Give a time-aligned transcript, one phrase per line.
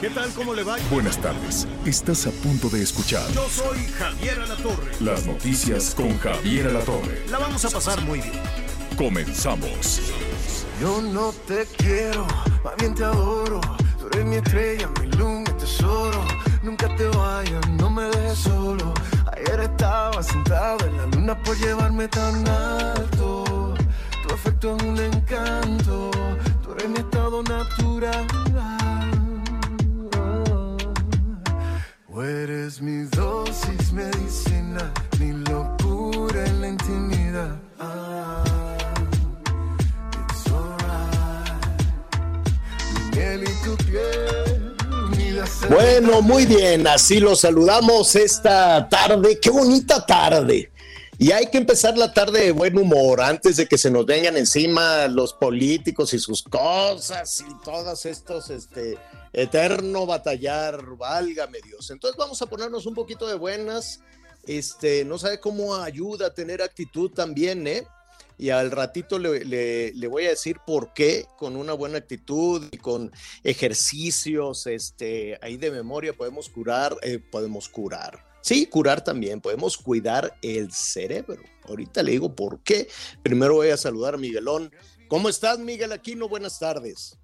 [0.00, 0.30] ¿Qué tal?
[0.34, 0.76] ¿Cómo le va?
[0.90, 1.66] Buenas tardes.
[1.86, 4.92] Estás a punto de escuchar Yo soy Javier Alatorre.
[5.00, 7.24] las noticias con Javier Alatorre.
[7.30, 8.42] La vamos a pasar muy bien.
[8.98, 10.00] Comenzamos.
[10.80, 12.26] Yo no te quiero,
[12.62, 13.60] más bien te adoro.
[13.98, 16.22] Tú eres mi estrella, mi luz, mi tesoro.
[16.62, 18.92] Nunca te vayas, no me dejes solo.
[19.32, 23.74] Ayer estaba sentado en la luna por llevarme tan alto.
[24.26, 26.10] Tu afecto es un encanto,
[26.62, 28.26] tú eres mi estado natural.
[32.18, 37.56] Eres mi dosis medicina, mi locura en la intimidad.
[40.30, 41.52] It's alright.
[42.94, 44.76] Mi miel y tu piel,
[45.10, 45.38] mi.
[45.68, 49.38] Bueno, muy bien, así los saludamos esta tarde.
[49.38, 50.72] Qué bonita tarde.
[51.18, 54.38] Y hay que empezar la tarde de buen humor antes de que se nos vengan
[54.38, 58.98] encima los políticos y sus cosas y todos estos, este,
[59.36, 61.90] eterno batallar, válgame Dios.
[61.90, 64.00] Entonces vamos a ponernos un poquito de buenas.
[64.46, 67.86] Este, no sabe cómo ayuda a tener actitud también, ¿eh?
[68.38, 72.76] Y al ratito le, le- voy a decir por qué con una buena actitud y
[72.76, 73.10] con
[73.44, 78.24] ejercicios, este, ahí de memoria podemos curar, eh, podemos curar.
[78.42, 81.42] Sí, curar también, podemos cuidar el cerebro.
[81.64, 82.88] Ahorita le digo por qué.
[83.22, 84.70] Primero voy a saludar a Miguelón.
[85.08, 86.28] ¿Cómo estás, Miguel Aquino?
[86.28, 87.18] Buenas tardes.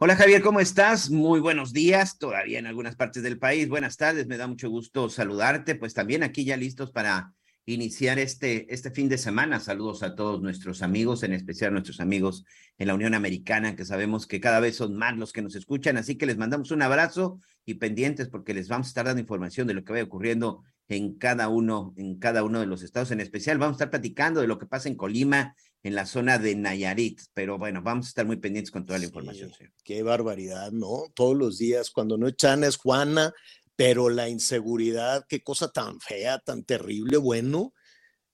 [0.00, 1.10] Hola Javier, ¿cómo estás?
[1.10, 3.68] Muy buenos días, todavía en algunas partes del país.
[3.68, 5.74] Buenas tardes, me da mucho gusto saludarte.
[5.74, 7.34] Pues también aquí ya listos para
[7.66, 9.58] iniciar este, este fin de semana.
[9.58, 12.44] Saludos a todos nuestros amigos, en especial nuestros amigos
[12.78, 15.96] en la Unión Americana, que sabemos que cada vez son más los que nos escuchan.
[15.96, 19.66] Así que les mandamos un abrazo y pendientes porque les vamos a estar dando información
[19.66, 23.10] de lo que vaya ocurriendo en cada uno, en cada uno de los estados.
[23.10, 26.38] En especial vamos a estar platicando de lo que pasa en Colima, en la zona
[26.38, 27.20] de Nayarit.
[27.34, 29.52] Pero bueno, vamos a estar muy pendientes con toda la información.
[29.52, 29.72] Señor.
[29.84, 31.04] Qué barbaridad, ¿no?
[31.14, 33.32] Todos los días, cuando no es Chana, es Juana,
[33.76, 37.74] pero la inseguridad, qué cosa tan fea, tan terrible, bueno,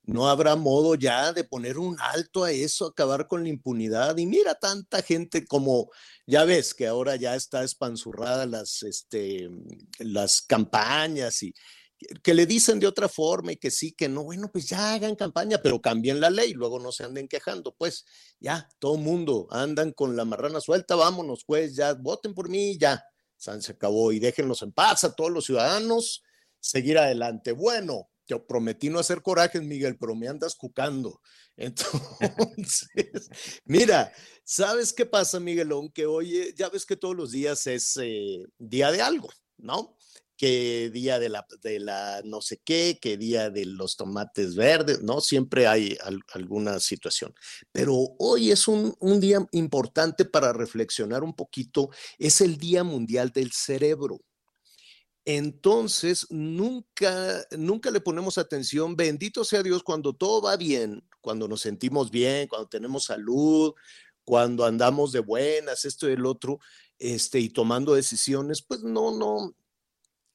[0.06, 4.16] no habrá modo ya de poner un alto a eso, acabar con la impunidad.
[4.19, 5.91] Y mira, tanta gente como,
[6.27, 9.49] ya ves que ahora ya está espanzurrada las, este,
[9.99, 11.54] las campañas y
[12.22, 15.16] que le dicen de otra forma y que sí, que no, bueno, pues ya hagan
[15.16, 18.04] campaña, pero cambien la ley, luego no se anden quejando, pues
[18.41, 23.03] ya, todo mundo andan con la marrana suelta, vámonos, pues ya, voten por mí, ya,
[23.37, 26.22] se acabó y déjenlos en paz a todos los ciudadanos,
[26.60, 27.53] seguir adelante.
[27.53, 31.21] Bueno, te prometí no hacer corajes, Miguel, pero me andas cucando.
[31.56, 33.28] Entonces,
[33.65, 34.12] mira,
[34.44, 35.91] ¿sabes qué pasa, Miguelón?
[35.91, 39.28] Que hoy, ya ves que todos los días es eh, día de algo,
[39.59, 39.97] ¿no?
[40.37, 45.03] Que día de la, de la no sé qué, que día de los tomates verdes,
[45.03, 45.21] ¿no?
[45.21, 47.34] Siempre hay al- alguna situación.
[47.72, 53.31] Pero hoy es un, un día importante para reflexionar un poquito, es el Día Mundial
[53.31, 54.21] del Cerebro.
[55.27, 61.62] Entonces, nunca, nunca le ponemos atención, bendito sea Dios, cuando todo va bien, cuando nos
[61.62, 63.72] sentimos bien, cuando tenemos salud,
[64.25, 66.59] cuando andamos de buenas, esto y el otro,
[66.99, 69.55] este, y tomando decisiones, pues no, no,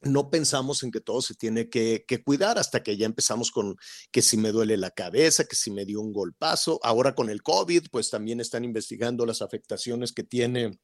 [0.01, 3.75] no pensamos en que todo se tiene que, que cuidar hasta que ya empezamos con
[4.11, 6.79] que si me duele la cabeza, que si me dio un golpazo.
[6.83, 10.79] Ahora con el COVID, pues también están investigando las afectaciones que tiene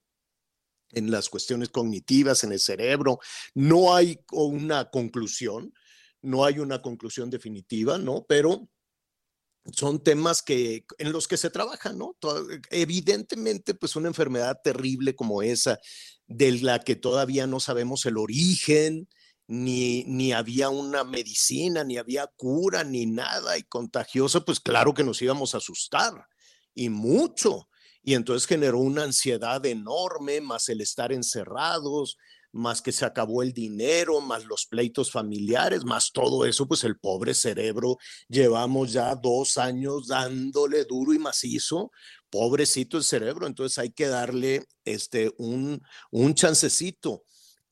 [0.92, 3.20] en las cuestiones cognitivas, en el cerebro.
[3.54, 5.74] No hay una conclusión,
[6.22, 8.26] no hay una conclusión definitiva, ¿no?
[8.28, 8.70] Pero
[9.74, 12.16] son temas que en los que se trabaja, ¿no?
[12.20, 15.80] To- Evidentemente, pues una enfermedad terrible como esa,
[16.28, 19.08] de la que todavía no sabemos el origen,
[19.48, 25.04] ni, ni había una medicina, ni había cura, ni nada, y contagiosa, pues claro que
[25.04, 26.14] nos íbamos a asustar,
[26.74, 27.70] y mucho.
[28.04, 32.18] Y entonces generó una ansiedad enorme, más el estar encerrados,
[32.56, 36.98] más que se acabó el dinero, más los pleitos familiares, más todo eso, pues el
[36.98, 37.98] pobre cerebro
[38.30, 41.92] llevamos ya dos años dándole duro y macizo,
[42.30, 45.82] pobrecito el cerebro, entonces hay que darle este, un,
[46.12, 47.24] un chancecito.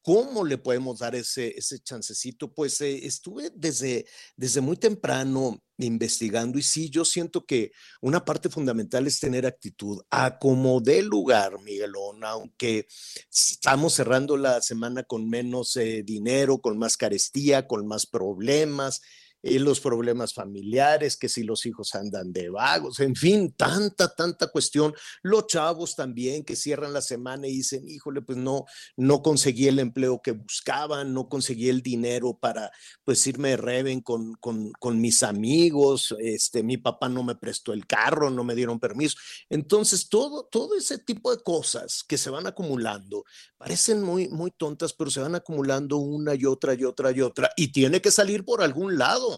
[0.04, 2.54] ¿Cómo le podemos dar ese, ese chancecito?
[2.54, 4.06] Pues eh, estuve desde,
[4.36, 7.72] desde muy temprano investigando y sí, yo siento que
[8.02, 10.02] una parte fundamental es tener actitud.
[10.10, 12.86] A como dé lugar, Miguelón, aunque
[13.32, 19.02] estamos cerrando la semana con menos eh, dinero, con más carestía, con más problemas,
[19.44, 24.48] y los problemas familiares, que si los hijos andan de vagos, en fin, tanta, tanta
[24.48, 24.94] cuestión.
[25.22, 28.64] Los chavos también que cierran la semana y dicen, híjole, pues no,
[28.96, 32.72] no conseguí el empleo que buscaban, no conseguí el dinero para
[33.04, 37.74] pues irme de Reven con, con, con mis amigos, este, mi papá no me prestó
[37.74, 39.18] el carro, no me dieron permiso.
[39.50, 43.26] Entonces, todo, todo ese tipo de cosas que se van acumulando,
[43.58, 47.50] parecen muy, muy tontas, pero se van acumulando una y otra y otra y otra,
[47.58, 49.33] y tiene que salir por algún lado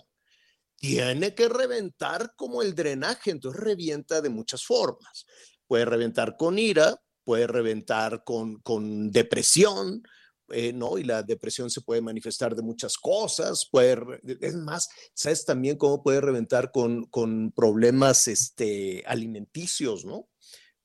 [0.76, 5.26] tiene que reventar como el drenaje, entonces revienta de muchas formas.
[5.68, 10.04] Puede reventar con ira, puede reventar con, con depresión,
[10.50, 11.00] eh, ¿no?
[11.00, 13.98] Y la depresión se puede manifestar de muchas cosas, puede,
[14.42, 20.28] es más, ¿sabes también cómo puede reventar con, con problemas este, alimenticios, ¿no?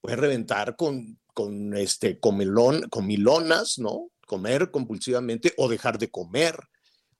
[0.00, 4.10] Puede reventar con, con este, comilonas, ¿no?
[4.26, 6.56] Comer compulsivamente o dejar de comer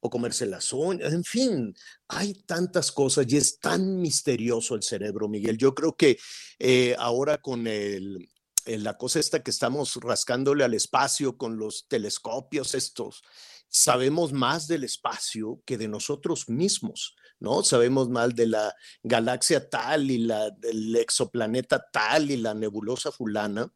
[0.00, 1.74] o comerse las uñas, en fin,
[2.08, 5.58] hay tantas cosas y es tan misterioso el cerebro, Miguel.
[5.58, 6.18] Yo creo que
[6.58, 8.28] eh, ahora con el,
[8.66, 13.22] la cosa esta que estamos rascándole al espacio con los telescopios estos,
[13.68, 17.62] sabemos más del espacio que de nosotros mismos, ¿no?
[17.62, 23.72] Sabemos más de la galaxia tal y la del exoplaneta tal y la nebulosa fulana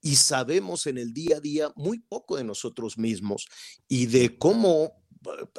[0.00, 3.46] y sabemos en el día a día muy poco de nosotros mismos
[3.88, 5.01] y de cómo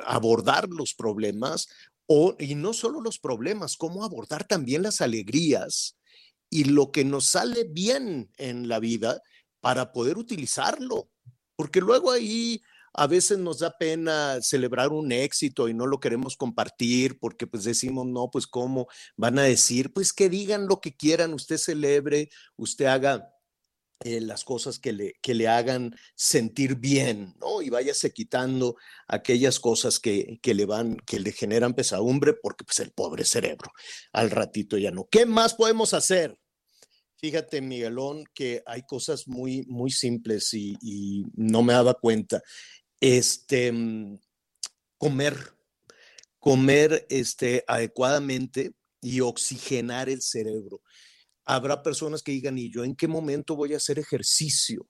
[0.06, 1.68] abordar los problemas
[2.08, 5.98] o, y no solo los problemas, cómo abordar también las alegrías
[6.50, 9.22] y lo que nos sale bien en la vida
[9.62, 11.10] para poder utilizarlo.
[11.56, 12.62] Porque luego ahí
[12.94, 17.64] a veces nos da pena celebrar un éxito y no lo queremos compartir porque pues
[17.64, 18.88] decimos, no, pues cómo
[19.18, 23.33] van a decir, pues que digan lo que quieran, usted celebre, usted haga
[24.04, 27.62] eh, las cosas que le, que le hagan sentir bien, ¿no?
[27.62, 28.76] Y váyase quitando
[29.08, 33.72] aquellas cosas que, que, le van, que le generan pesadumbre, porque pues el pobre cerebro
[34.12, 35.08] al ratito ya no.
[35.10, 36.38] ¿Qué más podemos hacer?
[37.16, 42.42] Fíjate, Miguelón, que hay cosas muy, muy simples y, y no me daba cuenta.
[43.00, 44.20] Este, mm,
[44.98, 45.38] comer,
[46.40, 50.82] comer este, adecuadamente y oxigenar el cerebro
[51.46, 54.88] habrá personas que digan, ¿y yo en qué momento voy a hacer ejercicio?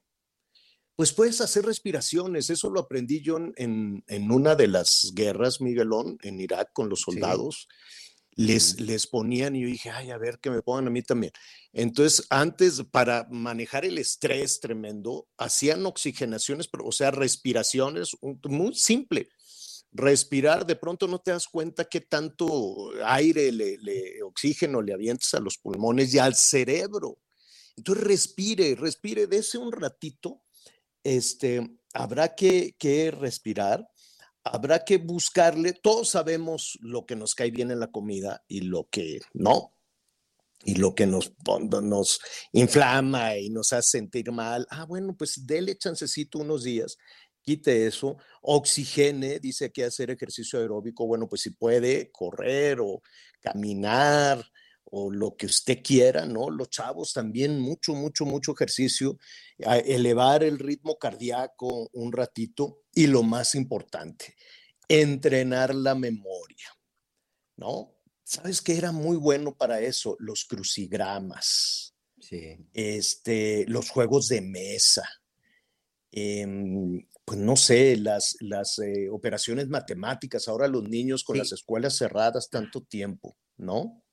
[0.95, 6.17] Pues puedes hacer respiraciones, eso lo aprendí yo en, en una de las guerras, Miguelón,
[6.21, 7.67] en Irak con los soldados.
[8.35, 11.31] Les, les ponían y yo dije, ay, a ver, que me pongan a mí también.
[11.71, 19.29] Entonces, antes, para manejar el estrés tremendo, hacían oxigenaciones, o sea, respiraciones, muy simple
[19.93, 25.39] respirar, de pronto no te das cuenta qué tanto aire, le, oxígeno le avientas a
[25.39, 27.19] los pulmones y al cerebro.
[27.75, 30.43] Entonces respire, respire, dése un ratito.
[31.03, 33.87] Este, habrá que, que respirar,
[34.43, 35.73] habrá que buscarle.
[35.73, 39.73] Todos sabemos lo que nos cae bien en la comida y lo que no,
[40.65, 41.33] y lo que nos,
[41.83, 42.19] nos
[42.51, 44.65] inflama y nos hace sentir mal.
[44.69, 46.97] Ah, bueno, pues dele chancecito unos días
[47.43, 53.01] quite eso, oxigene, dice que hacer ejercicio aeróbico, bueno, pues si puede correr o
[53.41, 54.43] caminar
[54.85, 56.49] o lo que usted quiera, ¿no?
[56.49, 59.17] Los chavos también mucho, mucho, mucho ejercicio,
[59.57, 64.35] elevar el ritmo cardíaco un ratito y lo más importante,
[64.87, 66.69] entrenar la memoria,
[67.57, 67.95] ¿no?
[68.23, 70.15] ¿Sabes qué era muy bueno para eso?
[70.19, 72.57] Los crucigramas, sí.
[72.73, 75.09] este, los juegos de mesa.
[76.11, 76.45] Eh,
[77.25, 82.49] pues no sé, las, las eh, operaciones matemáticas, ahora los niños con las escuelas cerradas
[82.49, 84.03] tanto tiempo, ¿no?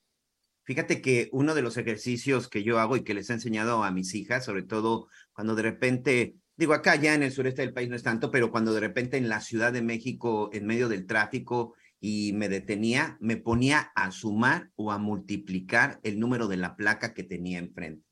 [0.64, 3.90] Fíjate que uno de los ejercicios que yo hago y que les he enseñado a
[3.90, 7.88] mis hijas, sobre todo cuando de repente, digo, acá ya en el sureste del país
[7.88, 11.06] no es tanto, pero cuando de repente en la Ciudad de México, en medio del
[11.06, 16.76] tráfico, y me detenía, me ponía a sumar o a multiplicar el número de la
[16.76, 18.09] placa que tenía enfrente.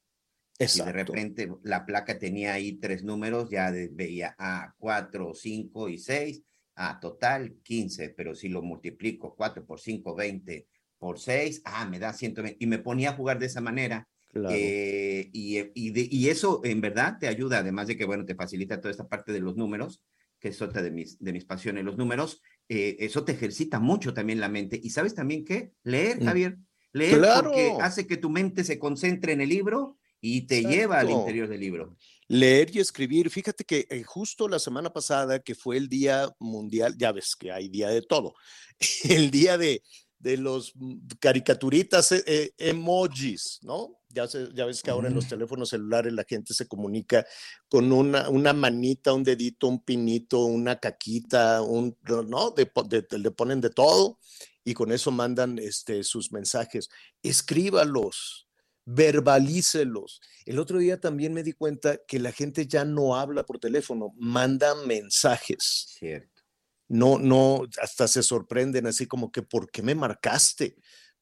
[0.58, 5.98] Y de repente la placa tenía ahí tres números, ya veía a cuatro, cinco y
[5.98, 6.42] seis,
[6.78, 10.66] a total 15, pero si lo multiplico 4 por 5, 20
[10.98, 12.56] por 6, ah, me da 120.
[12.60, 14.08] Y me ponía a jugar de esa manera.
[14.50, 18.80] Eh, y, y, y, eso en verdad te ayuda, además de que, bueno, te facilita
[18.80, 20.04] toda esta parte de los números,
[20.38, 24.14] que es otra de mis, de mis pasiones, los números, eh, eso te ejercita mucho
[24.14, 24.78] también la mente.
[24.80, 25.72] Y sabes también qué?
[25.82, 26.24] Leer, mm.
[26.24, 26.58] Javier.
[26.92, 31.10] Leer porque hace que tu mente se concentre en el libro y te lleva al
[31.10, 31.96] interior del libro.
[32.28, 33.30] Leer y escribir.
[33.30, 37.50] Fíjate que eh, justo la semana pasada, que fue el Día Mundial, ya ves que
[37.52, 38.34] hay día de todo,
[39.08, 39.82] el día de,
[40.18, 43.94] de los mm, caricaturitas eh, eh, emojis, ¿no?
[44.10, 45.28] Ya, se- ya ves que ahora en los Mm.
[45.28, 47.24] teléfonos celulares la gente se comunica
[47.68, 51.96] con una, una manita, un dedito, un pinito, una caquita, un,
[52.26, 52.50] ¿no?
[52.50, 52.70] De-
[53.18, 54.18] le ponen de todo
[54.64, 56.88] y con eso mandan este, sus mensajes.
[57.22, 58.47] Escríbalos,
[58.88, 60.20] verbalícelos.
[60.46, 64.12] El otro día también me di cuenta que la gente ya no habla por teléfono,
[64.16, 65.86] manda mensajes.
[65.98, 66.42] Cierto.
[66.88, 70.76] No, no, hasta se sorprenden así como que, ¿por qué me marcaste?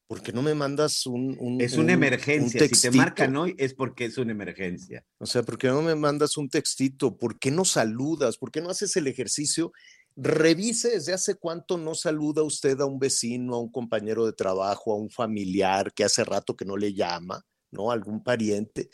[0.07, 2.65] ¿Por qué no me mandas un, un- Es un- una un emergencia.
[2.69, 5.05] Si te marcan hoy es porque es una emergencia.
[5.17, 7.17] O sea, ¿por qué no me mandas un textito?
[7.17, 8.37] ¿Por qué no saludas?
[8.37, 9.73] ¿Por qué no haces el ejercicio?
[10.15, 14.93] Revise desde hace cuánto no saluda usted a un vecino, a un compañero de trabajo,
[14.93, 17.91] a un familiar que hace rato que no le llama, ¿no?
[17.91, 18.89] Algún pariente.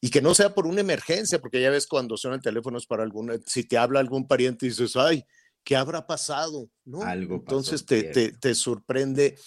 [0.00, 2.86] Y que no sea por una emergencia, porque ya ves cuando suena el teléfono es
[2.86, 5.24] para alguna, si te habla algún pariente y dices, ay,
[5.64, 6.68] ¿qué habrá pasado?
[6.84, 7.02] ¿No?
[7.02, 9.38] Algo Entonces te, te, te sorprende.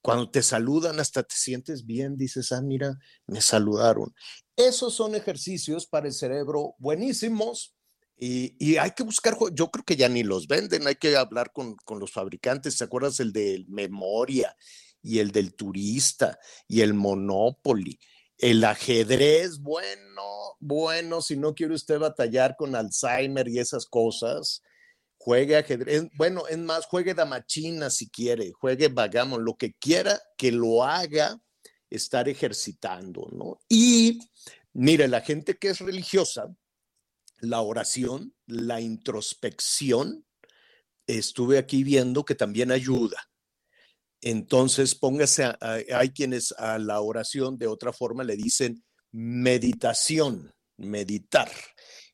[0.00, 4.14] Cuando te saludan, hasta te sientes bien, dices, ah, mira, me saludaron.
[4.54, 7.74] Esos son ejercicios para el cerebro buenísimos
[8.16, 11.52] y, y hay que buscar, yo creo que ya ni los venden, hay que hablar
[11.52, 12.78] con, con los fabricantes.
[12.78, 14.56] ¿Te acuerdas el del Memoria
[15.02, 17.98] y el del Turista y el Monopoly?
[18.38, 24.62] El ajedrez, bueno, bueno, si no quiere usted batallar con Alzheimer y esas cosas,
[25.16, 26.04] juegue ajedrez.
[26.14, 31.40] Bueno, es más, juegue damachina si quiere, juegue vagamos, lo que quiera que lo haga
[31.88, 33.58] estar ejercitando, ¿no?
[33.68, 34.20] Y
[34.72, 36.54] mire, la gente que es religiosa,
[37.40, 40.26] la oración, la introspección,
[41.06, 43.18] estuve aquí viendo que también ayuda.
[44.28, 45.56] Entonces, póngase, a-
[45.94, 51.48] hay quienes a la oración de otra forma le dicen meditación, meditar.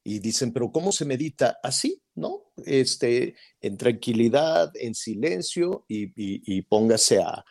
[0.04, 1.58] Y dicen, pero ¿cómo se medita?
[1.62, 2.52] Así, ¿no?
[2.66, 7.42] Este, en tranquilidad, en silencio y, y- póngase a,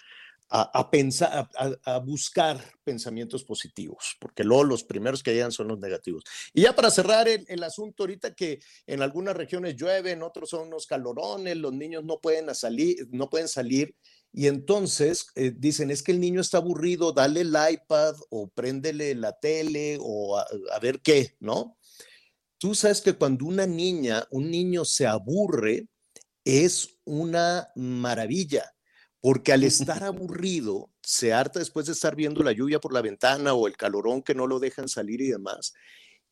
[0.50, 1.50] a, pensar,
[1.86, 6.24] a, buscar pensamientos positivos, porque luego los primeros que llegan son los negativos.
[6.54, 10.68] Y ya para cerrar el, asunto ahorita que en algunas regiones llueve, en otros son
[10.68, 13.96] unos calorones, los niños no pueden salir, no pueden salir
[14.34, 19.14] y entonces eh, dicen, es que el niño está aburrido, dale el iPad o préndele
[19.16, 21.78] la tele o a, a ver qué, ¿no?
[22.58, 25.88] Tú sabes que cuando una niña, un niño se aburre,
[26.46, 28.72] es una maravilla,
[29.20, 29.64] porque al
[29.96, 33.76] estar aburrido, se harta después de estar viendo la lluvia por la ventana o el
[33.76, 35.74] calorón que no lo dejan salir y demás.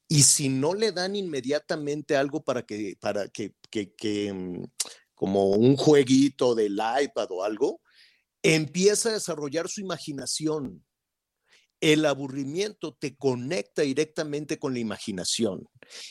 [0.08, 4.64] Y si no le dan inmediatamente algo para que, para que, que, que, mm,
[5.14, 7.82] como un jueguito del iPad o algo,
[8.44, 10.86] empieza a desarrollar su imaginación.
[11.82, 15.66] El aburrimiento te conecta directamente con la imaginación.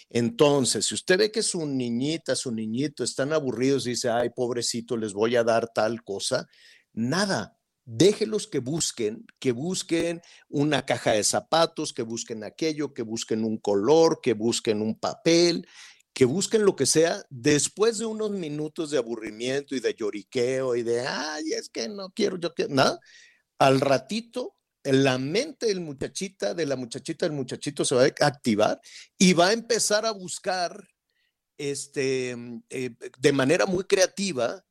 [0.09, 4.97] Entonces, si usted ve que su niñita, su niñito están aburridos y dice, ay, pobrecito,
[4.97, 6.47] les voy a dar tal cosa,
[6.95, 13.45] nada, déjelos que busquen, que busquen una caja de zapatos, que busquen aquello, que busquen
[13.45, 15.67] un color, que busquen un papel,
[16.19, 20.83] que busquen lo que sea, después de unos minutos de aburrimiento y de lloriqueo y
[20.83, 22.99] de, ay, es que no quiero, yo quiero, nada,
[23.57, 28.81] al ratito la mente del muchachita, de la muchachita, del muchachito se va a activar
[29.17, 30.89] y va a empezar a buscar
[31.57, 32.37] este,
[32.69, 34.65] eh, de manera muy creativa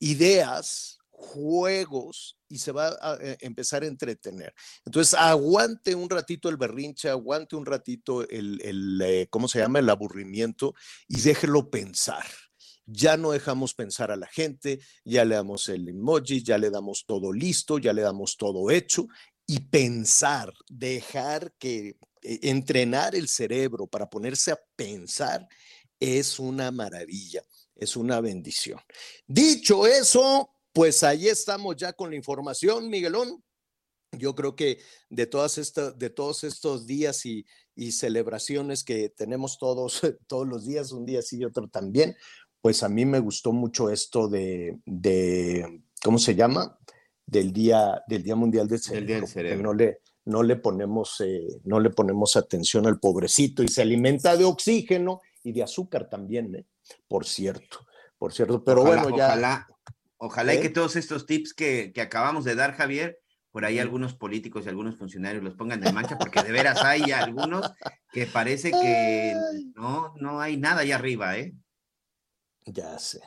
[0.00, 0.98] ideas,
[1.32, 4.54] juegos y se va a eh, empezar a entretener.
[4.84, 9.78] Entonces, aguante un ratito el berrinche, aguante un ratito el, el eh, ¿cómo se llama?
[9.78, 10.74] El aburrimiento
[11.08, 12.24] y déjelo pensar.
[12.86, 17.04] Ya no dejamos pensar a la gente, ya le damos el emoji, ya le damos
[17.06, 19.08] todo listo, ya le damos todo hecho
[19.46, 25.46] y pensar, dejar que eh, entrenar el cerebro para ponerse a pensar
[26.00, 27.42] es una maravilla,
[27.74, 28.80] es una bendición.
[29.26, 33.42] Dicho eso, pues ahí estamos ya con la información, Miguelón.
[34.12, 39.58] Yo creo que de, todas estas, de todos estos días y, y celebraciones que tenemos
[39.58, 42.16] todos, todos los días, un día sí y otro también,
[42.60, 46.78] pues a mí me gustó mucho esto de, de ¿cómo se llama?
[47.26, 49.06] Del Día, del día Mundial del Cerebro.
[49.06, 49.62] Día del Cerebro.
[49.62, 54.36] No le, no le ponemos, eh, no le ponemos atención al pobrecito y se alimenta
[54.36, 56.66] de oxígeno y de azúcar también, ¿eh?
[57.06, 57.86] por cierto,
[58.18, 58.64] por cierto.
[58.64, 59.26] Pero Ojalá, bueno, ya.
[59.26, 59.68] Ojalá,
[60.18, 63.18] ojalá y que todos estos tips que, que acabamos de dar, Javier,
[63.50, 67.12] por ahí algunos políticos y algunos funcionarios los pongan de mancha, porque de veras hay
[67.12, 67.70] algunos
[68.12, 69.34] que parece que
[69.74, 71.54] no, no hay nada allá arriba, ¿eh?
[72.66, 73.20] Ya sé,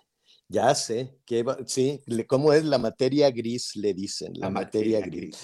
[0.48, 1.18] ya sé.
[1.26, 3.76] Que va- sí, le- ¿cómo es la materia gris?
[3.76, 5.38] Le dicen, la, La materia, materia gris.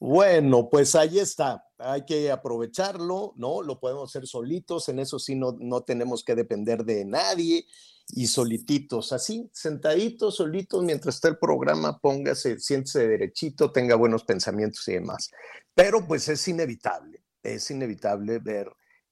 [0.00, 1.64] Bueno, pues ahí está.
[1.78, 3.62] Hay que aprovecharlo, ¿no?
[3.62, 7.64] Lo podemos hacer solitos, en eso sí no, no tenemos que depender de nadie
[8.10, 14.86] y solititos, así, sentaditos, solitos, mientras está el programa, póngase, siéntese derechito, tenga buenos pensamientos
[14.88, 15.30] y demás.
[15.74, 18.70] Pero pues es inevitable, es inevitable ver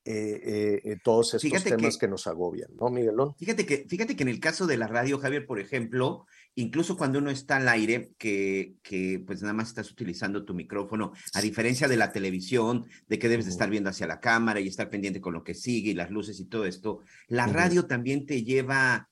[0.09, 3.35] eh, eh, todos estos Fíjate temas que- que, nos agobian, ¿no, Miguelón?
[3.37, 6.27] Fíjate que, fíjate que en el caso de la radio, Javier, por ejemplo,
[6.57, 11.13] incluso cuando uno está al aire, que, que pues nada más estás utilizando tu micrófono,
[11.35, 14.69] a diferencia de la televisión, de que debes de estar viendo hacia la cámara y
[14.69, 18.27] estar pendiente con lo que sigue y las luces y todo esto, la radio también
[18.27, 19.09] te lleva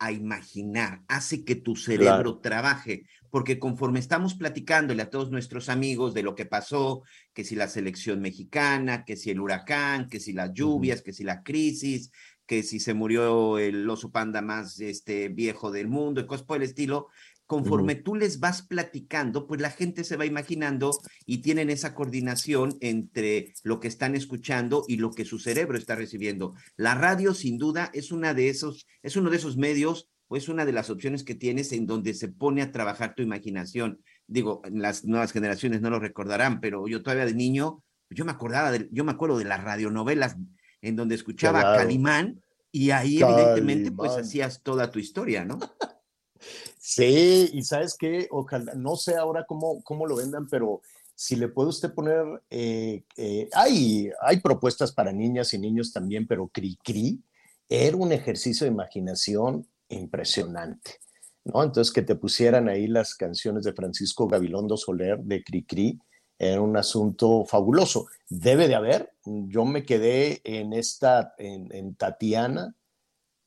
[0.00, 6.14] a imaginar, hace que tu cerebro trabaje, porque conforme estamos platicándole a todos nuestros amigos
[6.14, 7.02] de lo que pasó,
[7.34, 11.24] que si la selección mexicana, que si el huracán, que si las lluvias, que si
[11.24, 12.12] la crisis,
[12.48, 16.56] que si se murió el oso panda más este, viejo del mundo y cosas por
[16.56, 17.08] el estilo,
[17.46, 20.90] conforme tú les vas platicando, pues la gente se va imaginando
[21.26, 25.94] y tienen esa coordinación entre lo que están escuchando y lo que su cerebro está
[25.94, 26.54] recibiendo.
[26.76, 30.48] La radio, sin duda, es una de esos, es uno de esos medios o es
[30.48, 34.00] una de las opciones que tienes en donde se pone a trabajar tu imaginación.
[34.26, 38.72] Digo, las nuevas generaciones no lo recordarán, pero yo todavía de niño, yo me acordaba,
[38.72, 40.36] de, yo me acuerdo de las radionovelas
[40.82, 41.76] en donde escuchaba a.
[41.76, 45.58] Calimán y ahí evidentemente pues hacías toda tu historia, ¿no?
[46.78, 50.80] Sí, y sabes qué, ojalá, no sé ahora cómo, cómo lo vendan, pero
[51.14, 56.26] si le puede usted poner, eh, eh, hay, hay propuestas para niñas y niños también,
[56.26, 57.20] pero Cri Cri
[57.68, 60.92] era un ejercicio de imaginación impresionante,
[61.44, 61.62] ¿no?
[61.62, 65.98] Entonces que te pusieran ahí las canciones de Francisco Gabilondo Soler de Cri
[66.38, 68.06] Era un asunto fabuloso.
[68.28, 72.74] Debe de haber, yo me quedé en esta, en, en Tatiana,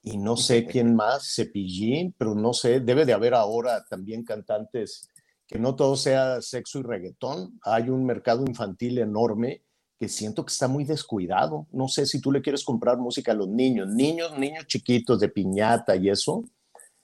[0.04, 5.08] y no sé quién más, Cepillín, pero no sé, debe de haber ahora también cantantes
[5.48, 7.60] que no todo sea sexo y reggaetón.
[7.64, 9.64] Hay un mercado infantil enorme
[10.00, 11.68] que siento que está muy descuidado.
[11.72, 15.30] No sé si tú le quieres comprar música a los niños, niños, niños chiquitos de
[15.30, 16.46] piñata y eso,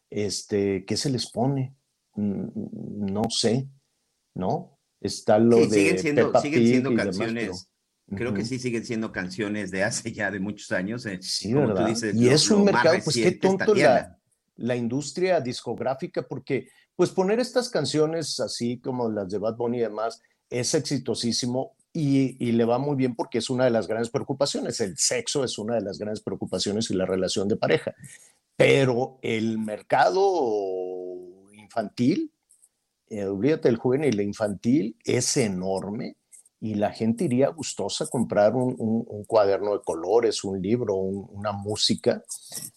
[0.10, 1.76] este, ¿qué se les pone?
[2.16, 3.68] Mm, No sé,
[4.34, 4.77] ¿no?
[5.00, 7.44] Está lo Sí, de siguen siendo, Peppa siguen Pig siendo y demás, canciones.
[7.44, 8.48] pero- Creo que Ujú.
[8.50, 11.06] sí siguen siendo canciones de hace ya de muchos años.
[11.06, 11.84] eh, Sí, como ¿verdad?
[11.84, 14.18] tú dices, y lo- es un mercado, pues qué tonto la,
[14.56, 19.82] la industria discográfica, porque pues poner estas canciones así como las de Bad Bunny y
[19.82, 24.10] demás es exitosísimo y, y le va muy bien porque es una de las grandes
[24.10, 24.80] preocupaciones.
[24.80, 27.94] El sexo es una de las grandes preocupaciones y la relación de pareja.
[28.56, 32.32] Pero el mercado infantil,
[33.10, 36.18] olvídate del juvenil, el infantil es enorme
[36.60, 38.76] y la gente iría gustosa a comprar un,
[39.28, 42.24] cuaderno de colores, un libro, un- una música.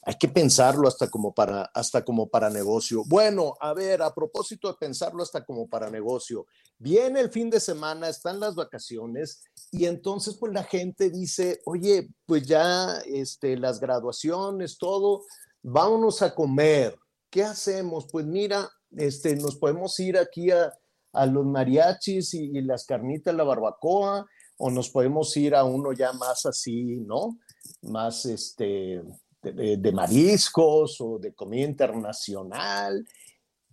[0.03, 3.05] Hay que pensarlo hasta como, para, hasta como para negocio.
[3.07, 6.47] Bueno, a ver, a propósito de pensarlo hasta como para negocio,
[6.79, 12.11] viene el fin de semana, están las vacaciones y entonces pues la gente dice, oye,
[12.27, 15.25] pues ya este, las graduaciones, todo,
[15.63, 16.99] vámonos a comer.
[17.31, 18.09] ¿Qué hacemos?
[18.11, 20.73] Pues mira, este, nos podemos ir aquí a,
[21.13, 24.27] a los mariachis y, las carnitas, la barbacoa,
[24.59, 27.39] o nos podemos ir a uno ya más así, ¿no?
[27.83, 29.03] Más este,
[29.43, 33.07] de mariscos o de comida internacional.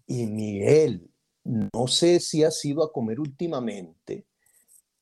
[0.06, 1.10] Y Miguel,
[1.44, 4.26] no sé si has ido a comer últimamente,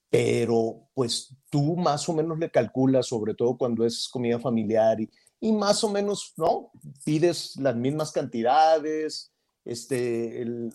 [0.10, 5.10] pero pues tú más o menos le calculas, sobre todo cuando es comida familiar y,
[5.40, 6.72] y más o menos, ¿no?
[7.04, 9.32] Pides las mismas cantidades,
[9.66, 10.72] este, el-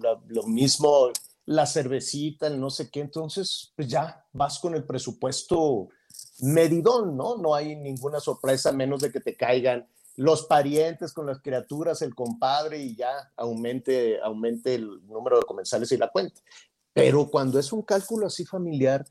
[0.00, 1.10] la- lo mismo,
[1.46, 5.88] la cervecita, el no sé qué, entonces pues ya vas con el presupuesto
[6.40, 7.36] medidón, ¿no?
[7.36, 12.14] No hay ninguna sorpresa, menos de que te caigan los parientes con las criaturas, el
[12.14, 16.40] compadre y ya aumente, aumente el número de comensales y la cuenta.
[16.92, 19.06] Pero cuando es un cálculo así familiar,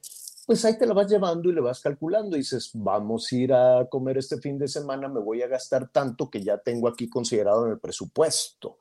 [0.45, 3.53] pues ahí te la vas llevando y le vas calculando y dices, vamos a ir
[3.53, 7.07] a comer este fin de semana, me voy a gastar tanto que ya tengo aquí
[7.09, 8.77] considerado en el presupuesto.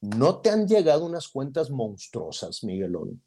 [0.00, 3.22] ¿No te han llegado unas cuentas monstruosas, Miguelón?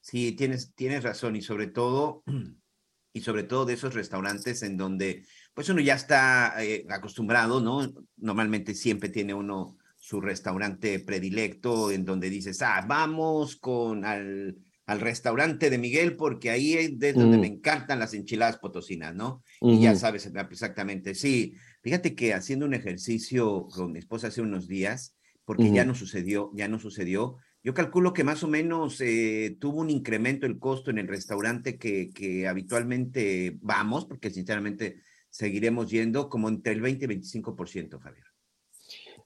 [0.00, 2.22] Sí, tienes, tienes razón y sobre todo,
[3.12, 7.92] y sobre todo de esos restaurantes en donde pues uno ya está eh, acostumbrado, ¿no?
[8.16, 15.00] Normalmente siempre tiene uno su restaurante predilecto en donde dices, ah, vamos con al, al
[15.00, 17.40] restaurante de Miguel porque ahí es de donde Mm.
[17.40, 19.42] me encantan las enchiladas potosinas, ¿no?
[19.60, 21.54] Y ya sabes exactamente, sí.
[21.82, 25.15] Fíjate que haciendo un ejercicio con mi esposa hace unos días,
[25.46, 25.88] porque ya Ujú.
[25.88, 30.46] no sucedió, ya no sucedió, yo calculo que más o menos eh, tuvo un incremento
[30.46, 36.72] el costo en el restaurante que, que habitualmente vamos, porque sinceramente seguiremos yendo como entre
[36.72, 38.24] el 20 y 25%, Javier.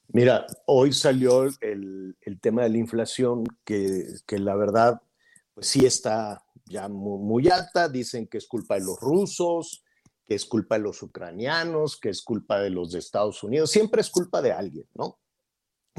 [0.08, 5.00] Mira, hoy salió el, el tema de la inflación, que, que la verdad,
[5.54, 7.88] pues sí está ya muy, muy alta.
[7.88, 9.84] Dicen que es culpa de los rusos,
[10.26, 13.70] que es culpa de los ucranianos, que es culpa de los de Estados Unidos.
[13.70, 15.18] Siempre es culpa de alguien, ¿no?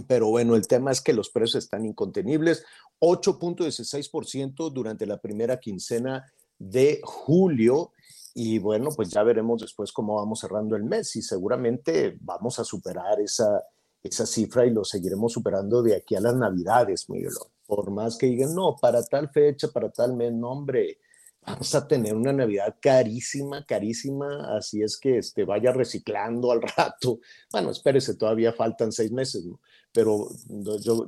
[0.08, 2.64] Pero bueno, el tema es que los precios están incontenibles.
[3.00, 7.92] 8.16% durante la primera quincena de julio.
[8.34, 12.64] Y bueno, pues ya veremos después cómo vamos cerrando el mes y seguramente vamos a
[12.64, 13.62] superar esa,
[14.04, 17.34] esa cifra y lo seguiremos superando de aquí a las navidades, Miguel.
[17.66, 21.00] Por más que digan, no, para tal fecha, para tal mes, no, hombre,
[21.46, 27.20] vamos a tener una Navidad carísima, carísima, así es que este, vaya reciclando al rato.
[27.52, 29.60] Bueno, espérese, todavía faltan seis meses, ¿no?
[29.94, 30.30] Pero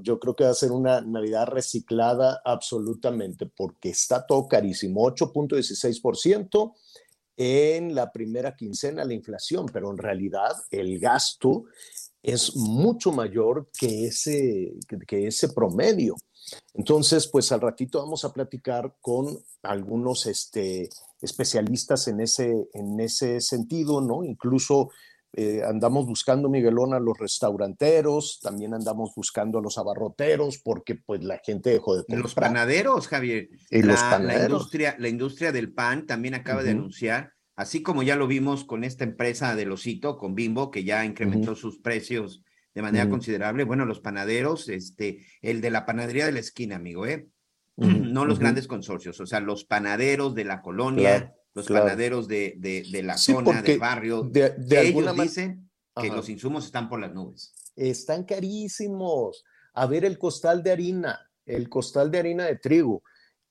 [0.01, 6.73] yo, creo que va a ser una Navidad reciclada absolutamente, porque está todo carísimo, 8.16%
[7.37, 11.65] en la primera quincena la inflación, pero en realidad el gasto
[12.21, 14.73] es mucho mayor que ese,
[15.07, 16.15] que ese promedio.
[16.73, 20.89] Entonces, pues al ratito vamos a platicar con algunos este,
[21.21, 24.23] especialistas en ese, en ese sentido, ¿no?
[24.23, 24.89] Incluso
[25.35, 31.23] eh, andamos buscando, Miguelón, a los restauranteros, también andamos buscando a los abarroteros, porque pues
[31.23, 32.21] la gente dejó de comprar.
[32.21, 33.49] Los panaderos, Javier.
[33.71, 34.37] Y la, los panaderos.
[34.37, 36.65] La industria, la industria del pan también acaba uh -huh.
[36.65, 40.83] de anunciar, así como ya lo vimos con esta empresa de Losito, con Bimbo, que
[40.83, 41.59] ya incrementó uh -huh.
[41.59, 42.43] sus precios
[42.75, 43.11] de manera uh -huh.
[43.11, 43.63] considerable.
[43.63, 47.27] Bueno, los panaderos, este, el de la panadería de la esquina, amigo, ¿eh?
[47.75, 51.17] No los grandes consorcios, o sea, los panaderos de la colonia.
[51.17, 51.85] Claro los claro.
[51.85, 56.15] panaderos de, de, de la sí, zona, del barrio, de, de ellos dicen que Ajá.
[56.15, 57.53] los insumos están por las nubes.
[57.75, 59.43] Están carísimos.
[59.75, 63.03] A ver el costal de harina, el costal de harina de trigo,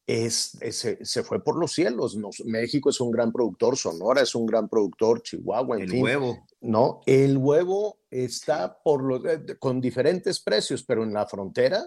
[0.06, 2.16] es, es se, se, fue por los cielos.
[2.16, 6.02] Nos, México es un gran productor, Sonora es un gran productor, Chihuahua, en el fin.
[6.02, 6.46] huevo.
[6.60, 9.22] No, el huevo está por los,
[9.58, 11.84] con diferentes precios, pero en la frontera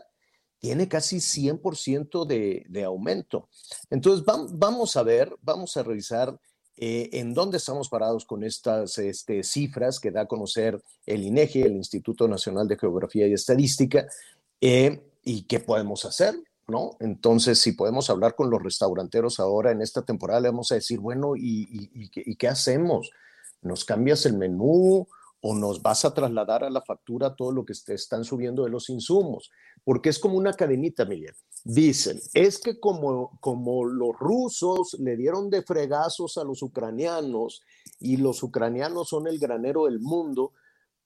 [0.60, 3.50] tiene casi 100% de, de, aumento.
[3.90, 6.40] Entonces, vamos a ver, vamos a revisar
[6.78, 11.62] eh, en dónde estamos parados con estas este, cifras que da a conocer el INEGI,
[11.62, 14.08] el Instituto Nacional de Geografía y Estadística,
[14.60, 16.36] eh, y qué podemos hacer,
[16.68, 16.98] ¿no?
[17.00, 21.00] Entonces, si podemos hablar con los restauranteros ahora en esta temporada, le vamos a decir,
[21.00, 23.12] bueno, ¿y, y, y, y qué hacemos?
[23.62, 25.08] ¿Nos cambias el menú?
[25.48, 28.72] o nos vas a trasladar a la factura todo lo que te están subiendo de
[28.72, 29.52] los insumos,
[29.86, 31.36] porque es como una cadenita, Miguel.
[31.64, 37.62] Dicen, es que como, como los rusos le dieron de fregazos a los ucranianos
[38.00, 40.52] y los ucranianos son el granero del mundo,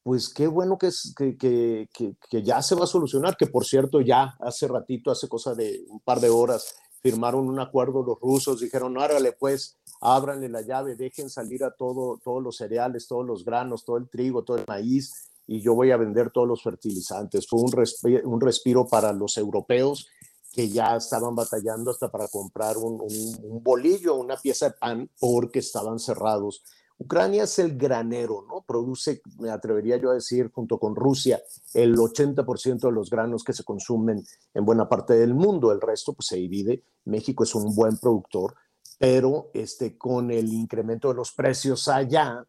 [0.02, 4.02] pues qué bueno que, que, que, que ya se va a solucionar, que por cierto
[4.02, 8.62] ya hace ratito, hace cosa de un par de horas, firmaron un acuerdo los rusos,
[8.62, 13.44] dijeron, árale pues, ábranle la llave, dejen salir a todo, todos los cereales, todos los
[13.44, 17.48] granos, todo el trigo, todo el maíz, y yo voy a vender todos los fertilizantes.
[17.48, 20.08] Fue un respiro, para los europeos
[20.54, 25.10] que ya estaban batallando hasta para comprar un, un, un, bolillo, una pieza de pan,
[25.20, 26.64] porque estaban cerrados.
[27.00, 28.62] Ucrania es el granero, ¿no?
[28.62, 31.42] Produce, me atrevería yo a decir, junto con Rusia,
[31.74, 35.72] el 80% de los granos que se consumen en buena parte del mundo.
[35.72, 36.84] El resto, pues se divide.
[37.06, 38.54] México es un buen productor,
[39.00, 42.46] pero este, con el incremento de los precios allá,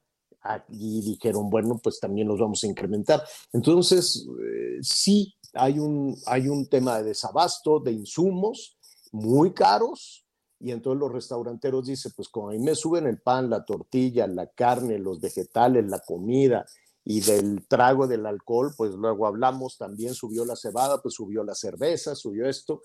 [0.68, 3.22] y dijeron, bueno, pues también los vamos a incrementar.
[3.52, 8.78] Entonces, eh, sí, hay un, hay un tema de desabasto de insumos
[9.12, 10.24] muy caros,
[10.58, 14.46] y entonces los restauranteros dicen, pues como a me suben el pan, la tortilla, la
[14.46, 16.66] carne, los vegetales, la comida
[17.02, 21.54] y del trago del alcohol, pues luego hablamos, también subió la cebada, pues subió la
[21.54, 22.82] cerveza, subió esto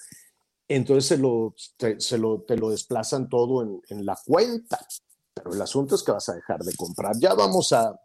[0.68, 4.80] entonces se lo, te, se lo, te lo desplazan todo en, en, la cuenta.
[5.36, 7.15] Pero el asunto es que vas a dejar de comprar.
[7.19, 8.00] Ya vamos a,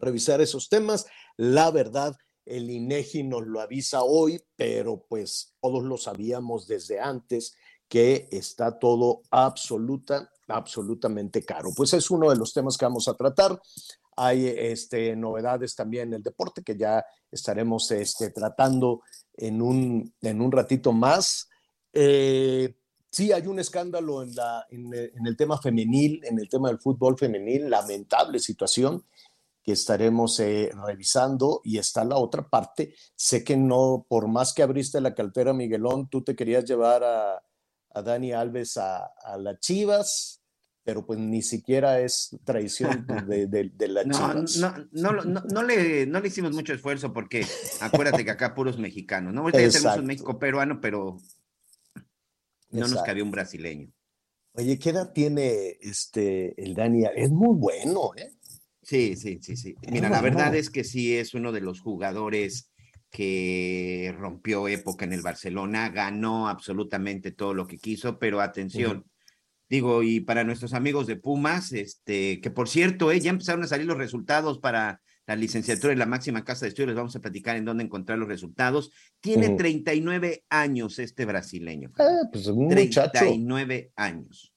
[0.00, 1.06] revisar esos temas.
[1.36, 7.56] La verdad, el INEGI nos lo avisa hoy, pero pues todos lo sabíamos desde antes
[7.88, 11.70] que está todo absoluta, absolutamente caro.
[11.76, 13.60] Pues es uno de los temas que vamos a tratar.
[14.16, 19.02] Hay este, novedades también en el deporte que ya estaremos este, tratando
[19.36, 21.48] en un, en un ratito más.
[21.92, 22.76] Eh,
[23.10, 26.78] sí, hay un escándalo en, la, en, en, el tema femenil, en el tema del
[26.78, 29.04] fútbol femenil, lamentable situación
[29.62, 32.94] que estaremos eh, revisando y está la otra parte.
[33.14, 37.42] Sé que no, por más que abriste la cartera, Miguelón, tú te querías llevar a,
[37.90, 40.42] a Dani Alves a, a las Chivas,
[40.82, 44.56] pero pues ni siquiera es traición de, de, de las no, Chivas.
[44.92, 47.46] No, no, no, no, le, no le hicimos mucho esfuerzo porque
[47.80, 49.42] acuérdate que acá puros mexicanos, ¿no?
[49.42, 51.18] Ahorita ya tenemos un México peruano, pero
[52.70, 52.94] no Exacto.
[52.96, 53.92] nos cabía un brasileño.
[54.52, 57.04] Oye, ¿qué edad tiene este el Dani?
[57.14, 58.32] Es muy bueno, ¿eh?
[58.82, 59.76] Sí, sí, sí, sí.
[59.90, 62.70] Mira, la verdad es que sí es uno de los jugadores
[63.10, 69.04] que rompió época en el Barcelona, ganó absolutamente todo lo que quiso, pero atención,
[69.68, 73.68] digo, y para nuestros amigos de Pumas, este, que por cierto, eh, ya empezaron a
[73.68, 77.20] salir los resultados para la licenciatura en la máxima casa de estudios, les vamos a
[77.20, 78.90] platicar en dónde encontrar los resultados.
[79.20, 81.92] Tiene 39 años este brasileño.
[82.00, 84.52] Ah, pues un 39 años.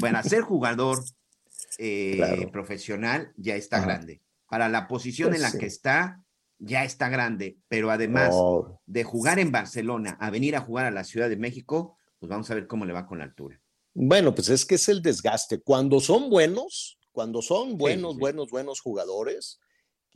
[0.00, 0.98] Bueno, ser jugador
[1.78, 4.20] eh, profesional ya está grande.
[4.48, 5.58] Para la posición Pues en la sí.
[5.58, 6.20] que está,
[6.58, 10.90] ya está grande, pero además No, de jugar en Barcelona a venir a jugar a
[10.90, 13.60] la Ciudad de México, pues vamos a ver cómo le va con la altura.
[13.94, 15.60] Bueno, pues es que es el desgaste.
[15.60, 18.18] Cuando son buenos, cuando son buenos, sí.
[18.18, 19.60] buenos, buenos jugadores,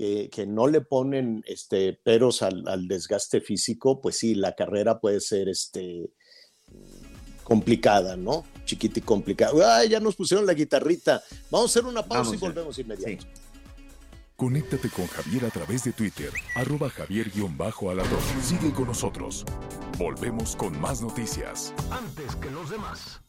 [0.01, 4.99] que, que no le ponen este, peros al, al desgaste físico, pues sí, la carrera
[4.99, 6.09] puede ser este,
[7.45, 8.47] complicada, ¿no?
[8.65, 9.77] Chiquita y complicada.
[9.77, 11.23] Ay, ya nos pusieron la guitarrita.
[11.51, 13.23] Vamos a hacer una pausa Vamos y volvemos inmediato.
[13.23, 13.29] Sí.
[14.37, 18.23] Conéctate con Javier a través de Twitter, arroba javier-alador.
[18.43, 19.45] Sigue con nosotros.
[19.99, 21.75] Volvemos con más noticias.
[21.91, 23.21] Antes que los demás.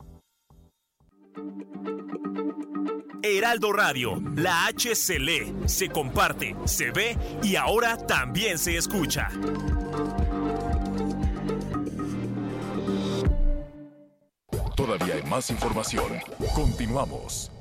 [3.23, 9.29] Heraldo Radio, la H se lee, se comparte, se ve y ahora también se escucha.
[14.75, 16.05] Todavía hay más información.
[16.55, 17.51] Continuamos.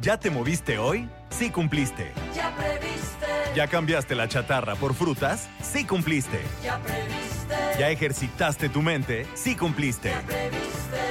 [0.00, 1.08] ¿Ya te moviste hoy?
[1.30, 2.12] Sí cumpliste.
[2.34, 5.48] Ya previste, ¿Ya cambiaste la chatarra por frutas?
[5.60, 6.40] Sí cumpliste.
[6.62, 9.26] ya previste, ¿Ya ejercitaste tu mente?
[9.34, 10.12] Sí cumpliste.
[10.26, 11.07] previste,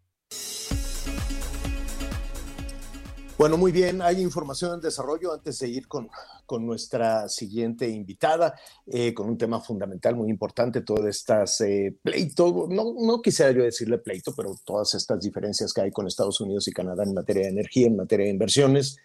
[3.38, 6.11] Bueno, muy bien, hay información en desarrollo antes de ir con,
[6.44, 12.66] con nuestra siguiente invitada, eh, con un tema fundamental, muy importante, todas estas eh, pleito,
[12.68, 16.66] no, no quisiera yo decirle pleito, pero todas estas diferencias que hay con Estados Unidos
[16.66, 18.96] y Canadá en materia de energía, en materia de inversiones,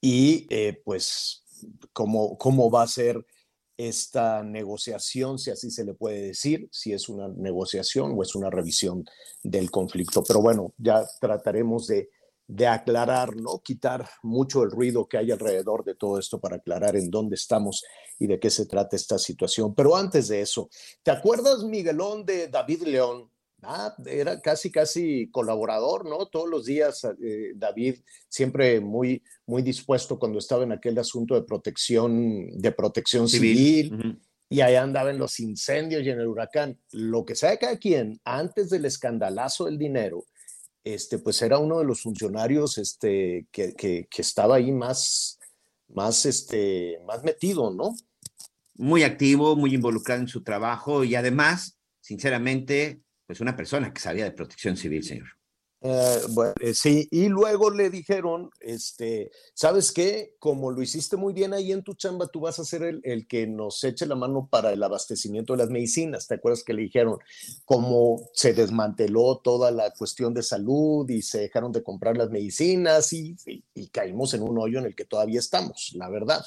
[0.00, 1.44] y eh, pues
[1.92, 3.26] cómo, cómo va a ser
[3.76, 8.48] esta negociación, si así se le puede decir, si es una negociación o es una
[8.48, 9.04] revisión
[9.42, 10.24] del conflicto.
[10.26, 12.08] Pero bueno, ya trataremos de
[12.46, 13.60] de aclarar, ¿no?
[13.60, 17.82] Quitar mucho el ruido que hay alrededor de todo esto para aclarar en dónde estamos
[18.18, 19.74] y de qué se trata esta situación.
[19.74, 20.68] Pero antes de eso,
[21.02, 23.30] ¿te acuerdas, Miguelón, de David León?
[23.66, 26.26] Ah, era casi, casi colaborador, ¿no?
[26.26, 27.96] Todos los días, eh, David,
[28.28, 33.56] siempre muy, muy dispuesto cuando estaba en aquel asunto de protección, de protección civil.
[33.56, 33.94] civil.
[33.94, 34.20] Uh -huh.
[34.50, 36.78] Y allá andaba en los incendios y en el huracán.
[36.92, 40.26] Lo que sabe cada quien, antes del escandalazo del dinero,
[40.84, 45.40] este, pues era uno de los funcionarios este, que, que, estaba ahí más,
[45.88, 47.94] más, este, más metido, ¿no?
[48.74, 54.24] Muy activo, muy involucrado en su trabajo y además, sinceramente, pues una persona que sabía
[54.24, 55.28] de protección civil, señor.
[55.86, 60.34] Eh, bueno, eh, sí, y luego le dijeron, este, ¿sabes qué?
[60.38, 63.26] Como lo hiciste muy bien ahí en tu chamba, tú vas a ser el, el
[63.26, 66.26] que nos eche la mano para el abastecimiento de las medicinas.
[66.26, 67.18] ¿Te acuerdas que le dijeron
[67.66, 73.12] cómo se desmanteló toda la cuestión de salud y se dejaron de comprar las medicinas
[73.12, 73.36] y,
[73.92, 76.46] caímos en un hoyo en el que todavía estamos, la verdad.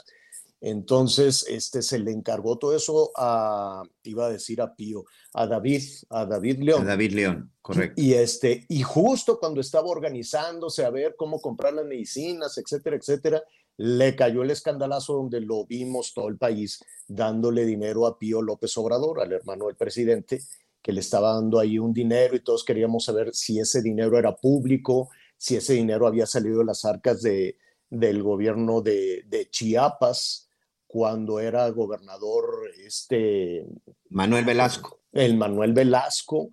[0.60, 5.84] Entonces, este, se le encargó todo eso a, iba a decir a Pío, a David,
[6.10, 6.86] a David León.
[6.86, 8.02] David León, correcto.
[8.02, 13.44] Y este, y justo cuando estaba organizándose a ver cómo comprar las medicinas, etcétera, etcétera,
[13.78, 18.76] le cayó el escandalazo donde lo vimos todo el país dándole dinero a Pío López
[18.78, 20.42] Obrador, al hermano del presidente,
[20.82, 24.36] que le estaba dando ahí un dinero y todos queríamos saber si ese dinero era
[24.36, 27.58] público, si ese dinero había salido de las arcas de,
[27.92, 30.47] del gobierno de, de Chiapas
[30.88, 33.66] cuando era gobernador este
[34.10, 35.02] Manuel Velasco.
[35.12, 36.50] el Manuel Velasco,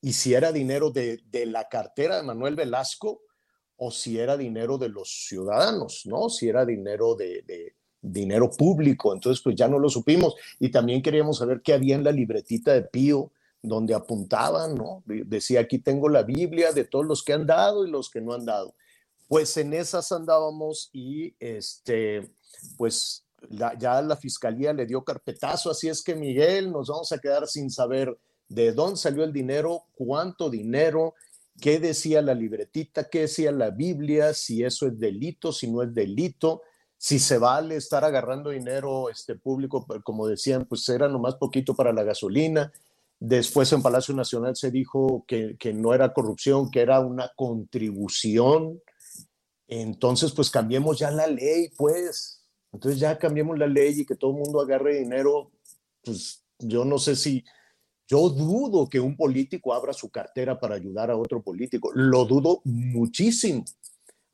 [0.00, 3.22] y si era dinero de, de la cartera de Manuel Velasco
[3.76, 6.28] o si era dinero de los ciudadanos, ¿no?
[6.28, 10.34] Si era dinero de, de dinero público, entonces pues ya no lo supimos.
[10.58, 15.02] Y también queríamos saber qué había en la libretita de Pío, donde apuntaban, ¿no?
[15.06, 18.20] De- Decía, aquí tengo la Biblia de todos los que han dado y los que
[18.20, 18.74] no han dado.
[19.28, 22.30] Pues en esas andábamos y este,
[22.78, 27.46] pues ya la fiscalía le dio carpetazo, así es que Miguel, nos vamos a quedar
[27.46, 28.16] sin saber
[28.48, 31.14] de dónde salió el dinero, cuánto dinero,
[31.60, 35.94] qué decía la libretita, qué decía la Biblia, si eso es delito, si no es
[35.94, 36.62] delito,
[36.98, 41.92] si se vale estar agarrando dinero este público, como decían, pues era nomás poquito para
[41.92, 42.72] la gasolina.
[43.18, 48.80] Después en Palacio Nacional se dijo que, que no era corrupción, que era una contribución.
[49.68, 52.35] Entonces, pues cambiemos ya la ley, pues.
[52.76, 55.50] Entonces ya cambiemos la ley y que todo el mundo agarre dinero.
[56.04, 57.42] Pues yo no sé si,
[58.06, 61.90] yo dudo que un político abra su cartera para ayudar a otro político.
[61.94, 63.64] Lo dudo muchísimo.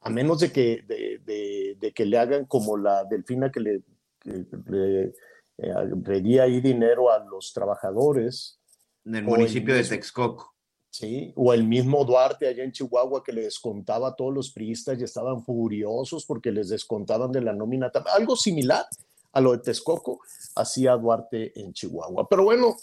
[0.00, 3.82] A menos de que, de, de- de que le hagan como la delfina que le,
[4.18, 5.14] que le
[5.58, 8.58] eh, ahí dinero a los trabajadores.
[9.04, 10.51] En el municipio de Texcoco.
[10.92, 15.00] Sí, o el mismo Duarte allá en Chihuahua que le descontaba a todos los priistas
[15.00, 17.90] y estaban furiosos porque les descontaban de la nómina.
[18.14, 18.84] Algo similar
[19.32, 20.20] a lo de Texcoco
[20.54, 22.28] hacía Duarte en Chihuahua.
[22.28, 22.76] Pero bueno,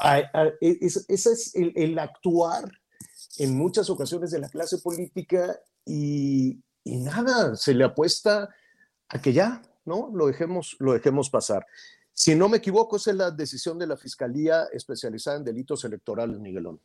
[0.59, 2.71] es- ese es el, actuar
[3.37, 8.49] en muchas ocasiones de la clase política y, nada, se le apuesta
[9.07, 10.09] a que ya, ¿no?
[10.15, 11.63] Lo dejemos, lo dejemos pasar.
[12.11, 16.81] Si no me equivoco, es la decisión de la Fiscalía especializada en delitos electorales, Miguelón.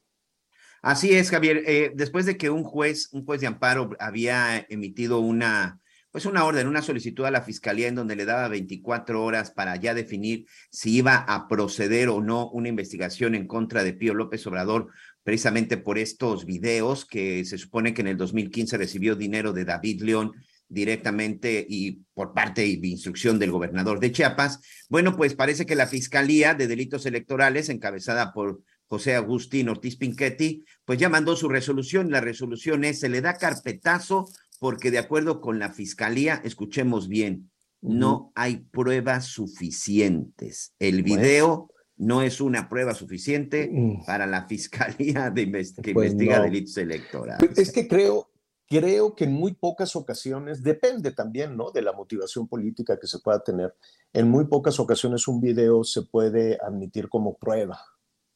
[0.85, 1.63] Así es, Javier.
[1.67, 6.45] Eh, después de que un juez, un juez de amparo había emitido una, pues una
[6.45, 10.45] orden, una solicitud a la fiscalía en donde le daba 24 horas para ya definir
[10.71, 14.89] si iba a proceder o no una investigación en contra de Pío López Obrador,
[15.23, 20.03] precisamente por estos videos que se supone que en el 2015 recibió dinero de David
[20.03, 20.33] León
[20.69, 24.61] directamente y por parte y instrucción del gobernador de Chiapas.
[24.91, 30.65] Bueno, pues parece que la Fiscalía de Delitos Electorales, encabezada por José Agustín Ortiz Pinchetti,
[30.85, 32.11] pues ya mandó su resolución.
[32.11, 34.29] La resolución es, se le da carpetazo
[34.61, 40.75] porque de acuerdo con la Fiscalía, escuchemos bien, no hay pruebas suficientes.
[40.79, 41.17] El Bueno.
[41.23, 43.71] video no es una prueba suficiente
[44.07, 46.45] para la Fiscalía de invest- que Pues investiga no.
[46.45, 47.59] delitos electorales.
[47.59, 48.31] Es que creo,
[48.69, 51.71] creo que en muy pocas ocasiones, depende también, ¿no?
[51.71, 53.75] De la motivación política que se pueda tener.
[54.13, 57.79] En muy pocas ocasiones un video se puede admitir como prueba,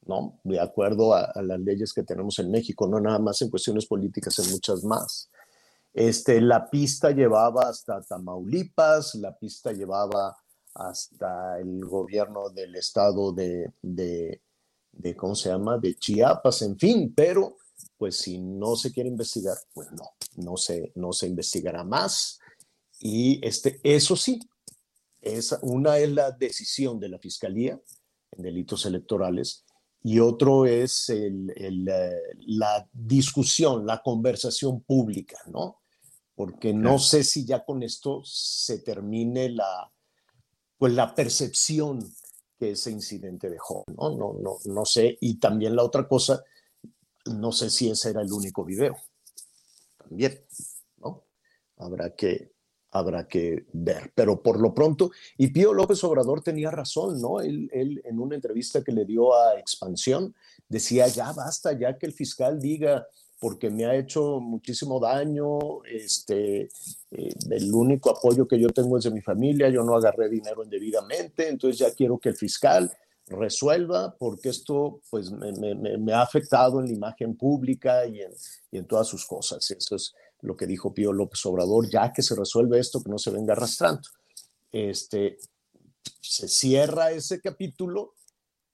[0.09, 0.41] ¿no?
[0.43, 4.39] De acuerdo a, las leyes que tenemos en México, no nada más en cuestiones políticas,
[4.39, 5.31] en muchas más.
[5.93, 10.37] Este, la pista llevaba hasta Tamaulipas, la pista llevaba
[10.75, 14.41] hasta el gobierno del estado de, de,
[14.93, 15.79] de, ¿cómo se llama?
[15.79, 17.57] De Chiapas, en fin, pero
[17.97, 22.39] pues si no se quiere investigar, pues no, no se, no se investigará más.
[23.01, 24.41] Y este, eso sí,
[25.21, 27.79] esa, una es la decisión de la Fiscalía
[28.33, 29.65] en delitos electorales
[30.03, 32.13] y otro es el, el, eh,
[32.47, 35.81] la discusión, la conversación pública, ¿no?
[36.35, 36.99] Porque no Claro.
[36.99, 39.93] sé si ya con esto se termine la,
[40.79, 41.99] pues la percepción
[42.59, 44.11] que ese incidente dejó, ¿no?
[44.17, 45.19] No, no, no sé.
[45.21, 46.43] Y también la otra cosa,
[47.27, 48.97] no sé si ese era el único video.
[49.97, 50.45] También,
[50.99, 51.25] ¿no?
[51.77, 52.53] Habrá que,
[52.91, 54.13] habrá que ver.
[54.15, 57.41] Pero por lo pronto, y Pío López Obrador tenía razón, ¿no?
[57.41, 60.35] Él, en una entrevista que le dio a Expansión
[60.69, 63.07] decía, ya basta, ya que el fiscal diga,
[63.41, 66.63] porque me ha hecho muchísimo daño, este,
[67.11, 70.65] eh, el único apoyo que yo tengo es de mi familia, yo no agarré dinero
[70.65, 72.91] indebidamente, entonces ya quiero que el fiscal
[73.27, 78.33] resuelva, porque esto pues me, ha afectado en la imagen pública y en,
[78.71, 79.71] y en todas sus cosas.
[79.71, 83.19] Eso es lo que dijo Pío López Obrador, ya que se resuelve esto, que no
[83.19, 84.03] se venga arrastrando.
[84.71, 85.39] Este,
[86.21, 88.15] se cierra ese capítulo,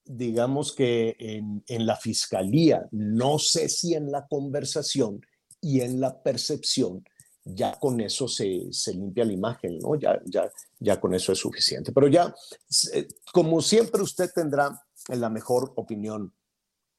[0.04, 5.24] digamos que en, en la fiscalía, no sé si en la conversación
[5.60, 7.04] y en la percepción,
[7.46, 9.94] ya con eso se, se limpia la imagen, ¿no?
[9.96, 11.92] Ya, ya, ya con eso es suficiente.
[11.92, 12.34] Pero ya,
[12.68, 16.32] se- como siempre, usted tendrá la mejor opinión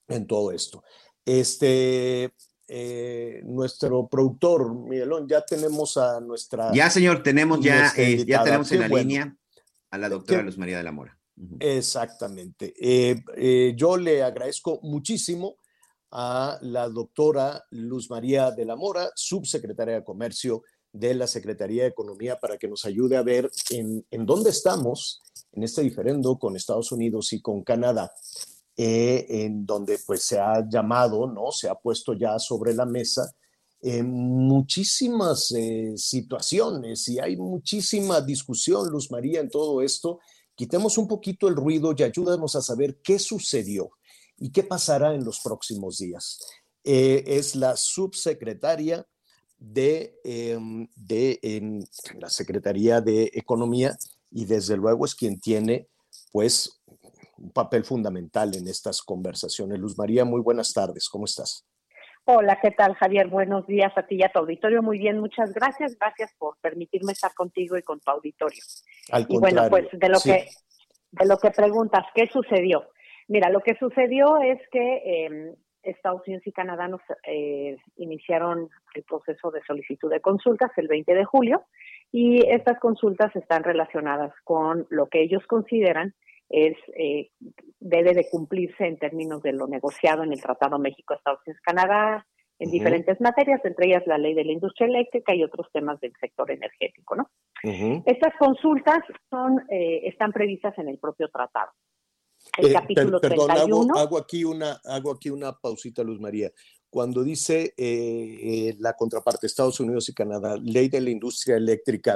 [0.07, 0.84] en todo esto.
[1.26, 2.32] Este,
[2.68, 6.72] eh, nuestro productor, Miguelón, ya tenemos a nuestra...
[6.74, 9.07] Ya, señor, tenemos ya, eh, ya tenemos en la bueno.
[9.07, 9.38] línea
[9.91, 11.18] a la doctora Luz María de la Mora.
[11.59, 12.74] Exactamente.
[12.80, 15.57] Eh, eh, yo le agradezco muchísimo
[16.11, 21.89] a la doctora Luz María de la Mora, subsecretaria de Comercio de la Secretaría de
[21.89, 26.55] Economía, para que nos ayude a ver en, en dónde estamos en este diferendo con
[26.55, 28.11] Estados Unidos y con Canadá,
[28.78, 31.52] eh, en donde pues se ha llamado, ¿no?
[31.52, 33.34] Se ha puesto ya sobre la mesa
[33.88, 40.20] eh, muchísimas eh, situaciones y hay muchísima discusión, Luz María, en todo esto.
[40.56, 43.92] Quitemos un poquito el ruido y ayúdanos a saber qué sucedió
[44.40, 46.40] y qué pasará en los próximos días.
[46.84, 49.06] Eh, es la subsecretaria
[49.60, 51.86] de, em, de
[52.20, 53.96] la Secretaría de Economía
[54.32, 55.88] y desde luego es quien tiene
[56.32, 56.82] pues
[57.38, 59.80] un papel fundamental en estas conversaciones.
[59.80, 61.66] Luz María, muy buenas tardes, ¿cómo estás?
[62.28, 63.28] Hola, ¿qué tal, Javier?
[63.28, 64.82] Buenos días a ti y a tu auditorio.
[64.82, 65.96] Muy bien, muchas gracias.
[66.00, 68.64] Gracias por permitirme estar contigo y con tu auditorio.
[69.12, 70.32] Al Y bueno, pues de lo sí.
[70.32, 70.48] que
[71.12, 72.90] de lo que preguntas, ¿qué sucedió?
[73.28, 79.04] Mira, lo que sucedió es que eh, Estados Unidos y Canadá nos eh, iniciaron el
[79.04, 81.64] proceso de solicitud de consultas el 20 de julio
[82.12, 86.14] y estas consultas están relacionadas con lo que ellos consideran
[86.50, 87.30] es eh,
[87.80, 92.28] debe de cumplirse en términos de lo negociado en el Tratado México-Estados Unidos-Canadá
[92.60, 96.14] en diferentes materias, entre ellas la ley de la industria eléctrica y otros temas del
[96.22, 97.30] sector energético, ¿no?
[98.06, 101.72] Estas consultas son, eh, están previstas en el propio tratado.
[102.58, 103.98] El Eh, per- capítulo perdón, hago, 31.
[104.00, 106.50] hago aquí una, hago aquí una pausita, Luz María.
[106.89, 112.16] Cuando dice eh, eh, la contraparte Estados Unidos y Canadá, ley de la industria eléctrica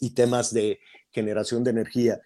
[0.00, 0.78] y temas de
[1.10, 2.20] generación de energía,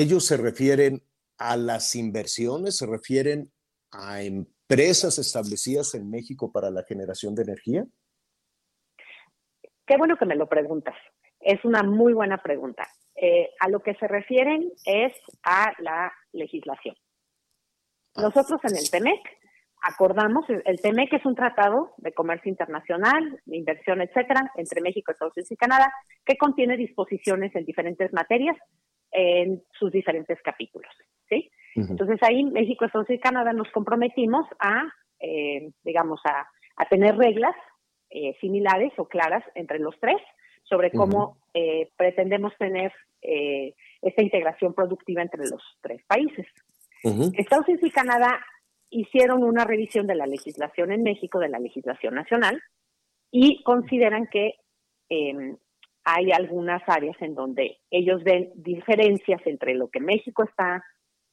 [0.00, 1.02] ¿ellos se refieren
[1.38, 2.76] a las inversiones?
[2.76, 3.52] ¿Se refieren
[3.92, 7.84] a empresas establecidas en México para la generación de energía?
[9.86, 10.94] Qué bueno que me lo preguntas.
[11.40, 12.86] Es una muy buena pregunta.
[13.14, 15.12] Eh, a lo que se refieren es
[15.44, 16.96] a la legislación.
[18.16, 19.20] Nosotros en el TEMEC
[19.82, 25.12] acordamos, el el TEMEC es un tratado de comercio internacional, de inversión, etcétera, entre México,
[25.12, 25.92] Estados Unidos y Canadá,
[26.24, 28.56] que contiene disposiciones en diferentes materias
[29.14, 30.92] en sus diferentes capítulos.
[31.28, 31.50] ¿sí?
[31.76, 34.82] Entonces ahí México, Estados Unidos y Canadá nos comprometimos a,
[35.20, 36.46] eh, digamos, a,
[36.76, 37.54] a tener reglas
[38.10, 40.20] eh, similares o claras entre los tres
[40.64, 42.92] sobre cómo eh, pretendemos tener
[43.22, 46.46] eh, esta integración productiva entre los tres países.
[47.02, 48.40] Estados Unidos y Canadá
[48.88, 52.62] hicieron una revisión de la legislación en México, de la legislación nacional,
[53.30, 54.54] y consideran que
[55.10, 55.56] eh,
[56.04, 60.84] hay algunas áreas en donde ellos ven diferencias entre lo que México está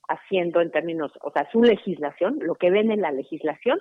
[0.08, 3.80] haciendo en términos, o sea, su legislación, lo que ven en la legislación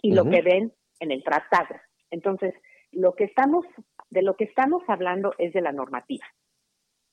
[0.00, 1.74] y lo que ven en el tratado.
[2.10, 2.54] Entonces,
[2.92, 3.66] lo que estamos,
[4.10, 6.24] de lo que estamos hablando es de la normativa.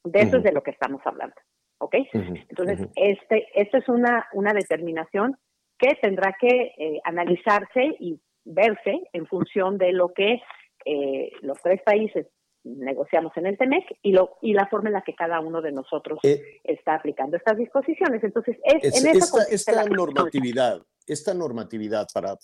[0.04, 1.36] De eso es de lo que estamos hablando.
[1.80, 1.96] ¿Ok?
[2.14, 5.36] Entonces, este, esto es una, una determinación
[5.78, 10.42] que tendrá que eh, analizarse y verse en función de lo que
[10.86, 12.28] eh, los tres países
[12.66, 15.72] negociamos en el TEMEC y, lo, y la forma en la que cada uno de
[15.72, 16.20] nosotros
[16.64, 18.24] está aplicando estas disposiciones.
[18.24, 22.36] Entonces, es, Es- en esta, esta normatividad, esta normatividad, para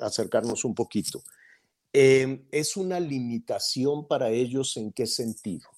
[0.00, 1.20] acercarnos un poquito,
[1.92, 5.68] eh, ¿es una limitación para ellos en qué sentido?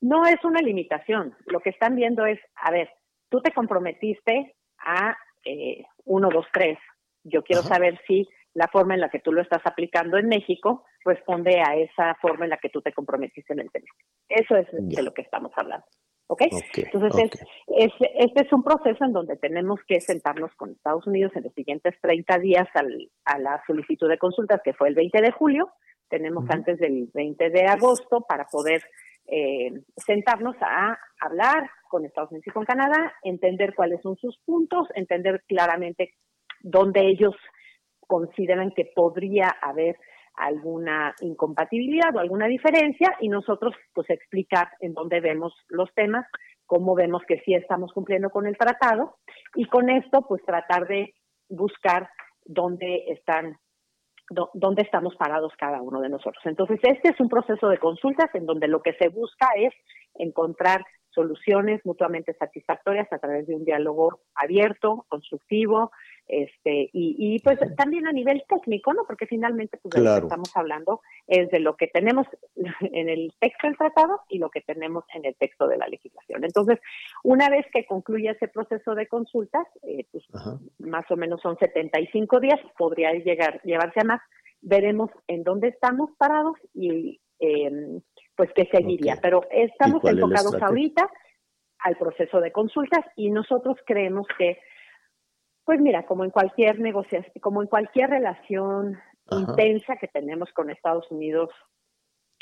[0.00, 1.34] No es una limitación.
[1.46, 2.88] Lo que están viendo es, a ver,
[3.28, 6.78] tú te comprometiste a eh, uno, dos, tres.
[7.24, 7.74] Yo quiero Ajá.
[7.74, 11.74] saber si la forma en la que tú lo estás aplicando en México responde a
[11.76, 13.86] esa forma en la que tú te comprometiste en el tema.
[14.28, 15.86] Eso es de lo que estamos hablando.
[16.30, 16.42] ¿Ok?
[16.82, 21.32] Entonces, es- es- este es un proceso en donde tenemos que sentarnos con Estados Unidos
[21.34, 25.22] en los siguientes 30 días al- a la solicitud de consultas, que fue el 20
[25.22, 25.70] de julio.
[26.10, 28.82] Tenemos antes del 20 de agosto para poder
[29.30, 34.88] eh, sentarnos a hablar con Estados Unidos y con Canadá, entender cuáles son sus puntos,
[34.94, 36.14] entender claramente
[36.60, 37.34] dónde ellos
[38.06, 39.96] consideran que podría haber
[40.38, 46.26] alguna incompatibilidad o alguna diferencia y nosotros pues explicar en dónde vemos los temas
[46.66, 49.16] cómo vemos que sí estamos cumpliendo con el tratado
[49.54, 51.14] y con esto pues tratar de
[51.48, 52.10] buscar
[52.44, 53.56] dónde están
[54.30, 56.44] dónde estamos parados cada uno de nosotros.
[56.44, 59.72] Entonces, este es un proceso de consultas en donde lo que se busca es
[60.16, 60.84] encontrar
[61.18, 65.90] soluciones mutuamente satisfactorias a través de un diálogo abierto, constructivo,
[66.28, 69.02] este, y, y pues también a nivel técnico, ¿no?
[69.04, 72.28] Porque finalmente pues, de lo que estamos hablando es de lo que tenemos
[72.92, 76.44] en el texto del tratado y lo que tenemos en el texto de la legislación.
[76.44, 76.78] Entonces,
[77.24, 80.24] una vez que concluya ese proceso de consultas, eh, pues
[80.78, 84.20] más o menos son 75 días, podría llegar, llevarse a más,
[84.60, 88.00] veremos en dónde estamos parados y eh,
[88.38, 89.18] pues qué seguiría.
[89.20, 91.10] Pero estamos enfocados ahorita
[91.80, 94.58] al proceso de consultas y nosotros creemos que
[95.64, 98.98] pues mira, como en cualquier negociación, como en cualquier relación
[99.30, 101.50] intensa que tenemos con Estados Unidos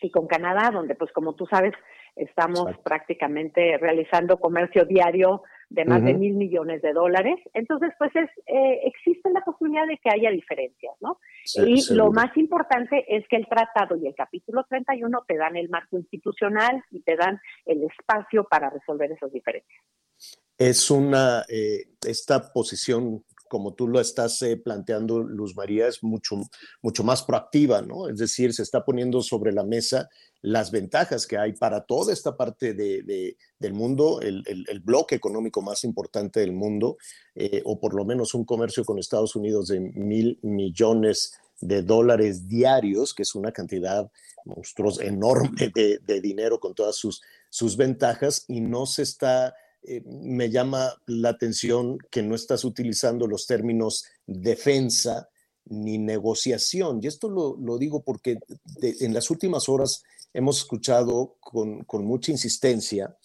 [0.01, 1.73] y con Canadá, donde pues como tú sabes,
[2.15, 7.39] estamos prácticamente realizando comercio diario de más de mil millones de dólares.
[7.55, 11.19] Entonces, pues es, eh, existe la posibilidad de que haya diferencias, ¿no?
[11.65, 15.69] y lo más importante es que el tratado y el capítulo 31 te dan el
[15.69, 19.83] marco institucional y te dan el espacio para resolver esas diferencias
[20.59, 26.37] es una, eh, esta posición, como tú lo estás eh, planteando, Luz María, es mucho,
[26.83, 28.09] mucho más proactiva, ¿no?
[28.09, 30.09] Es decir, se está poniendo sobre la mesa
[30.43, 35.61] las ventajas que hay para toda esta parte de, del mundo, el, el, bloque económico
[35.61, 36.99] más importante del mundo,
[37.35, 42.47] eh, o por lo menos un comercio con Estados Unidos de mil millones de dólares
[42.47, 44.11] diarios, que es una cantidad
[44.45, 49.55] monstruosa, enorme de, de dinero con todas sus, sus ventajas, y no se está
[49.87, 55.29] eh, me llama la atención que no estás utilizando los términos defensa
[55.67, 57.01] ni negociación.
[57.03, 58.39] Y esto lo, digo porque
[58.83, 63.17] en las últimas horas hemos escuchado con, mucha insistencia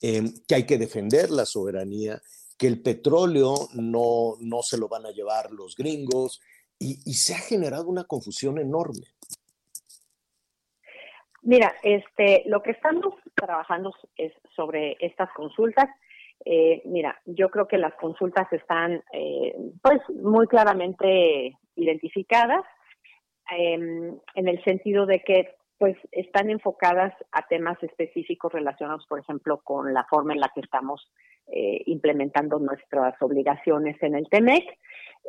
[0.00, 2.20] em, que hay que defender la soberanía,
[2.58, 6.40] que el petróleo no, no se lo van a llevar los gringos,
[6.78, 9.06] y, y se ha generado una confusión enorme.
[11.42, 15.88] Mira, este, lo que estamos trabajando es sobre estas consultas.
[16.44, 22.64] Eh, mira, yo creo que las consultas están, eh, pues, muy claramente identificadas
[23.50, 29.60] em, en el sentido de que, pues, están enfocadas a temas específicos relacionados, por ejemplo,
[29.62, 31.12] con la forma en la que estamos
[31.48, 34.64] eh, implementando nuestras obligaciones en el TEMEC.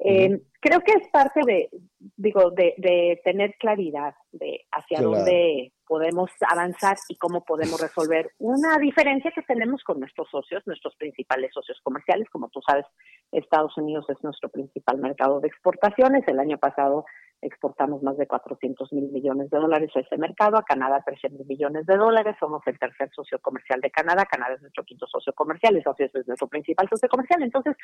[0.05, 1.69] Eh, creo que es parte de,
[2.15, 9.31] digo, de, tener claridad de hacia dónde podemos avanzar y cómo podemos resolver una diferencia
[9.31, 12.29] que tenemos con nuestros socios, nuestros principales socios comerciales.
[12.29, 12.85] Como tú sabes,
[13.31, 16.27] Estados Unidos es nuestro principal mercado de exportaciones.
[16.27, 17.05] El año pasado
[17.43, 21.45] exportamos más de 400 mil millones de dólares a ese mercado, a Canadá 13 mil
[21.45, 25.33] millones de dólares, somos el tercer socio comercial de Canadá, Canadá es nuestro quinto socio
[25.33, 27.75] comercial, Estados Unidos es nuestro principal socio comercial, entonces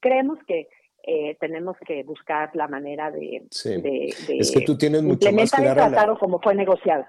[0.00, 0.68] creemos que
[1.04, 6.16] eh, tenemos que buscar la manera de, es que tú tienes mucho más clara la...
[6.18, 7.06] como fue negociado.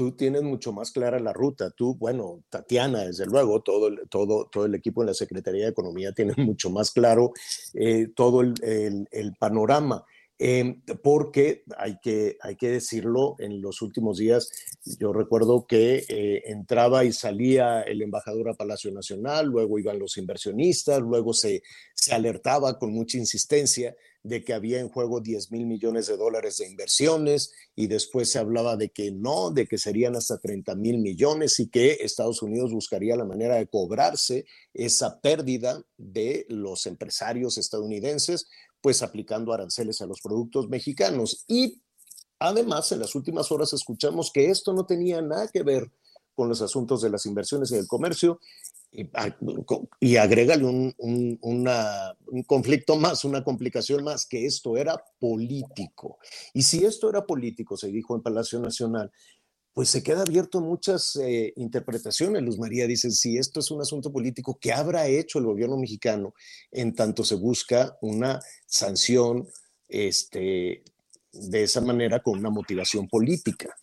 [0.00, 1.72] Tú tienes mucho más clara la ruta.
[1.72, 5.72] Tú, bueno, Tatiana, desde luego, todo el, todo, todo el equipo en la Secretaría de
[5.72, 7.32] Economía tiene mucho más claro
[7.74, 10.06] eh, todo el, el panorama.
[10.42, 14.50] Em, porque hay que, hay que decirlo, en los últimos días
[14.98, 20.16] yo recuerdo que eh, entraba y salía el embajador a Palacio Nacional, luego iban los
[20.16, 21.62] inversionistas, luego se,
[21.94, 26.58] se alertaba con mucha insistencia de que había en juego 10 mil millones de dólares
[26.58, 30.98] de inversiones y después se hablaba de que no, de que serían hasta 30 mil
[30.98, 37.56] millones y que Estados Unidos buscaría la manera de cobrarse esa pérdida de los empresarios
[37.56, 38.46] estadounidenses
[38.80, 41.44] pues aplicando aranceles a los productos mexicanos.
[41.48, 41.82] Y
[42.38, 45.90] además, en las últimas horas escuchamos que esto no tenía nada que ver
[46.34, 48.40] con los asuntos de las inversiones y el comercio,
[48.92, 49.08] y,
[50.00, 56.18] y agrégale un, un, conflicto más, una complicación más, que esto era político.
[56.54, 59.12] Y si esto era político, se dijo en Palacio Nacional,
[59.72, 62.42] pues se queda abierto muchas eh, interpretaciones.
[62.42, 66.34] Luz María dice, si esto es un asunto político, ¿qué habrá hecho el gobierno mexicano
[66.70, 69.46] en tanto se busca una sanción
[69.88, 70.82] este,
[71.32, 73.74] de esa manera con una motivación política?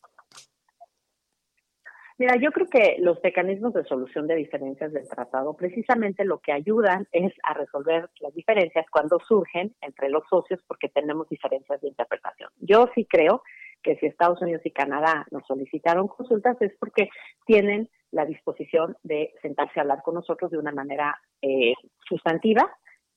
[2.19, 6.51] Mira, yo creo que los mecanismos de solución de diferencias del tratado precisamente lo que
[6.51, 11.89] ayudan es a resolver las diferencias cuando surgen entre los socios porque tenemos diferencias de
[11.89, 12.49] interpretación.
[12.57, 13.47] Yo sí creo que
[13.83, 17.09] si Estados Unidos y Canadá nos solicitaron consultas es porque
[17.45, 21.73] tienen la disposición de sentarse a hablar con nosotros de una manera eh,
[22.07, 22.75] sustantiva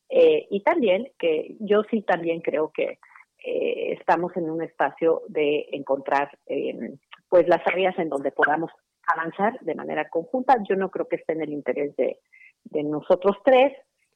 [0.08, 2.98] eh, y también que yo sí también creo que
[3.44, 6.30] eh, estamos en un espacio de encontrar
[7.28, 8.70] pues las áreas en donde podamos
[9.06, 10.56] avanzar de manera conjunta.
[10.68, 12.18] Yo no creo que esté en el interés de,
[12.64, 13.72] de nosotros tres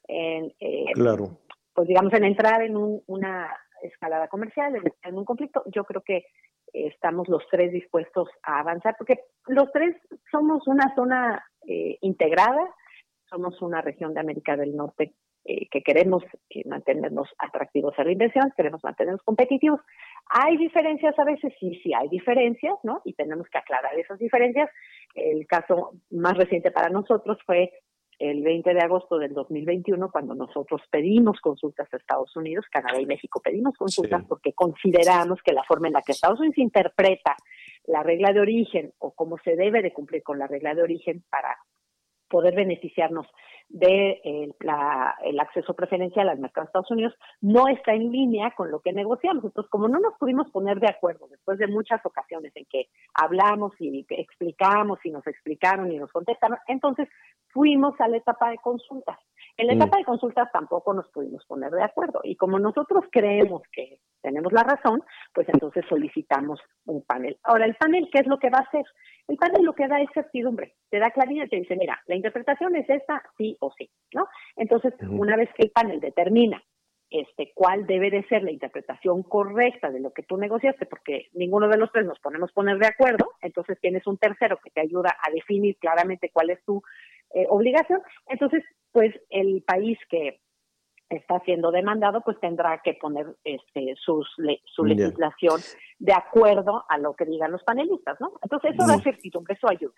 [0.08, 1.38] en, eh, Claro.
[1.72, 3.48] pues digamos, en entrar en un- una
[3.86, 5.62] escalada comercial, en, un conflicto.
[5.66, 6.26] Yo creo que
[6.72, 9.96] estamos los tres dispuestos a avanzar, porque los tres
[10.30, 12.74] somos una zona eh, integrada,
[13.28, 15.14] somos una región de América del Norte
[15.46, 19.78] eh, que queremos eh, mantenernos atractivos a la inversión, queremos mantenernos competitivos.
[20.30, 23.02] Hay diferencias a veces, sí, sí hay diferencias, ¿no?
[23.04, 24.70] Y tenemos que aclarar esas diferencias.
[25.14, 27.72] El caso más reciente para nosotros fue
[28.24, 33.06] el 20 de agosto del 2021, cuando nosotros pedimos consultas a Estados Unidos, Canadá y
[33.06, 34.26] México pedimos consultas Sí.
[34.28, 37.36] porque consideramos que la forma en la que Estados Unidos interpreta
[37.86, 41.22] la regla de origen o cómo se debe de cumplir con la regla de origen
[41.30, 41.58] para
[42.34, 43.28] poder beneficiarnos
[43.68, 44.48] de eh,
[45.24, 48.92] el acceso preferencial al mercado de Estados Unidos no está en línea con lo que
[48.92, 49.44] negociamos.
[49.44, 53.72] Entonces, como no nos pudimos poner de acuerdo después de muchas ocasiones en que hablamos
[53.78, 57.08] y explicamos y nos explicaron y nos contestaron, entonces
[57.52, 59.20] fuimos a la etapa de consultas.
[59.56, 59.82] En la Mm.
[59.82, 64.52] etapa de consultas tampoco nos pudimos poner de acuerdo y como nosotros creemos que tenemos
[64.54, 65.02] la razón,
[65.34, 67.36] pues entonces solicitamos un panel.
[67.42, 68.84] Ahora, el panel, ¿qué es lo que va a hacer?
[69.28, 72.74] El panel lo que da es certidumbre, te da claridad, te dice, mira, la interpretación
[72.74, 74.26] es esta, sí o sí, ¿no?
[74.56, 76.62] Entonces, una vez que el panel determina
[77.10, 81.68] este, cuál debe de ser la interpretación correcta de lo que tú negociaste, porque ninguno
[81.68, 85.14] de los tres nos ponemos poner de acuerdo, entonces tienes un tercero que te ayuda
[85.20, 86.82] a definir claramente cuál es tu
[87.34, 90.40] eh, obligación, entonces, pues el país que
[91.08, 95.60] está siendo demandado, pues tendrá que poner este, sus le- su legislación
[95.98, 98.32] de acuerdo a lo que digan los panelistas, ¿no?
[98.42, 99.94] Entonces, eso da certidumbre, eso ayuda.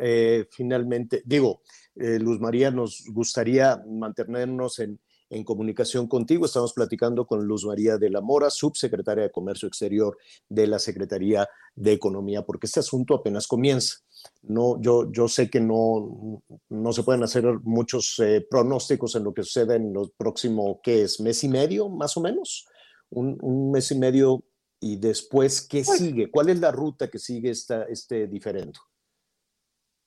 [0.00, 1.60] Eh, finalmente, digo,
[1.96, 5.00] eh, Luz María, nos gustaría mantenernos en,
[5.30, 6.44] en comunicación contigo.
[6.44, 10.18] Estamos platicando con Luz María de la Mora, subsecretaria de Comercio Exterior
[10.48, 13.98] de la Secretaría de Economía, porque este asunto apenas comienza.
[14.42, 19.32] No, yo, yo sé que no, no se pueden hacer muchos eh, pronósticos en lo
[19.32, 21.20] que suceda en los próximos, ¿qué es?
[21.20, 22.66] ¿Mes y medio, más o menos?
[23.08, 24.44] Un, un mes y medio
[24.80, 26.30] y después, ¿qué Pues sigue?
[26.30, 28.80] ¿Cuál es la ruta que sigue esta, este diferendo?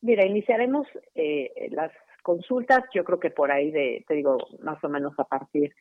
[0.02, 1.92] Mira, iniciaremos eh, las
[2.24, 5.74] consultas, yo creo que por ahí de, te digo, más o menos a partir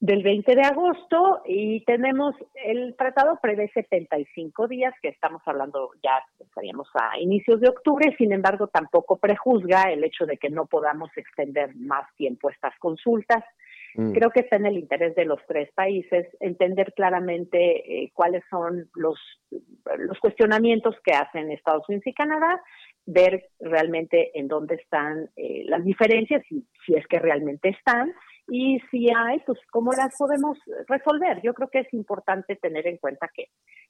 [0.00, 6.22] del 20 de agosto y tenemos, el tratado prevé 75 días, que estamos hablando ya,
[6.38, 11.10] estaríamos a inicios de octubre, sin embargo, tampoco prejuzga el hecho de que no podamos
[11.16, 13.42] extender más tiempo estas consultas.
[13.94, 14.12] Mm.
[14.12, 18.88] Creo que está en el interés de los tres países entender claramente eh, cuáles son
[18.94, 19.18] los,
[19.96, 22.62] los cuestionamientos que hacen Estados Unidos y Canadá,
[23.10, 28.12] ver realmente en dónde están eh, las diferencias, si, si es que realmente están,
[28.50, 31.40] y si hay, pues cómo las podemos resolver.
[31.42, 33.46] Yo creo que es importante tener en cuenta que,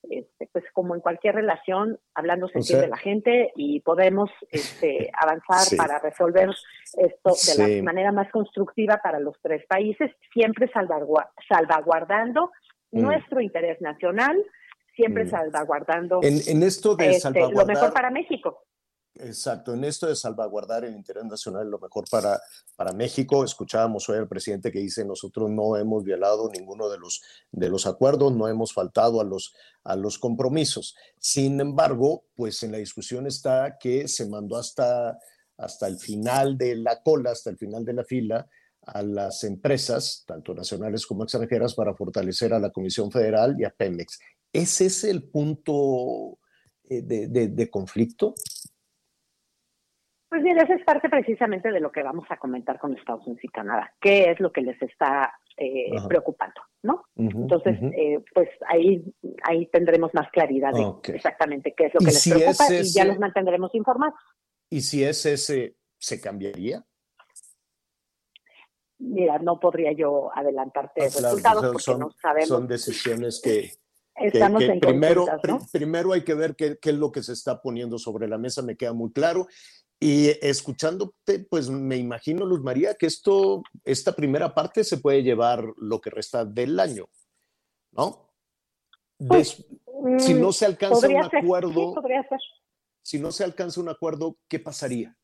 [0.08, 4.30] este, pues como en cualquier relación, hablando se O sea- entiende la gente y podemos
[4.50, 5.76] este, avanzar Sí.
[5.76, 6.50] para resolver
[6.96, 7.76] esto de Sí.
[7.78, 12.50] la manera más constructiva para los tres países, siempre salvagua- salvaguardando
[12.92, 13.02] Mm.
[13.02, 14.36] nuestro interés nacional,
[14.96, 15.28] siempre Mm.
[15.28, 18.62] salvaguardando En, en esto de este, lo mejor para México.
[19.20, 22.40] Exacto, en esto de salvaguardar el interés nacional, lo mejor para,
[22.76, 27.22] para México, escuchábamos hoy al presidente que dice, nosotros no hemos violado ninguno de los,
[27.52, 29.54] de los acuerdos, no hemos faltado a los,
[29.84, 30.94] a los compromisos.
[31.18, 35.18] Sin embargo, pues en la discusión está que se mandó hasta,
[35.56, 38.48] hasta el final de la cola, hasta el final de la fila,
[38.82, 43.70] a las empresas, tanto nacionales como extranjeras, para fortalecer a la Comisión Federal y a
[43.70, 44.18] Pemex.
[44.50, 46.38] ¿Es ese el punto
[46.88, 48.34] eh, de, de- de conflicto?
[50.28, 53.44] Pues bien, esa es parte precisamente de lo que vamos a comentar con Estados Unidos
[53.44, 53.94] y Canadá.
[53.98, 56.60] ¿Qué es lo que les está eh, preocupando?
[56.82, 57.04] ¿no?
[57.16, 59.02] Entonces, eh, pues ahí,
[59.44, 60.82] ahí tendremos más claridad de
[61.14, 64.14] exactamente qué es lo que les si preocupa es y ya los mantendremos informados.
[64.70, 66.84] Y si es ese, ¿se cambiaría?
[68.98, 72.48] Mira, no podría yo adelantarte Ah, claro, resultados son- porque son, no sabemos.
[72.48, 73.70] son decisiones que,
[74.14, 75.40] Estamos que en primero, ¿no?
[75.40, 78.36] pri- primero hay que ver qué, qué es lo que se está poniendo sobre la
[78.36, 79.46] mesa, me queda muy claro.
[80.01, 85.64] Y escuchándote, pues me imagino, Luz María, que esto, esta primera parte se puede llevar
[85.76, 87.07] lo que resta del año,
[87.92, 88.30] ¿no?
[89.18, 89.66] Des-
[90.18, 92.38] si no se alcanza un Pues, mm, ser, acuerdo, sí, podría ser.
[93.03, 95.16] si no se alcanza un acuerdo, ¿qué pasaría?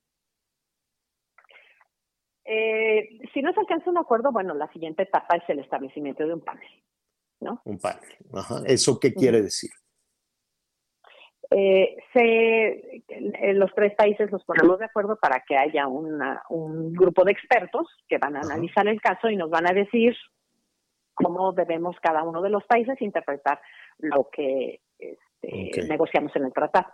[2.45, 6.35] Eh, si no se alcanza un acuerdo, bueno, la siguiente etapa es el establecimiento de
[6.35, 6.69] un panel,
[7.41, 7.63] ¿no?
[7.65, 8.17] Un panel.
[8.33, 8.63] Ajá.
[8.67, 9.71] ¿Eso qué quiere decir?
[11.51, 16.93] Eh, se, eh, los tres países nos ponemos de acuerdo para que haya una- un
[16.93, 20.17] grupo de expertos que van a analizar el caso y nos van a decir
[21.15, 23.61] cómo debemos cada uno de los países interpretar
[23.99, 26.87] lo que este, negociamos en el tratado.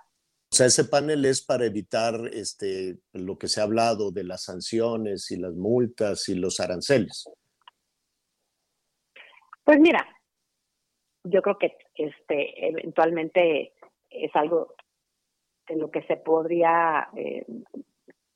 [0.53, 4.45] O sea, ese panel es para evitar este, lo que se ha hablado de las
[4.45, 7.31] sanciones y las multas y los aranceles.
[9.65, 10.05] Pues mira,
[11.25, 13.75] yo creo que este eventualmente
[14.11, 14.75] es algo
[15.69, 17.45] de lo que se podría, eh,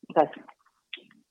[0.09, 0.31] o sea,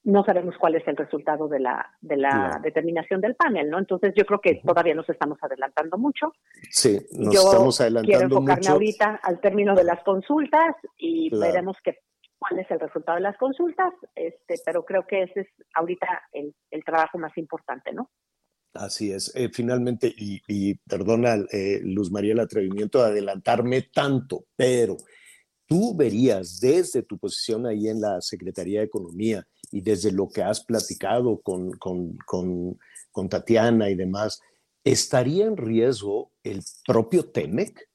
[0.06, 2.62] no sabemos cuál es el resultado de la, de la Claro.
[2.62, 3.80] determinación del panel, ¿no?
[3.80, 6.34] Entonces yo creo que todavía nos estamos adelantando mucho.
[6.70, 8.74] Sí, nos yo estamos quiero adelantando enfocarme mucho.
[8.74, 11.46] ahorita al término de las consultas y Claro.
[11.54, 12.00] veremos que,
[12.38, 16.54] cuál es el resultado de las consultas, este, pero creo que ese es ahorita el,
[16.72, 18.10] el trabajo más importante, ¿no?
[18.74, 19.32] Así es.
[19.36, 24.98] Eh, finalmente, y, y perdona, eh, Luz María, el atrevimiento de adelantarme tanto, pero
[25.68, 30.42] tú verías desde tu posición ahí en la Secretaría de Economía y desde lo que
[30.42, 32.80] has platicado con, con, con,
[33.12, 34.40] con Tatiana y demás,
[34.84, 37.90] ¿estaría en riesgo el propio TEMEC?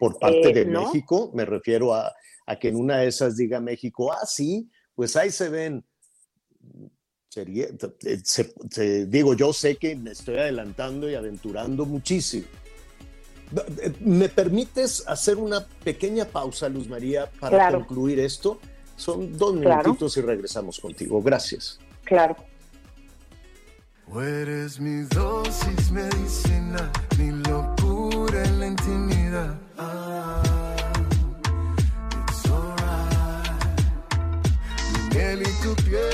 [0.00, 0.86] Por parte Eh, de no.
[0.86, 2.12] México, me refiero a,
[2.46, 5.84] a que en una de esas diga México, ah, sí, pues ahí se ven
[7.34, 12.44] sería, eh, se- se- digo, yo sé que me estoy adelantando y aventurando muchísimo.
[13.82, 17.78] Eh, ¿Me permites hacer una pequeña pausa, Luz María, para Claro.
[17.80, 18.60] concluir esto?
[18.96, 19.82] Son dos Claro.
[19.82, 21.20] minutitos y regresamos contigo.
[21.20, 21.80] Gracias.
[22.04, 22.36] Claro.
[24.06, 29.58] Tú eres mi dosis medicina, mi locura en la intimidad.
[29.76, 30.42] Ah,
[32.28, 33.50] it's alright.
[34.92, 36.13] Mi miel y tu piel,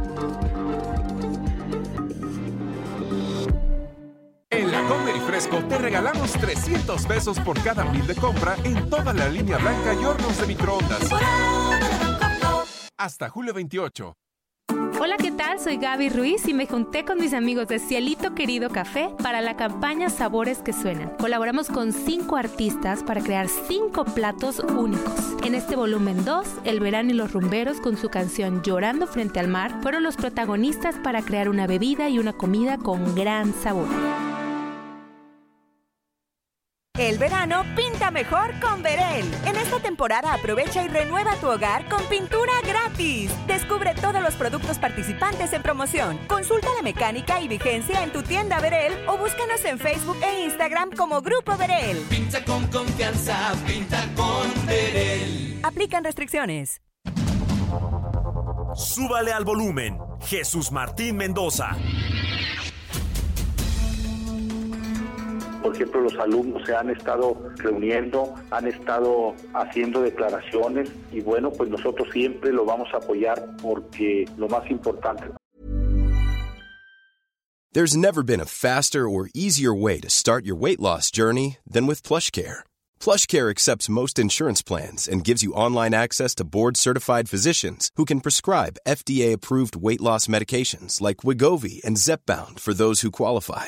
[5.49, 10.05] Te regalamos 300 pesos por cada mil de compra en toda la línea blanca y
[10.05, 11.09] hornos de microondas.
[12.95, 14.13] Hasta julio 28.
[14.99, 15.59] Hola, ¿qué tal?
[15.59, 19.57] Soy Gaby Ruiz y me junté con mis amigos de Cielito Querido Café para la
[19.57, 21.09] campaña Sabores que Suenan.
[21.17, 25.15] Colaboramos con cinco artistas para crear cinco platos únicos.
[25.43, 29.47] En este volumen 2, El Verano y los Rumberos con su canción Llorando frente al
[29.47, 33.87] mar fueron los protagonistas para crear una bebida y una comida con gran sabor.
[37.01, 39.25] El verano pinta mejor con Verel.
[39.47, 43.31] En esta temporada aprovecha y renueva tu hogar con pintura gratis.
[43.47, 46.19] Descubre todos los productos participantes en promoción.
[46.27, 50.91] Consulta la mecánica y vigencia en tu tienda Verel o búscanos en Facebook e Instagram
[50.91, 51.97] como Grupo Verel.
[52.07, 55.59] Pinta con confianza, pinta con Verel.
[55.63, 56.83] Aplican restricciones.
[58.75, 59.97] Súbale al volumen.
[60.21, 61.75] Jesús Martín Mendoza.
[65.61, 71.69] Por ejemplo, los alumnos se han estado reuniendo, han estado haciendo declaraciones y bueno, pues
[71.69, 75.25] nosotros siempre lo vamos a apoyar porque lo más importante
[77.73, 81.87] There's never been a faster or easier way to start your weight loss journey than
[81.87, 82.65] with PlushCare.
[82.99, 88.19] PlushCare accepts most insurance plans and gives you online access to board-certified physicians who can
[88.19, 93.67] prescribe FDA-approved weight loss medications like Wigovi and Zepbound for those who qualify.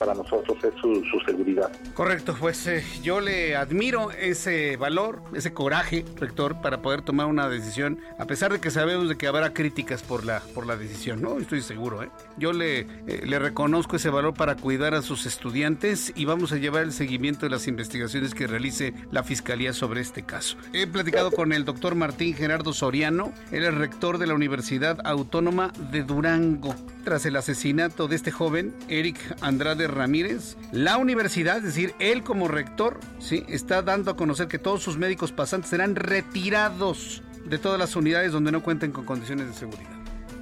[0.00, 1.70] Para nosotros es su, seguridad.
[1.92, 7.50] Correcto, pues eh, yo le admiro ese valor, ese coraje, rector, para poder tomar una
[7.50, 11.20] decisión, a pesar de que sabemos de que habrá críticas por la, por la decisión,
[11.20, 11.38] ¿no?
[11.38, 12.08] Estoy seguro, ¿eh?
[12.38, 12.86] Yo le, eh,
[13.26, 17.44] le reconozco ese valor para cuidar a sus estudiantes y vamos a llevar el seguimiento
[17.44, 20.56] de las investigaciones que realice la Fiscalía sobre este caso.
[20.72, 25.74] He platicado con el doctor Martín Gerardo Soriano, él es rector de la Universidad Autónoma
[25.92, 26.74] de Durango.
[27.04, 32.46] Tras el asesinato de este joven, Eric Andrade Ramírez, la universidad, es decir, él como
[32.46, 33.44] rector, ¿sí?
[33.48, 38.32] está dando a conocer que todos sus médicos pasantes serán retirados de todas las unidades
[38.32, 39.90] donde no cuenten con condiciones de seguridad.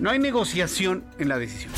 [0.00, 1.72] No hay negociación en la decisión.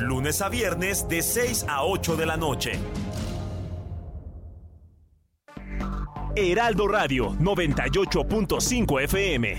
[0.00, 2.72] Lunes a viernes de 6 a 8 de la noche.
[6.34, 9.58] Heraldo Radio 98.5 FM.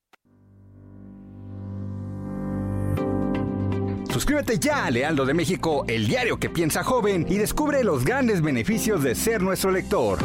[4.11, 8.41] Suscríbete ya a Lealdo de México, el diario que piensa joven, y descubre los grandes
[8.41, 10.19] beneficios de ser nuestro lector.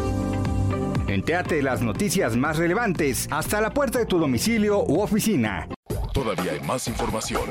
[1.07, 5.69] Entéate las noticias más relevantes hasta la puerta de tu domicilio u oficina.
[6.13, 7.43] Todavía hay más información.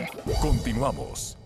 [0.41, 1.37] Continuamos.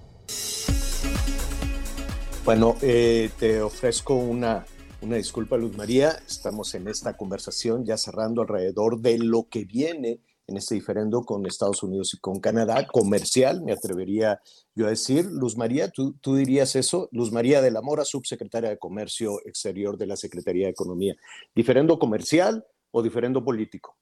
[2.43, 4.65] Bueno, eh, te ofrezco una,
[5.01, 6.17] una disculpa, Luz María.
[6.27, 11.45] Estamos en esta conversación ya cerrando alrededor de lo que viene en este diferendo con
[11.45, 14.41] Estados Unidos y con Canadá, comercial, me atrevería
[14.75, 15.25] yo a decir.
[15.25, 17.07] Luz María, ¿tú, dirías eso?
[17.11, 21.15] Luz María de la Mora, subsecretaria de Comercio Exterior de la Secretaría de Economía.
[21.53, 23.95] ¿Diferendo comercial o diferendo político?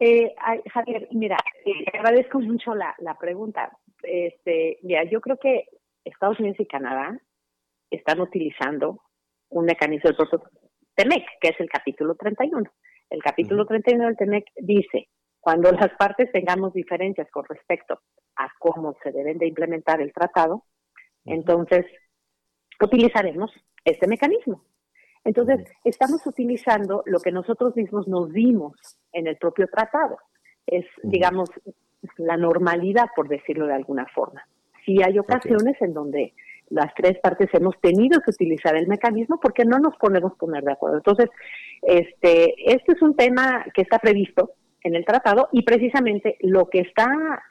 [0.00, 0.34] Eh,
[0.72, 3.78] Javier, mira, eh, agradezco mucho la, la pregunta.
[4.02, 5.66] Este, mira, yo creo que
[6.04, 7.18] Estados Unidos y Canadá
[7.90, 9.00] están utilizando
[9.48, 10.42] un mecanismo del proceso
[10.94, 12.70] TEMEC, que es el capítulo 31.
[13.10, 15.08] El capítulo 31 del TEMEC dice,
[15.40, 18.00] cuando las partes tengamos diferencias con respecto
[18.36, 20.64] a cómo se deben de implementar el tratado,
[21.24, 21.84] entonces
[22.80, 23.52] utilizaremos
[23.84, 24.64] este mecanismo.
[25.24, 28.72] Entonces, estamos utilizando lo que nosotros mismos nos dimos
[29.12, 30.18] en el propio tratado.
[30.66, 31.50] Es, digamos,
[32.18, 34.46] la normalidad, por decirlo de alguna forma.
[34.84, 36.34] Si hay ocasiones en donde
[36.74, 40.72] las tres partes hemos tenido que utilizar el mecanismo porque no nos podemos poner de
[40.72, 40.96] acuerdo.
[40.96, 41.30] Entonces,
[41.82, 46.80] este, este es un tema que está previsto en el tratado y precisamente lo que
[46.80, 47.06] está,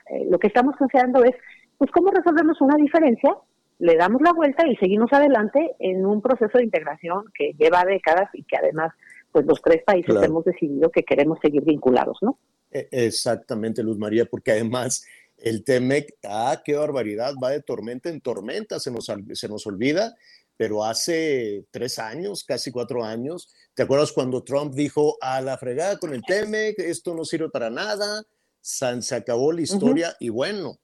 [0.10, 1.36] eh, lo que estamos considerando es,
[1.78, 3.34] pues, cómo resolvemos una diferencia,
[3.80, 8.30] le damos la vuelta y seguimos adelante en un proceso de integración que lleva décadas
[8.34, 8.92] y que además,
[9.32, 12.38] pues, los tres países hemos decidido que queremos seguir vinculados, ¿no?
[12.72, 15.08] E, exactamente, Luz María, porque además
[15.44, 20.16] el TEMEC, ah, qué barbaridad, va de tormenta en tormenta, se nos, se nos olvida,
[20.56, 25.98] pero hace tres años, casi cuatro años, ¿te acuerdas cuando Trump dijo a la fregada
[25.98, 28.24] con el TEMEC, esto no sirve para nada,
[28.62, 30.80] se acabó la historia y bueno,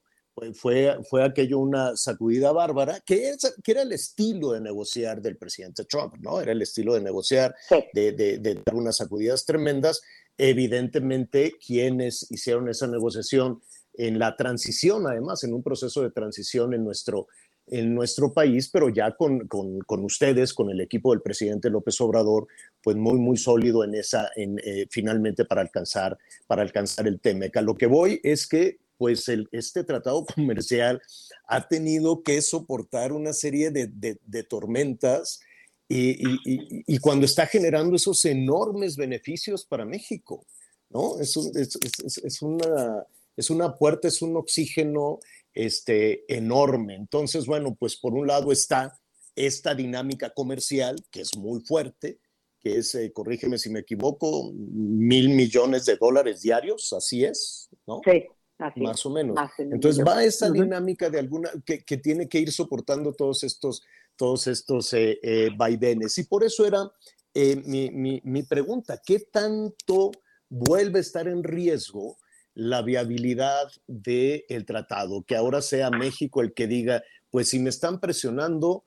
[0.54, 5.86] fue, fue aquello una sacudida bárbara, que, que era el estilo de negociar del presidente
[5.86, 6.42] Trump, ¿no?
[6.42, 7.56] Era el estilo de negociar,
[7.94, 10.02] de, de, de dar unas sacudidas tremendas.
[10.38, 13.62] Evidentemente, quienes hicieron esa negociación
[14.00, 17.28] en la transición, además, en un proceso de transición en nuestro,
[17.68, 22.48] en nuestro país, pero ya con, con, ustedes, con el equipo del presidente López Obrador,
[22.82, 27.58] pues muy, muy sólido en esa, en, eh, finalmente para alcanzar, para alcanzar el TEMEC.
[27.62, 31.02] lo que voy es que pues el, este tratado comercial
[31.48, 35.42] ha tenido que soportar una serie de, de, tormentas
[35.90, 40.46] y, y, y, cuando está generando esos enormes beneficios para México,
[40.90, 41.20] ¿no?
[41.20, 43.06] Es, es, es, es una
[43.40, 45.20] es una puerta, es un oxígeno
[45.54, 46.96] este, enorme.
[46.96, 49.00] Entonces, bueno, pues por un lado está
[49.34, 52.20] esta dinámica comercial, que es muy fuerte,
[52.60, 58.02] que es, eh, corrígeme si me equivoco, mil millones de dólares diarios, así es, ¿no?
[58.04, 58.26] Sí.
[58.58, 59.38] Así más o menos.
[59.58, 63.84] Entonces va esta dinámica de alguna que, que, tiene que ir soportando todos estos,
[64.18, 66.18] todos estos eh, eh, vaivenes.
[66.18, 66.92] Y por eso era
[67.34, 70.12] mi, mi, mi, pregunta, ¿qué tanto
[70.50, 72.18] vuelve a estar en riesgo
[72.60, 77.02] la viabilidad del el tratado, que ahora sea México el que diga,
[77.32, 78.84] pues si me están presionando,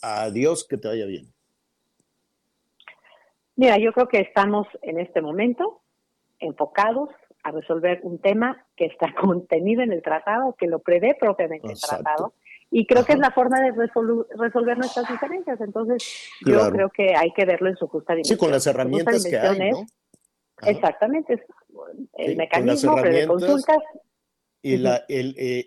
[0.00, 1.26] adiós, que te vaya bien.
[3.56, 5.82] Mira, yo creo que estamos en este momento
[6.38, 7.10] enfocados
[7.42, 11.78] a resolver un tema que está contenido en el tratado, que lo prevé propiamente el
[11.78, 12.32] tratado,
[12.70, 15.60] y creo que es la forma de resolver nuestras diferencias.
[15.60, 18.38] Entonces, yo creo que hay que verlo en su justa dimensión.
[18.38, 19.84] Sí, con las herramientas que hay, ¿no?
[20.66, 21.44] Exactamente,
[22.14, 23.78] el mecanismo de consultas.
[24.62, 25.66] Y, la, el, eh,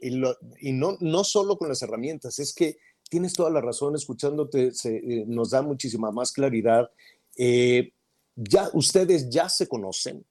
[0.60, 2.78] y, no, no solo con las herramientas, es que
[3.10, 6.90] tienes toda la razón, escuchándote eh, nos da muchísima más claridad.
[7.36, 7.92] Eh,
[8.36, 10.26] ya ustedes ya se conocen,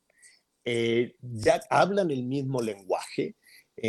[0.64, 3.36] ya hablan el mismo lenguaje,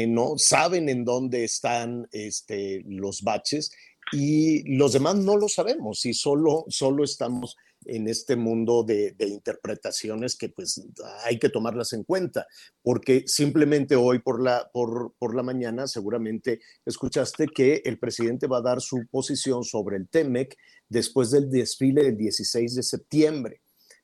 [0.07, 0.37] ¿no?
[0.37, 3.71] Saben en dónde están este, los baches
[4.11, 7.55] y los demás no lo sabemos y solo, solo estamos
[7.85, 10.81] en este mundo de, interpretaciones que pues
[11.23, 12.47] hay que tomarlas en cuenta,
[12.81, 18.57] porque simplemente hoy por la, por, por la mañana seguramente escuchaste que el presidente va
[18.57, 20.57] a dar su posición sobre el TEMEC
[20.89, 23.61] después del desfile del 16 de septiembre.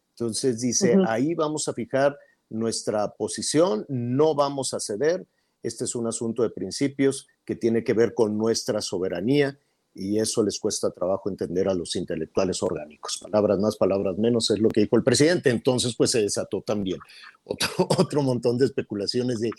[0.10, 2.18] Entonces dice, ahí vamos a fijar
[2.50, 5.26] nuestra posición, no vamos a ceder,
[5.64, 9.58] este es un asunto de principios que tiene que ver con nuestra soberanía
[9.94, 13.18] y eso les cuesta trabajo entender a los intelectuales orgánicos.
[13.22, 15.50] Palabras más, palabras menos, es lo que dijo el presidente.
[15.50, 17.00] Entonces, pues se desató también
[17.44, 19.52] otro, otro montón de especulaciones de.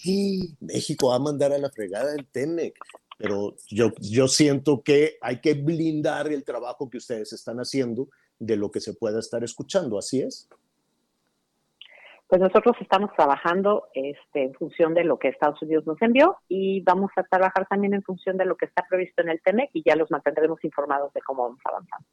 [0.61, 2.74] México va a mandar a la fregada el TEMEC.
[3.18, 8.09] Pero yo, yo siento que hay que blindar el trabajo que ustedes están haciendo
[8.39, 9.99] de lo que se pueda estar escuchando.
[9.99, 10.49] ¿Así es?
[12.31, 16.81] Pues nosotros estamos trabajando este, en función de lo que Estados Unidos nos envió y
[16.83, 19.83] vamos a trabajar también en función de lo que está previsto en el TEMEC y
[19.85, 22.07] ya los mantendremos informados de cómo vamos avanzando.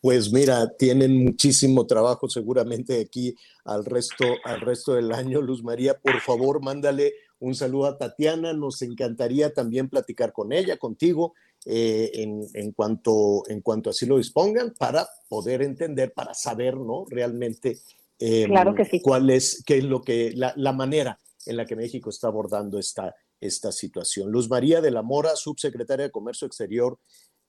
[0.00, 3.36] Pues mira, tienen muchísimo trabajo seguramente aquí
[3.66, 5.42] al resto, al resto del año.
[5.42, 8.54] Luz María, por favor, mándale un saludo a Tatiana.
[8.54, 11.34] Nos encantaría también platicar con ella, contigo,
[11.66, 17.04] eh, en, en, cuanto, en cuanto así lo dispongan, para poder entender, para saber, ¿no?
[17.10, 17.76] Realmente
[18.20, 19.00] eh, claro que sí.
[19.00, 22.78] cuál es, qué es lo que, la, la, manera en la que México está abordando
[22.78, 24.30] esta, esta situación.
[24.30, 26.98] Luz María de la Mora, subsecretaria de Comercio Exterior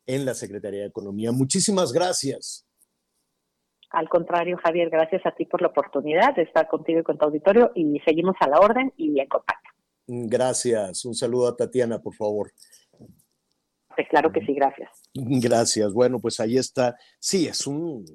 [0.06, 1.32] en la Secretaría de Economía.
[1.34, 2.66] Muchísimas gracias.
[3.90, 7.26] Al contrario, Javier, gracias a ti por la oportunidad de estar contigo y con tu
[7.26, 9.70] auditorio y seguimos a la orden y en contacto.
[10.08, 11.04] Gracias.
[11.04, 12.52] Un saludo a Tatiana, por favor.
[14.10, 14.90] Claro que sí, gracias.
[15.14, 15.94] Gracias.
[15.94, 16.96] Bueno, pues ahí está.
[17.20, 18.06] Sí, es un,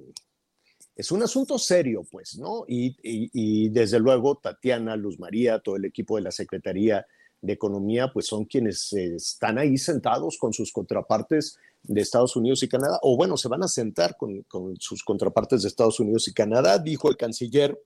[0.96, 2.64] es un asunto serio, pues, ¿no?
[2.66, 7.06] Y, desde luego Tatiana, Luz María, todo el equipo de la Secretaría
[7.42, 12.62] de Economía, pues son quienes eh, están ahí sentados con sus contrapartes de Estados Unidos
[12.62, 16.28] y Canadá, o bueno, se van a sentar con, con sus contrapartes de Estados Unidos
[16.28, 17.78] y Canadá, dijo el canciller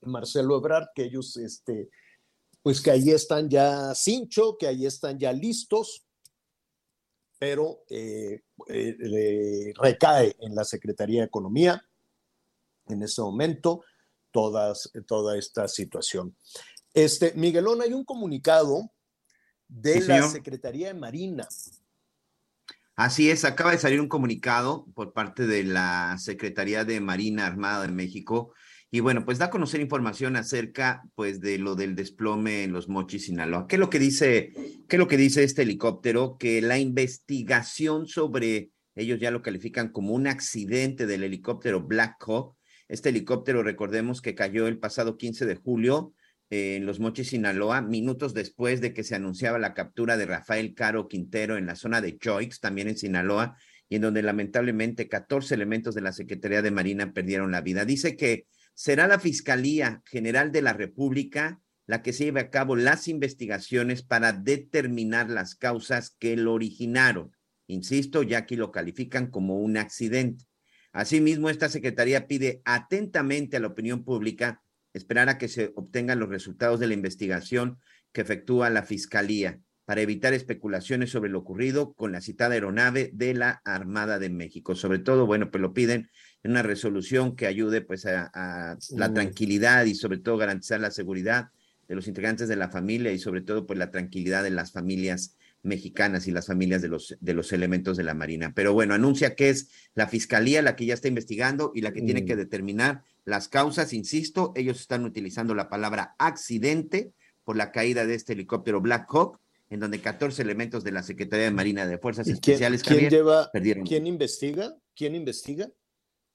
[0.00, 1.90] Marcelo Ebrard, que ellos, este,
[2.62, 6.02] pues que ahí están ya cincho, que ahí están ya listos,
[7.38, 11.86] pero eh, eh, recae en la Secretaría de Economía
[12.88, 13.82] en este momento
[14.30, 16.36] todas, toda esta situación.
[16.94, 18.92] Este, Miguelón, hay un comunicado
[19.68, 20.30] de Sí, la señor.
[20.30, 21.46] Secretaría de Marina.
[22.94, 27.82] Así es, acaba de salir un comunicado por parte de la Secretaría de Marina Armada
[27.82, 28.54] de México
[28.90, 32.88] y bueno, pues da a conocer información acerca pues de lo del desplome en los
[32.88, 33.66] Mochis, Sinaloa.
[33.66, 34.52] ¿Qué es lo que dice,
[34.88, 36.38] qué es lo que dice este helicóptero?
[36.38, 42.56] Que la investigación sobre, ellos ya lo califican como un accidente del helicóptero Black Hawk.
[42.88, 46.14] Este helicóptero, recordemos que cayó el pasado 15 de julio
[46.50, 51.08] en Los Mochis, Sinaloa, minutos después de que se anunciaba la captura de Rafael Caro
[51.08, 53.56] Quintero en la zona de Choix, también en Sinaloa,
[53.88, 57.84] y en donde lamentablemente 14 elementos de la Secretaría de Marina perdieron la vida.
[57.84, 62.76] Dice que será la Fiscalía General de la República la que se lleve a cabo
[62.76, 67.32] las investigaciones para determinar las causas que lo originaron.
[67.68, 70.44] Insisto, ya que lo califican como un accidente.
[70.96, 74.62] Asimismo, esta Secretaría pide atentamente a la opinión pública
[74.94, 77.78] esperar a que se obtengan los resultados de la investigación
[78.12, 83.34] que efectúa la Fiscalía para evitar especulaciones sobre lo ocurrido con la citada aeronave de
[83.34, 84.74] la Armada de México.
[84.74, 86.08] Sobre todo, bueno, pues lo piden
[86.42, 90.90] en una resolución que ayude pues a, a la tranquilidad y sobre todo garantizar la
[90.90, 91.50] seguridad
[91.88, 95.36] de los integrantes de la familia y sobre todo pues la tranquilidad de las familias
[95.62, 98.52] mexicanas y las familias de los, de los elementos de la Marina.
[98.54, 102.02] Pero bueno, anuncia que es la Fiscalía la que ya está investigando y la que
[102.02, 102.26] tiene Mm.
[102.26, 103.92] que determinar las causas.
[103.92, 107.12] Insisto, ellos están utilizando la palabra accidente
[107.44, 109.40] por la caída de este helicóptero Black Hawk,
[109.70, 112.94] en donde 14 elementos de la Secretaría de Marina de Fuerzas ¿Y quién, Especiales quién
[112.94, 113.84] Javier, lleva, perdieron.
[113.84, 114.76] quién investiga?
[114.94, 115.68] ¿Quién investiga?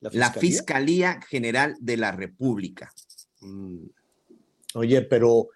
[0.02, 2.92] La Fiscalía General de la República.
[3.40, 3.86] Mm.
[4.74, 5.50] Oye, pero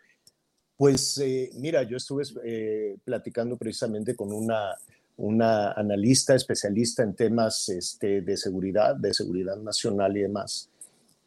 [0.78, 4.76] pues eh, mira, yo estuve eh, platicando precisamente con una,
[5.18, 10.70] una analista especialista en temas este, de seguridad, de seguridad nacional y demás,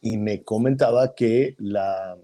[0.03, 2.17] y me comentaba que la,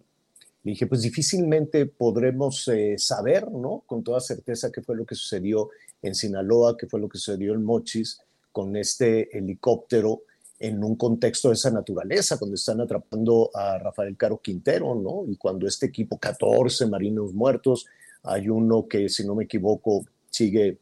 [0.64, 3.82] le dije, pues difícilmente podremos eh, saber, ¿no?
[3.86, 5.70] Con toda certeza qué fue lo que sucedió
[6.00, 8.18] en Sinaloa, qué fue lo que sucedió en Mochis
[8.50, 10.22] con este helicóptero
[10.58, 15.24] en un contexto de esa naturaleza, cuando están atrapando a Rafael Caro Quintero, ¿no?
[15.30, 17.86] Y cuando este equipo, 14 marinos muertos,
[18.22, 20.78] hay uno que, si no me equivoco, sigue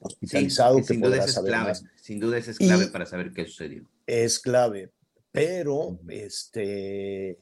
[0.00, 1.68] hospitalizado, Sí, que sin duda podrá saber clave.
[1.68, 1.84] más.
[2.00, 3.84] Sin duda esa es clave Y- para saber qué sucedió.
[4.06, 4.90] Es clave,
[5.32, 7.38] pero este,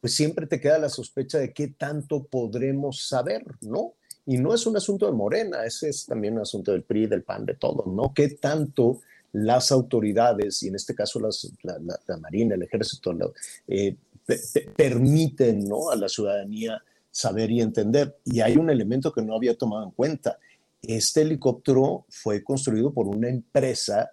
[0.00, 3.94] pues siempre te queda la sospecha de qué tanto podremos saber, ¿no?
[4.26, 7.22] Y no es un asunto de Morena, ese es también un asunto del PRI, del
[7.22, 8.12] PAN, de todo, ¿no?
[8.14, 9.00] ¿Qué tanto
[9.34, 13.30] las autoridades, y en este caso las- la, la- la Marina, el Ejército, la-
[13.68, 15.90] eh, pe- pe- permiten ¿no?
[15.90, 18.16] a la ciudadanía saber y entender?
[18.24, 20.38] Y hay un elemento que no había tomado en cuenta.
[20.82, 24.10] Este helicóptero fue construido por una empresa,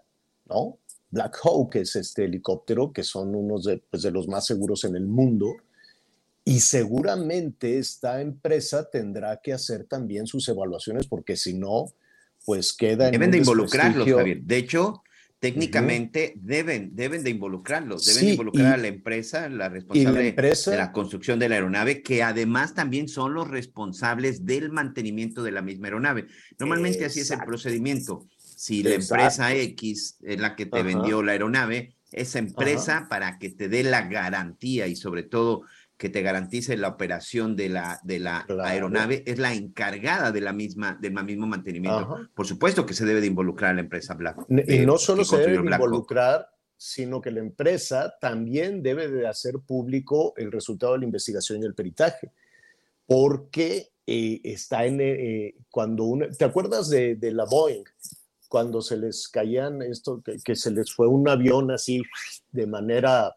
[0.49, 0.77] ¿no?
[1.09, 4.95] Black Hawk es este helicóptero, que son unos de, pues, de los más seguros en
[4.95, 5.47] el mundo,
[6.43, 11.93] Y seguramente esta empresa tendrá que hacer también sus evaluaciones porque si no,
[12.47, 14.09] pues queda en Deben un de involucrarlos.
[14.09, 14.41] Javier.
[14.41, 15.03] De hecho,
[15.41, 20.77] técnicamente deben, deben de involucrarlos, deben Sí, involucrar a la empresa, la responsable empresa- de
[20.77, 25.63] la construcción de la aeronave, que además también son los responsables del mantenimiento de la
[25.63, 26.27] misma aeronave.
[26.59, 28.27] Normalmente así es el procedimiento.
[28.37, 29.15] Si la Exacto.
[29.15, 30.87] empresa X es la que te Ajá.
[30.87, 35.63] vendió la aeronave, esa empresa para que te dé la garantía y sobre todo
[36.01, 38.63] que te garantice la operación de la, de la Claro.
[38.63, 41.99] aeronave es la encargada de la misma, del mismo mantenimiento.
[41.99, 42.27] Ajá.
[42.33, 44.37] Por supuesto que se debe de involucrar a la empresa Black.
[44.49, 49.27] Y eh, no solo se debe Black involucrar, sino que la empresa también debe de
[49.27, 52.31] hacer público el resultado de la investigación y el peritaje,
[53.05, 57.83] porque eh, está en, eh, cuando una, ¿te acuerdas de, de la Boeing?
[58.49, 62.01] Cuando se les caían esto, que, que se les fue un avión así
[62.51, 63.35] de manera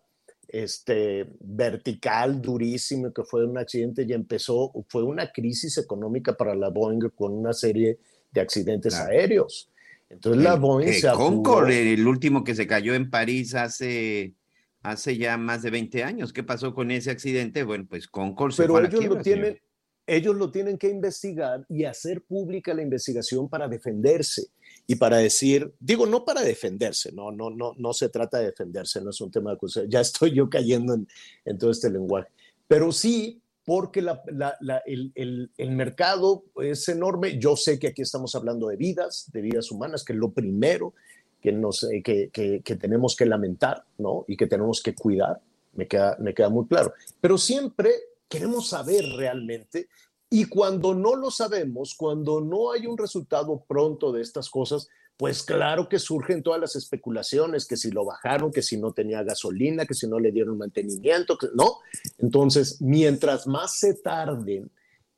[0.63, 6.69] este, vertical, durísimo, que fue un accidente y empezó, fue una crisis económica para la
[6.69, 7.99] Boeing con una serie
[8.31, 9.11] de accidentes Claro.
[9.11, 9.69] aéreos.
[10.09, 11.11] Entonces la El- Boeing eh, se.
[11.11, 14.35] Concorde, el último que se cayó en París hace,
[14.83, 16.33] hace ya más de 20 años.
[16.33, 17.65] ¿Qué pasó con ese accidente?
[17.65, 19.41] Bueno, pues Concorde se pero fue a la ellos quiebra, lo señor.
[19.43, 19.61] tienen,
[20.07, 24.47] ellos lo tienen que investigar y hacer pública la investigación para defenderse
[24.87, 29.01] y para decir, digo, no para defenderse, no, no, no, no se trata de defenderse,
[29.01, 31.09] no es un tema de acusación, ya estoy yo cayendo en,
[31.45, 32.29] en todo este lenguaje,
[32.69, 37.39] pero sí porque la- la- la- el, el- el mercado es enorme.
[37.39, 40.93] Yo sé que aquí estamos hablando de vidas, de vidas humanas, que es lo primero
[41.41, 44.27] que, nos, eh, que, que- que tenemos que lamentar, ¿no?
[44.29, 45.41] Y que tenemos que cuidar,
[45.73, 46.93] me queda, me queda muy claro.
[47.23, 47.91] Pero siempre
[48.29, 49.89] queremos saber realmente
[50.31, 55.45] y cuando no lo sabemos, cuando no hay un resultado pronto de estas cosas, pues
[55.45, 59.87] claro que surgen todas las especulaciones, que si lo bajaron, que si no tenía gasolina,
[59.87, 61.79] que si no le dieron mantenimiento, que, ¿no?
[62.19, 64.71] Entonces, mientras más se tarden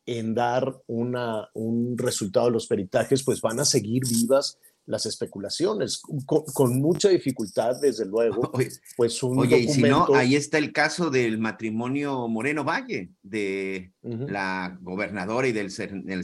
[0.05, 6.45] en dar un resultado de los peritajes, pues van a seguir vivas las especulaciones, con,
[6.45, 8.53] con mucha dificultad, desde luego,
[8.97, 13.93] pues un Oye, y si no, ahí está el caso del matrimonio Moreno Valle, de
[14.03, 15.71] la gobernadora y del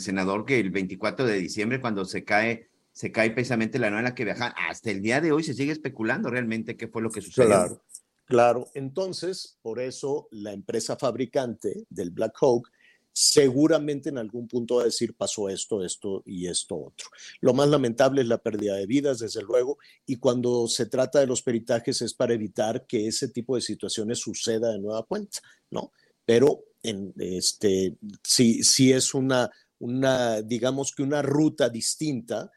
[0.01, 4.05] senador, que el 24 de diciembre, cuando se cae, se cae precisamente la nueva en
[4.05, 7.11] la que viajan, hasta el día de hoy se sigue especulando realmente qué fue lo
[7.11, 7.49] que sucedió.
[7.49, 7.85] Claro,
[8.27, 8.69] claro.
[8.75, 12.71] Entonces, por eso la empresa fabricante del Black Hawk
[13.13, 17.09] seguramente en algún punto va a decir pasó esto, esto y esto otro.
[17.41, 21.27] Lo más lamentable es la pérdida de vidas, desde luego, y cuando se trata de
[21.27, 25.41] los peritajes es para evitar que ese tipo de situaciones suceda de nueva cuenta,
[25.71, 25.93] ¿no?
[26.25, 32.51] Pero en este, si, si es una, una, digamos que una ruta distinta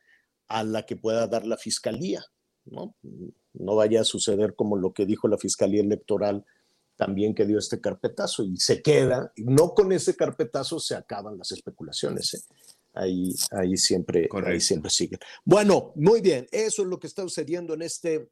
[0.48, 2.24] a la que pueda dar la fiscalía,
[2.66, 2.96] ¿no?
[3.54, 6.46] No vaya a suceder como lo que dijo la Fiscalía Electoral
[6.96, 11.52] también que dio este carpetazo y se queda, no con ese carpetazo se acaban las
[11.52, 12.34] especulaciones.
[12.34, 12.40] ¿eh?
[12.94, 15.20] Ahí, ahí, siempre, ahí siempre siguen.
[15.44, 18.30] Bueno, muy bien, eso es lo que está sucediendo en este,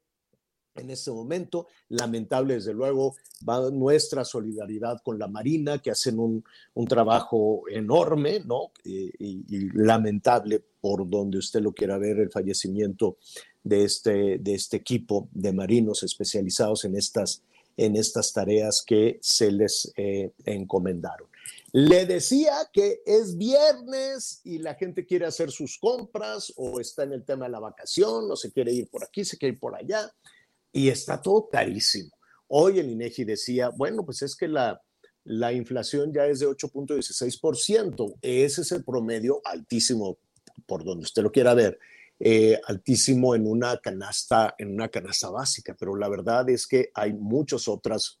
[0.74, 1.66] en este momento.
[1.88, 3.14] Lamentable, desde luego,
[3.46, 6.42] va nuestra solidaridad con la Marina, que hacen un,
[6.72, 8.72] un trabajo enorme, ¿no?
[8.84, 13.18] Eh, y, y lamentable por donde usted lo quiera ver, el fallecimiento
[13.62, 17.42] de este, de este equipo de marinos especializados en estas,
[17.76, 21.28] en estas tareas que se les eh, encomendaron.
[21.72, 27.12] Le decía que es viernes y la gente quiere hacer sus compras o está en
[27.12, 29.74] el tema de la vacación o se quiere ir por aquí, se quiere ir por
[29.74, 30.10] allá
[30.72, 32.10] y está todo carísimo.
[32.46, 34.80] Hoy el INEGI decía, bueno, pues es que la,
[35.24, 38.14] la inflación ya es de 8.16%.
[38.22, 40.18] Ese es el promedio altísimo,
[40.66, 41.78] por donde usted lo quiera ver,
[42.20, 45.76] eh, altísimo en una canasta, en una canasta básica.
[45.78, 48.20] Pero la verdad es que hay muchos otros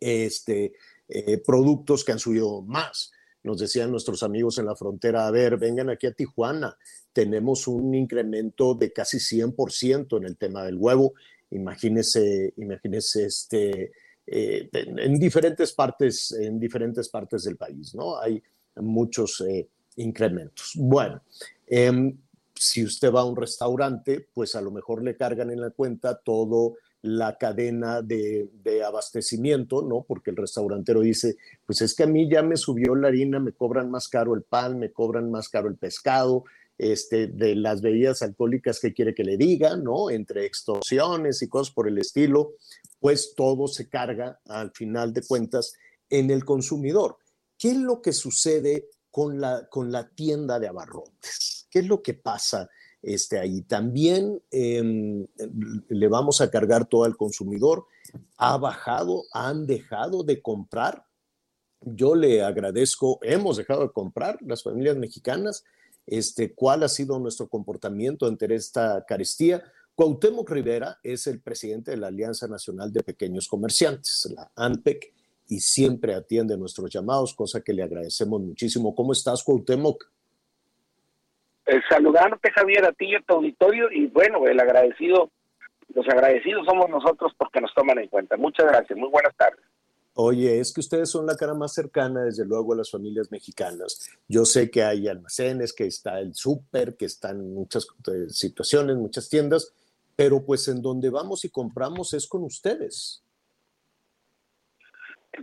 [0.00, 0.72] este,
[1.08, 3.12] eh, productos que han subido más.
[3.42, 6.76] Nos decían nuestros amigos en la frontera, a ver, vengan aquí a Tijuana,
[7.12, 11.14] tenemos un incremento de casi 100% en el tema del huevo.
[11.50, 13.92] Imagínese, imagínese este,
[14.26, 18.18] eh, en, en, diferentes partes, en diferentes partes del país, ¿no?
[18.18, 18.40] Hay
[18.76, 19.42] muchos
[19.96, 20.72] incrementos.
[20.76, 21.22] Bueno,
[21.66, 22.14] eh,
[22.62, 26.20] si usted va a un restaurante, pues a lo mejor le cargan en la cuenta
[26.20, 28.48] todo la cadena de,
[28.86, 30.04] abastecimiento, ¿no?
[30.06, 31.36] Porque el restaurantero dice,
[31.66, 34.42] pues es que a mí ya me subió la harina, me cobran más caro el
[34.42, 36.44] pan, me cobran más caro el pescado,
[36.78, 40.08] este, de las bebidas alcohólicas que quiere que le diga, ¿no?
[40.08, 42.52] Entre extorsiones y cosas por el estilo,
[43.00, 45.72] pues todo se carga al final de cuentas
[46.08, 47.16] en el consumidor.
[47.58, 51.61] ¿Qué es lo que sucede con la, con la tienda de abarrotes?
[51.72, 52.70] ¿Qué es lo que pasa
[53.02, 53.62] este, ahí?
[53.62, 55.26] También eh,
[55.88, 57.86] le vamos a cargar todo al consumidor.
[58.36, 59.24] ¿Ha bajado?
[59.32, 61.04] ¿Han dejado de comprar?
[61.84, 65.64] yo le agradezco, hemos dejado de comprar las familias mexicanas,
[66.06, 69.62] este, cuál ha sido nuestro comportamiento ante esta carestía.
[69.94, 75.12] Cuauhtémoc Rivera es el presidente de la Alianza Nacional de Pequeños Comerciantes, la ANPEC,
[75.48, 78.94] y siempre atiende nuestros llamados, cosa que le agradecemos muchísimo.
[78.94, 80.04] ¿Cómo estás, Cuauhtémoc?
[81.66, 85.30] Eh, saludarte, Javier, a ti y a tu auditorio, y bueno, el agradecido,
[85.94, 88.36] los agradecidos somos nosotros porque nos toman en cuenta.
[88.36, 89.64] Muchas gracias, muy buenas tardes.
[90.14, 94.10] Oye, es que ustedes son la cara más cercana, desde luego, a las familias mexicanas.
[94.28, 99.30] Yo sé que hay almacenes, que está el súper, que están muchas eh, situaciones, muchas
[99.30, 99.72] tiendas,
[100.14, 103.22] pero pues en donde vamos y compramos es con ustedes.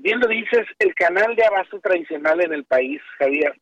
[0.01, 3.59] Bien lo dices, el canal de abasto tradicional en el país, Javier,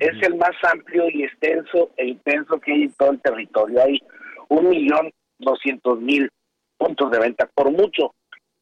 [0.00, 3.82] es el más amplio y extenso e intenso que hay en todo el territorio.
[3.82, 4.00] Hay
[4.48, 6.30] un millón doscientos mil
[6.78, 8.14] puntos de venta, por mucho,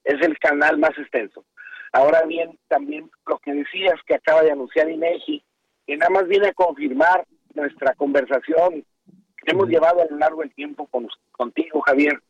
[0.03, 1.45] es el canal más extenso.
[1.93, 5.43] Ahora bien, también lo que decías que acaba de anunciar INEGI,
[5.87, 7.25] que nada más viene a confirmar
[7.55, 8.85] nuestra conversación
[9.37, 12.21] que hemos llevado a lo largo del tiempo con, contigo, Javier,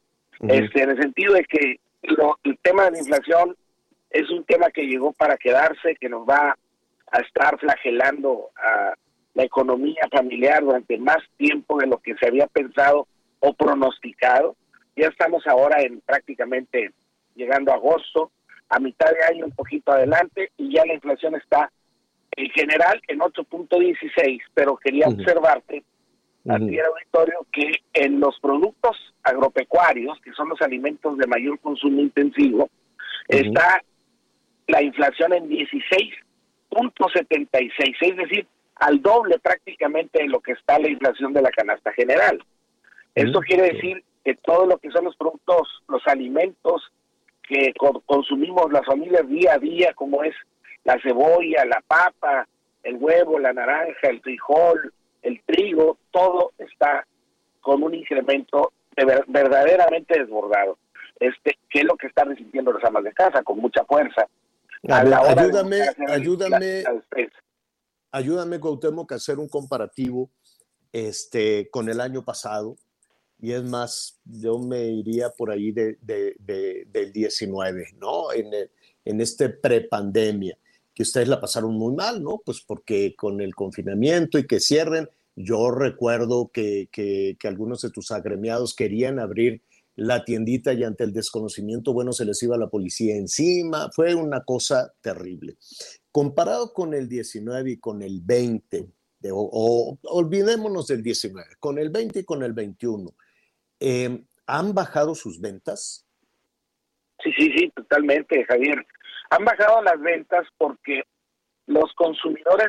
[0.41, 3.57] este, en el sentido de que el tema de la inflación
[4.11, 6.57] es un tema que llegó para quedarse, que nos va
[7.13, 8.95] a estar flagelando a
[9.35, 13.07] la economía familiar durante más tiempo de lo que se había pensado
[13.41, 14.57] o pronosticado.
[14.97, 16.91] Ya estamos ahora en prácticamente
[17.35, 18.33] llegando a agosto,
[18.69, 21.71] a mitad de año un poquito adelante y ya la inflación está
[22.37, 25.83] en general en 8.16, pero quería observarte,
[26.49, 32.69] aquí auditorio, que en los productos agropecuarios, que son los alimentos de mayor consumo intensivo,
[33.29, 33.83] está
[34.69, 35.49] la inflación en
[36.71, 38.47] 16.76, es decir,
[38.77, 42.43] al doble prácticamente de lo que está la inflación de la canasta general.
[43.15, 46.93] Esto quiere decir que todo lo que son los productos, los alimentos
[47.43, 47.73] que
[48.07, 50.35] consumimos las familias día a día, como es
[50.85, 52.47] la cebolla, la papa,
[52.83, 54.93] el huevo, la naranja, el frijol,
[55.23, 57.07] el trigo, todo está
[57.61, 58.73] con un incremento
[59.27, 60.79] verdaderamente desbordado.
[61.19, 64.29] Este, ¿Qué es lo que están resintiendo las amas de casa con mucha fuerza?
[64.83, 66.85] Ayúdame, ayúdame,
[68.13, 70.31] ayúdame, Cuauhtémoc, a hacer un comparativo
[70.93, 72.77] este, con el año pasado
[73.41, 78.33] y es más, yo me iría por ahí de, del 19, ¿no?
[78.33, 78.51] En,
[79.05, 80.59] en este prepandemia,
[80.93, 82.43] que ustedes la pasaron muy mal, ¿no?
[82.45, 87.91] Pues porque con el confinamiento y que cierren, yo recuerdo que, que, que algunos de
[87.91, 89.63] tus agremiados querían abrir
[89.99, 94.43] la tiendita y ante el desconocimiento, bueno, se les iba la policía encima, fue una
[94.45, 95.57] cosa terrible.
[96.13, 98.87] Comparado con el 19 y con el 20,
[99.33, 103.15] o, olvidémonos del 19, con el 20 y con el 21,
[103.81, 106.07] Em, ¿han bajado sus ventas?
[107.23, 108.85] Sí, sí, sí, totalmente, Javier.
[109.31, 111.03] Han bajado las ventas porque
[111.67, 112.69] los consumidores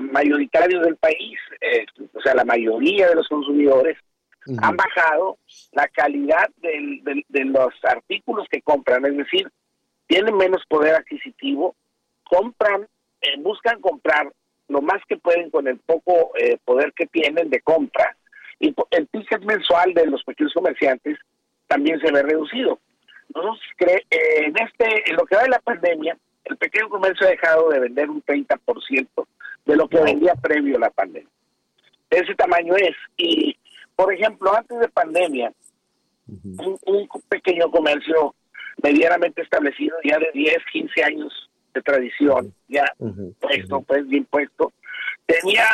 [0.00, 3.96] mayoritarios del país, eh, o sea, la mayoría de los consumidores,
[4.62, 5.38] han bajado
[5.72, 9.50] la calidad de los artículos que compran, es decir,
[10.06, 11.74] tienen menos poder adquisitivo,
[12.24, 12.86] compran,
[13.20, 14.32] eh, buscan comprar
[14.68, 18.16] lo más que pueden con el poco eh, poder que tienen de compra
[18.58, 21.18] y el ticket mensual de los pequeños comerciantes
[21.66, 22.78] también se ve reducido.
[23.34, 27.26] Nosotros cree, eh, en este, en lo que va de la pandemia, el pequeño comercio
[27.26, 29.26] ha dejado de vender un 30%
[29.66, 31.28] de lo que vendía previo a la pandemia.
[32.08, 32.96] Ese tamaño es.
[33.16, 33.56] Y,
[33.96, 35.52] por ejemplo, antes de pandemia,
[36.28, 38.34] un, pequeño comercio
[38.82, 42.84] medianamente establecido, ya de 10, 15 años de tradición, ya
[43.40, 44.72] puesto, pues bien puesto,
[45.26, 45.64] tenía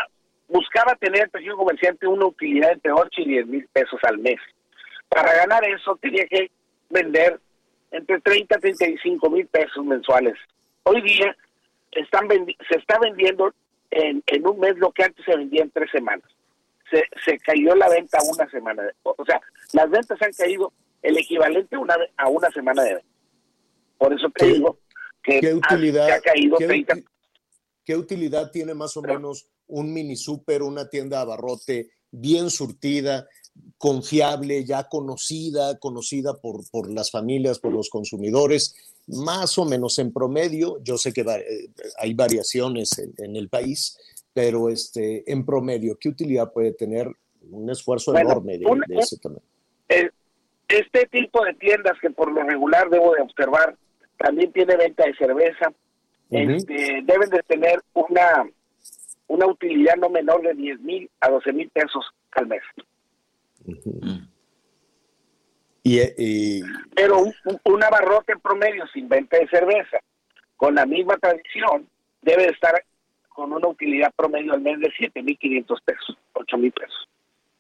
[0.49, 4.39] buscaba tener el pequeño comerciante una utilidad entre 8 y 10 mil pesos al mes.
[5.09, 6.51] Para ganar eso tenía que
[6.91, 7.41] vender
[7.91, 10.35] entre 30 y 35 mil pesos mensuales.
[10.85, 11.35] Hoy día
[11.91, 13.53] están se está vendiendo
[13.91, 16.25] en, en, un mes lo que antes se vendía en tres semanas.
[16.93, 18.83] Se, se cayó la venta una semana.
[19.03, 19.41] O sea,
[19.73, 23.09] las ventas han caído el equivalente a una, a una semana de venta.
[23.99, 24.79] Por eso te digo
[25.23, 26.95] que ¿qué utilidad, ha, caído ¿qué, 30.
[27.85, 33.27] ¿Qué utilidad tiene más o menos un mini super, una tienda de abarrote bien surtida,
[33.79, 38.75] confiable, ya conocida, conocida por, por las familias, por los consumidores,
[39.07, 43.99] más o menos en promedio, yo sé que eh, hay variaciones en, el país,
[44.33, 47.09] pero este, en promedio, ¿qué utilidad puede tener
[47.51, 48.67] un esfuerzo enorme de,
[48.99, 49.43] ese tamaño?
[49.89, 53.77] Este tipo de tiendas que por lo regular debo de observar,
[54.17, 55.73] también tiene venta de cerveza,
[56.31, 58.47] este, deben de tener una
[59.33, 62.63] una utilidad no menor de 10 mil a 12 mil pesos al mes.
[65.83, 66.63] y,
[66.95, 67.25] Pero
[67.65, 69.99] un, abarrote en promedio sin venta de cerveza,
[70.57, 71.89] con la misma tradición,
[72.21, 72.85] debe estar
[73.35, 77.09] con una utilidad promedio al mes de 7.500 pesos, 8.000 pesos.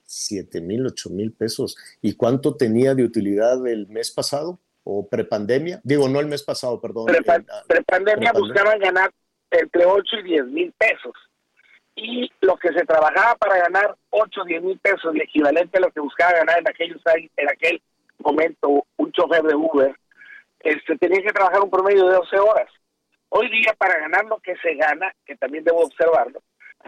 [0.05, 1.77] 7 mil, 8 mil pesos.
[2.03, 5.81] ¿Y cuánto tenía de utilidad el mes pasado o prepandemia?
[5.85, 7.07] Digo, no el mes pasado, perdón.
[7.07, 8.32] Prepa- ah, prepandemia prepandemia.
[8.32, 9.11] buscaban ganar
[9.51, 11.15] entre 8 y 10 mil pesos.
[11.94, 15.81] Y lo que se trabajaba para ganar 8 o 10 mil pesos, el equivalente a
[15.81, 17.01] lo que buscaba ganar en, aquellos,
[17.36, 17.81] en aquel
[18.19, 19.94] momento un chofer de Uber,
[20.61, 22.69] este, tenía que trabajar un promedio de 12 horas.
[23.34, 26.42] Hoy día, para ganar lo que se gana, que también debo observarlo,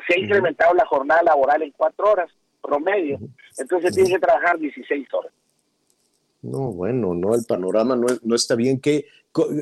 [0.06, 2.30] se ha incrementado la jornada laboral en 4 horas
[2.60, 3.18] promedio.
[3.56, 5.32] Entonces tiene que trabajar 16 horas.
[6.42, 8.78] No, bueno, no, el panorama no, no está bien.
[8.78, 9.06] que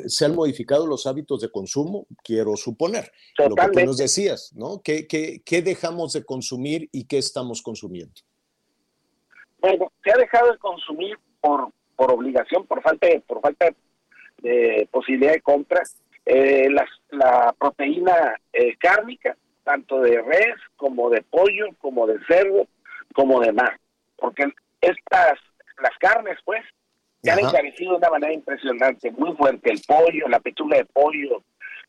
[0.07, 2.05] ¿Se han modificado los hábitos de consumo?
[2.25, 3.13] Quiero suponer.
[3.39, 4.83] Lo que tú nos decías, ¿no?
[4.83, 8.21] ¿Qué, qué, qué dejamos de consumir y qué estamos consumiendo?
[9.61, 13.73] Bueno, se ha dejado de consumir por, por obligación, por falta de, por falta
[14.39, 15.83] de posibilidad de compra,
[16.27, 22.67] eh, las- la proteína eh, cárnica, tanto de res como de pollo, como de cerdo,
[23.15, 23.79] como de mar.
[24.17, 24.45] Porque
[24.81, 25.39] estas,
[25.81, 26.63] las carnes, pues,
[27.23, 29.71] se han encarecido de una manera impresionante, muy fuerte.
[29.73, 31.43] El pollo, la pechuga de pollo,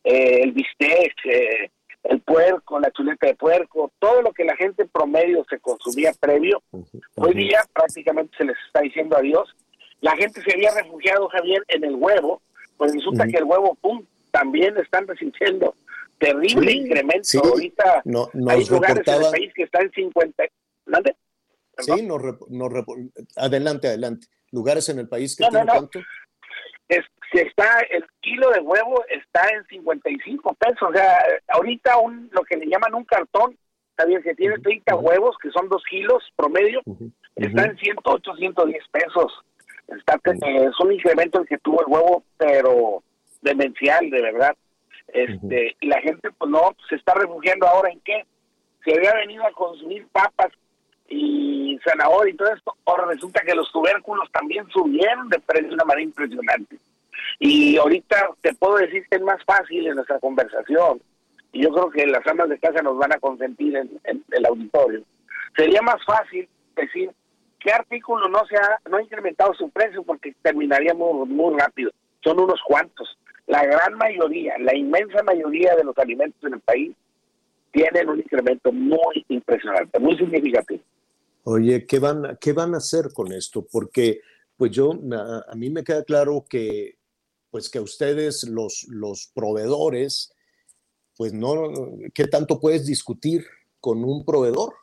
[0.03, 1.71] eh, el bistec, eh,
[2.03, 6.61] el puerco, la chuleta de puerco, todo lo que la gente promedio se consumía previo,
[7.15, 9.55] hoy día prácticamente se les está diciendo adiós.
[10.01, 12.41] La gente se había refugiado, Javier, en el huevo,
[12.77, 13.31] pues resulta Ujú.
[13.31, 14.03] que el huevo, pum,
[14.33, 15.75] también están resintiendo
[16.17, 17.23] terrible Sí, incremento.
[17.23, 17.37] sí.
[17.43, 20.43] Ahorita No, hay lugares en el país que están en 50.
[20.87, 21.15] ¿Mande?
[21.77, 24.27] sí, nos, rep- nos rep- adelante, adelante.
[24.51, 25.73] Lugares en el país que No, tienen no.
[25.73, 25.99] cuánto?
[26.89, 27.01] es,
[27.31, 30.89] si está el kilo de huevo está en 55 pesos.
[30.89, 31.15] O sea,
[31.47, 33.57] ahorita un, lo que le llaman un cartón,
[34.07, 36.81] bien, que tiene 30 huevos, que son 2 kilos promedio,
[37.35, 39.31] está en 108, 110 pesos.
[39.87, 43.03] Está, es un incremento el que tuvo el huevo, pero
[43.43, 44.55] demencial, de verdad.
[45.07, 48.25] Este, Y la gente, pues no, se está refugiando ahora en qué?
[48.83, 50.51] Se había venido a consumir papas
[51.07, 55.75] y zanahoria y todo esto, ahora resulta que los tubérculos también subieron de precio de
[55.75, 56.77] una manera impresionante.
[57.39, 61.01] Y ahorita te puedo decir que es más fácil en nuestra conversación,
[61.51, 64.45] y yo creo que las amas de casa nos van a consentir en, en el
[64.45, 65.03] auditorio.
[65.55, 67.11] Sería más fácil decir
[67.59, 71.91] qué artículo no se ha, no ha incrementado su precio porque terminaría muy, muy rápido.
[72.23, 73.17] Son unos cuantos.
[73.47, 76.95] La gran mayoría, la inmensa mayoría de los alimentos en el país
[77.71, 80.81] tienen un incremento muy impresionante, muy significativo.
[81.43, 83.65] Oye, ¿qué van, a- ¿qué van a hacer con esto?
[83.69, 84.21] Porque,
[84.55, 86.95] pues yo, a, a mí me queda claro que,
[87.51, 90.33] pues que a ustedes, los, los proveedores,
[91.17, 91.71] pues no,
[92.13, 93.45] ¿qué tanto puedes discutir
[93.79, 94.73] con un proveedor?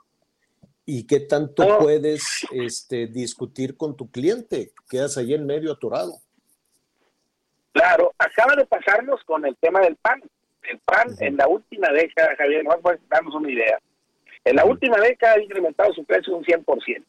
[0.85, 2.23] ¿Y qué tanto puedes
[2.53, 4.73] este, discutir con tu cliente?
[4.89, 6.15] Quedas ahí en medio atorado.
[7.73, 10.23] Claro, acaba de pasarnos con el tema del pan.
[10.63, 13.79] El pan en la última década, Javier, no para darnos una idea,
[14.45, 17.03] en la última década ha incrementado su precio un 100%.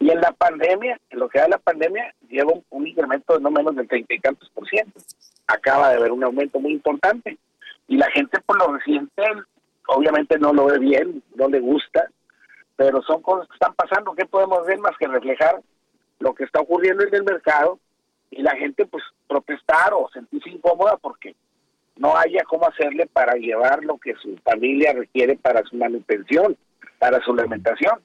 [0.00, 3.40] Y en la pandemia, en lo que da la pandemia, lleva un, un incremento de
[3.40, 4.98] no menos del 30 y tantos por ciento.
[5.46, 7.38] Acaba de haber un aumento muy importante.
[7.86, 9.22] Y la gente por lo reciente,
[9.88, 12.08] obviamente no lo ve bien, no le gusta,
[12.76, 14.14] pero son cosas que están pasando.
[14.14, 15.60] ¿Qué podemos ver más que reflejar
[16.18, 17.78] lo que está ocurriendo en el mercado
[18.30, 21.34] y la gente pues protestar o sentirse incómoda porque
[21.96, 26.56] no haya cómo hacerle para llevar lo que su familia requiere para su manutención,
[26.98, 28.00] para su alimentación.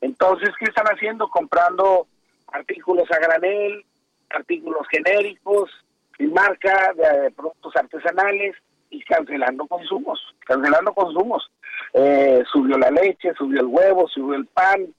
[0.00, 1.28] Entonces, ¿qué están haciendo?
[1.28, 2.06] Comprando
[2.48, 3.84] artículos a granel,
[4.30, 5.70] artículos genéricos,
[6.16, 8.56] sin marca, de productos artesanales
[8.90, 11.50] y cancelando consumos, cancelando consumos.
[11.92, 14.94] Eh, subió la leche, subió el huevo, subió el pan,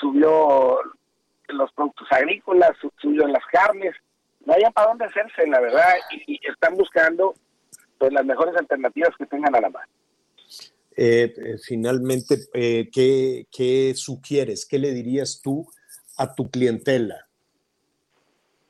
[0.00, 0.78] subió
[1.48, 3.94] los productos agrícolas, su- subió las carnes.
[4.44, 7.34] No hay para dónde hacerse, la verdad, y, y están buscando
[7.98, 9.88] pues las mejores alternativas que tengan a la mano.
[10.98, 14.66] Eh, eh, finalmente, eh, ¿qué, qué sugieres?
[14.66, 15.66] ¿Qué le dirías tú
[16.16, 17.26] a tu clientela?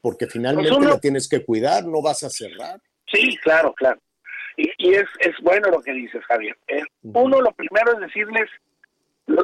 [0.01, 2.81] Porque finalmente Pues uno- la tienes que cuidar, no vas a cerrar.
[3.13, 4.01] Sí, claro, claro.
[4.57, 6.57] Y, y es, es bueno lo que dices, Javier.
[6.69, 8.49] Eh, Uno, lo primero es decirles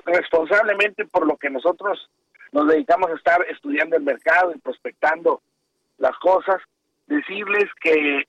[0.07, 2.09] responsablemente por lo que nosotros
[2.53, 5.43] nos dedicamos a estar estudiando el mercado y prospectando
[5.99, 6.61] las cosas,
[7.07, 8.25] decirles que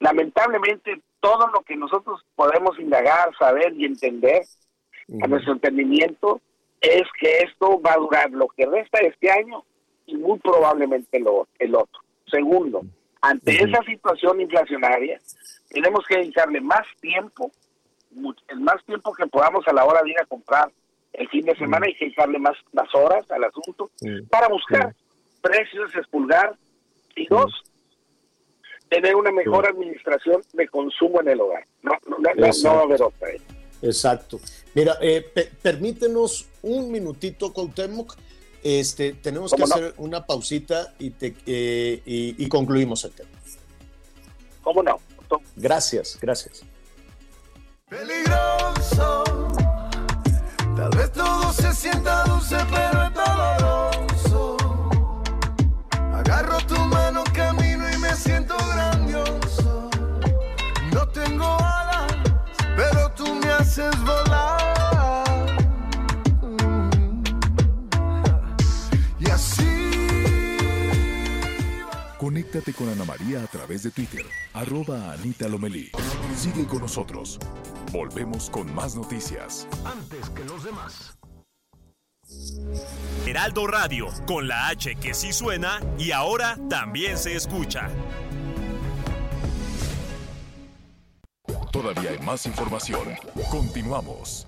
[0.00, 4.42] lamentablemente todo lo que nosotros podemos indagar, saber y entender
[5.22, 6.40] a nuestro entendimiento
[6.80, 9.64] es que esto va a durar lo que resta de este año
[10.06, 12.00] y muy probablemente lo, el otro.
[12.30, 12.82] Segundo,
[13.20, 15.20] ante esa situación inflacionaria,
[15.68, 17.50] tenemos que dedicarle más tiempo,
[18.48, 20.70] el más tiempo que podamos a la hora de ir a comprar
[21.12, 23.90] el fin de semana, hay que dedicarle más, más horas al asunto
[24.30, 24.94] para buscar
[25.40, 26.56] precios, expulgar.
[27.16, 27.52] Y dos,
[28.88, 31.66] tener una mejor administración de consumo en el hogar.
[31.82, 33.30] No, no, no, no va a haber otra.
[33.30, 33.40] ¿eh?
[33.82, 34.38] Exacto.
[34.74, 35.22] Mira, eh,
[35.62, 38.16] permítenos un minutito, Cuauhtémoc.
[38.62, 43.30] Este, tenemos que hacer una pausita y, te, eh, y, y, concluimos el tema.
[44.62, 45.00] ¿Cómo no?
[45.56, 46.62] Gracias, gracias.
[73.10, 74.24] María a través de Twitter,
[74.54, 75.90] arroba Anita Lomelí.
[76.36, 77.40] Sigue con nosotros.
[77.90, 79.66] Volvemos con más noticias.
[79.84, 81.18] Antes que los demás.
[83.26, 87.90] Heraldo Radio, con la H que sí suena y ahora también se escucha.
[91.72, 93.08] Todavía hay más información.
[93.50, 94.46] Continuamos.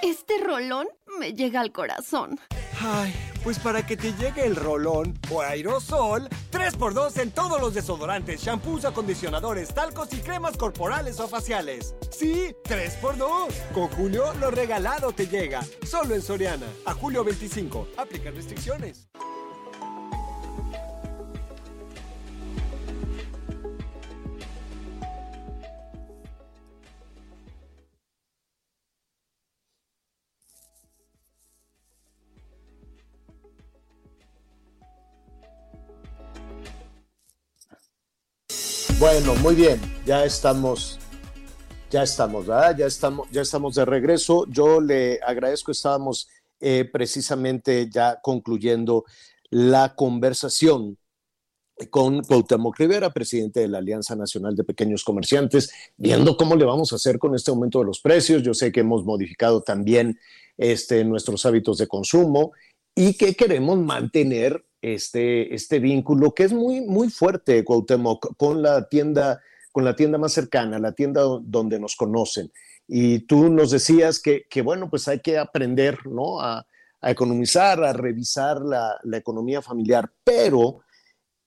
[0.00, 0.86] Este rolón
[1.18, 2.40] me llega al corazón.
[2.80, 8.40] Ay, pues para que te llegue el rolón o aerosol, 3x2 en todos los desodorantes,
[8.42, 11.94] shampoos, acondicionadores, talcos y cremas corporales o faciales.
[12.10, 13.52] Sí, 3x2.
[13.72, 15.62] Con Julio, lo regalado te llega.
[15.86, 16.66] Solo en Soriana.
[16.84, 17.88] A julio 25.
[17.96, 19.08] Aplican restricciones.
[38.98, 40.98] Bueno, muy bien, ya estamos,
[41.88, 42.76] ya estamos, ¿verdad?
[42.76, 44.44] Ya estamos, ya estamos de regreso.
[44.48, 49.04] Yo le agradezco, estábamos eh, precisamente ya concluyendo
[49.50, 50.98] la conversación
[51.90, 56.92] con Cuauhtémoc Rivera, presidente de la Alianza Nacional de Pequeños Comerciantes, viendo cómo le vamos
[56.92, 58.42] a hacer con este aumento de los precios.
[58.42, 60.18] Yo sé que hemos modificado también
[60.56, 62.50] este, nuestros hábitos de consumo
[63.00, 68.88] y que queremos mantener este, este vínculo que es muy, muy fuerte, Cuauhtémoc, con la
[68.88, 72.50] tienda, con la tienda más cercana, la tienda donde nos conocen.
[72.88, 76.40] Y tú nos decías que, que bueno, pues hay que aprender, ¿no?
[76.40, 76.66] A,
[77.00, 80.80] a economizar, a revisar la, la economía familiar, pero...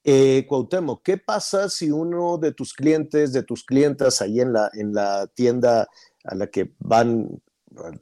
[0.03, 4.71] Eh, Cuauhtémoc, ¿qué pasa si uno de tus clientes, de tus clientas ahí en la,
[4.73, 5.87] en la tienda
[6.23, 7.39] a la que van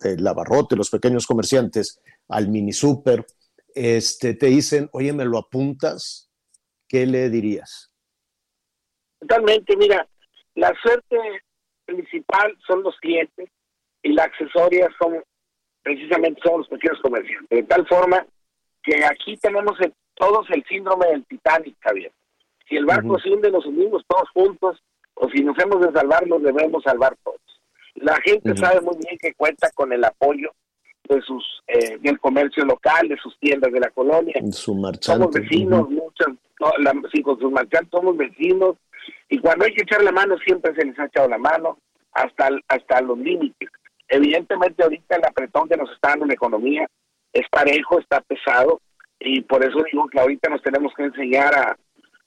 [0.03, 1.99] el abarrote, los pequeños comerciantes,
[2.29, 3.25] al mini super,
[3.75, 6.31] este, te dicen, oye, ¿me lo apuntas?
[6.87, 7.93] ¿Qué le dirías?
[9.19, 10.07] Totalmente, mira,
[10.55, 11.17] la suerte
[11.85, 13.49] principal son los clientes
[14.01, 15.21] y la accesoria son
[15.81, 17.49] precisamente son los pequeños comerciantes.
[17.49, 18.25] De tal forma
[18.83, 19.77] que aquí tenemos
[20.15, 22.11] todos el síndrome del Titanic, Javier.
[22.67, 24.77] Si el barco se hunde, nos unimos todos juntos,
[25.15, 27.41] o si nos hemos de salvar, nos debemos salvar todos.
[27.95, 30.51] La gente sabe muy bien que cuenta con el apoyo
[31.15, 34.33] de sus eh, del comercio local, de sus tiendas de la colonia.
[34.51, 36.27] Su Somos vecinos, muchas,
[37.11, 38.75] sí, con sus marchantes somos vecinos,
[39.27, 41.77] y cuando hay que echar la mano siempre se les ha echado la mano
[42.13, 43.69] hasta, hasta los límites.
[44.07, 46.87] Evidentemente ahorita el apretón que nos está dando la economía
[47.33, 48.81] es parejo, está pesado,
[49.19, 51.77] y por eso digo que ahorita nos tenemos que enseñar a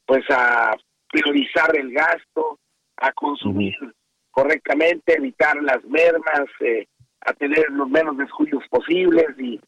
[0.06, 0.76] pues a
[1.10, 2.58] priorizar el gasto,
[2.96, 3.74] a consumir
[4.30, 6.86] correctamente, evitar las mermas, eh,
[7.24, 9.60] a tener los menos descuidos posibles y,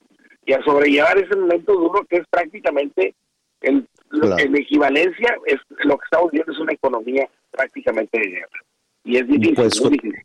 [0.52, 3.14] a sobrellevar ese momento duro que es prácticamente
[3.62, 8.64] el, en equivalencia es lo que estamos viendo es una economía prácticamente de guerra
[9.04, 10.22] y es difícil, pues, muy difícil.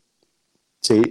[0.82, 1.02] Sí,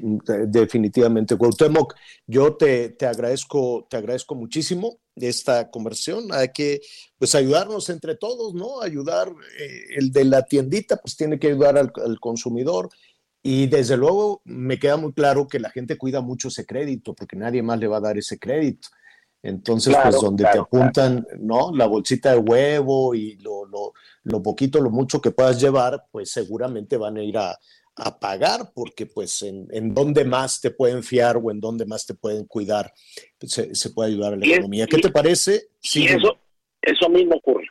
[0.48, 1.38] definitivamente.
[1.38, 1.94] Cuauhtémoc,
[2.26, 6.26] yo te, te, agradezco, te agradezco muchísimo esta conversión.
[6.32, 6.82] Hay que
[7.20, 8.82] pues ayudarnos entre todos, ¿no?
[8.82, 9.30] Ayudar,
[9.60, 12.90] eh, el de la tiendita, pues tiene que ayudar al, al, consumidor,
[13.42, 17.36] y desde luego me queda muy claro que la gente cuida mucho ese crédito, porque
[17.36, 18.90] nadie más le va a dar ese crédito.
[19.42, 21.72] Entonces, pues donde te apuntan, ¿no?
[21.74, 23.94] La bolsita de huevo y lo, lo,
[24.24, 27.58] lo, poquito, lo mucho que puedas llevar, pues seguramente van a ir a,
[27.96, 32.06] a pagar, porque pues en, en donde más te pueden fiar o en donde más
[32.06, 32.92] te pueden cuidar,
[33.38, 34.88] pues, se, se, puede ayudar a la economía.
[34.88, 35.70] ¿Qué te parece?
[35.80, 36.38] Sí, eso,
[36.82, 37.68] eso mismo ocurre.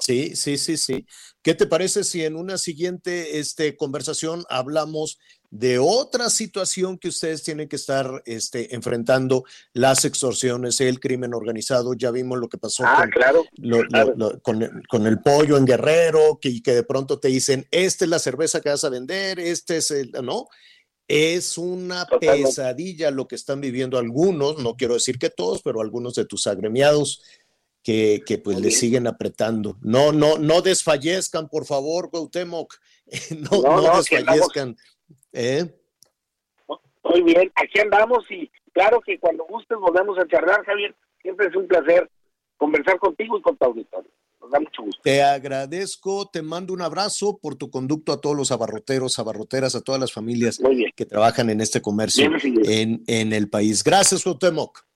[0.00, 1.06] Sí, sí, sí, sí.
[1.42, 5.18] ¿Qué te parece si en una siguiente este, conversación hablamos
[5.50, 11.92] de otra situación que ustedes tienen que estar este, enfrentando, las extorsiones, el crimen organizado?
[11.94, 14.14] Ya vimos lo que pasó ah, con, claro, lo, claro.
[14.16, 18.10] Lo, con, con, el pollo en Guerrero, que, que de pronto te dicen, esta es
[18.10, 20.46] la cerveza que vas a vender, este es el, ¿no?
[21.06, 22.48] Es una Totalmente.
[22.48, 26.46] pesadilla lo que están viviendo algunos, no quiero decir que todos, pero algunos de tus
[26.46, 27.22] agremiados
[27.84, 29.76] que, que pues le siguen apretando.
[29.82, 32.74] No, no, no desfallezcan, por favor, Cuauhtémoc.
[33.38, 34.74] No, no, desfallezcan.
[35.32, 35.66] ¿Eh?
[37.04, 40.96] Muy bien, aquí andamos y claro que cuando gustes volvemos a charlar, Javier.
[41.20, 42.10] Siempre es un placer
[42.56, 44.10] conversar contigo y con tu auditorio.
[44.40, 45.00] Nos da mucho gusto.
[45.02, 49.82] Te agradezco, te mando un abrazo por tu conducto a todos los abarroteros, abarroteras, a
[49.82, 50.58] todas las familias
[50.96, 52.30] que trabajan en este comercio
[52.64, 53.84] en, en el país.
[53.84, 54.86] Gracias, Cuauhtémoc.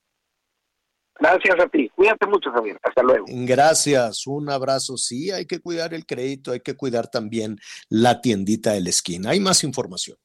[1.18, 1.90] Gracias a ti.
[1.94, 2.78] Cuídate mucho, Javier.
[2.82, 3.26] Hasta luego.
[3.28, 4.26] Gracias.
[4.26, 4.96] Un abrazo.
[4.96, 7.58] Sí, hay que cuidar el crédito, hay que cuidar también
[7.88, 9.30] la tiendita de la esquina.
[9.30, 10.16] Hay más información.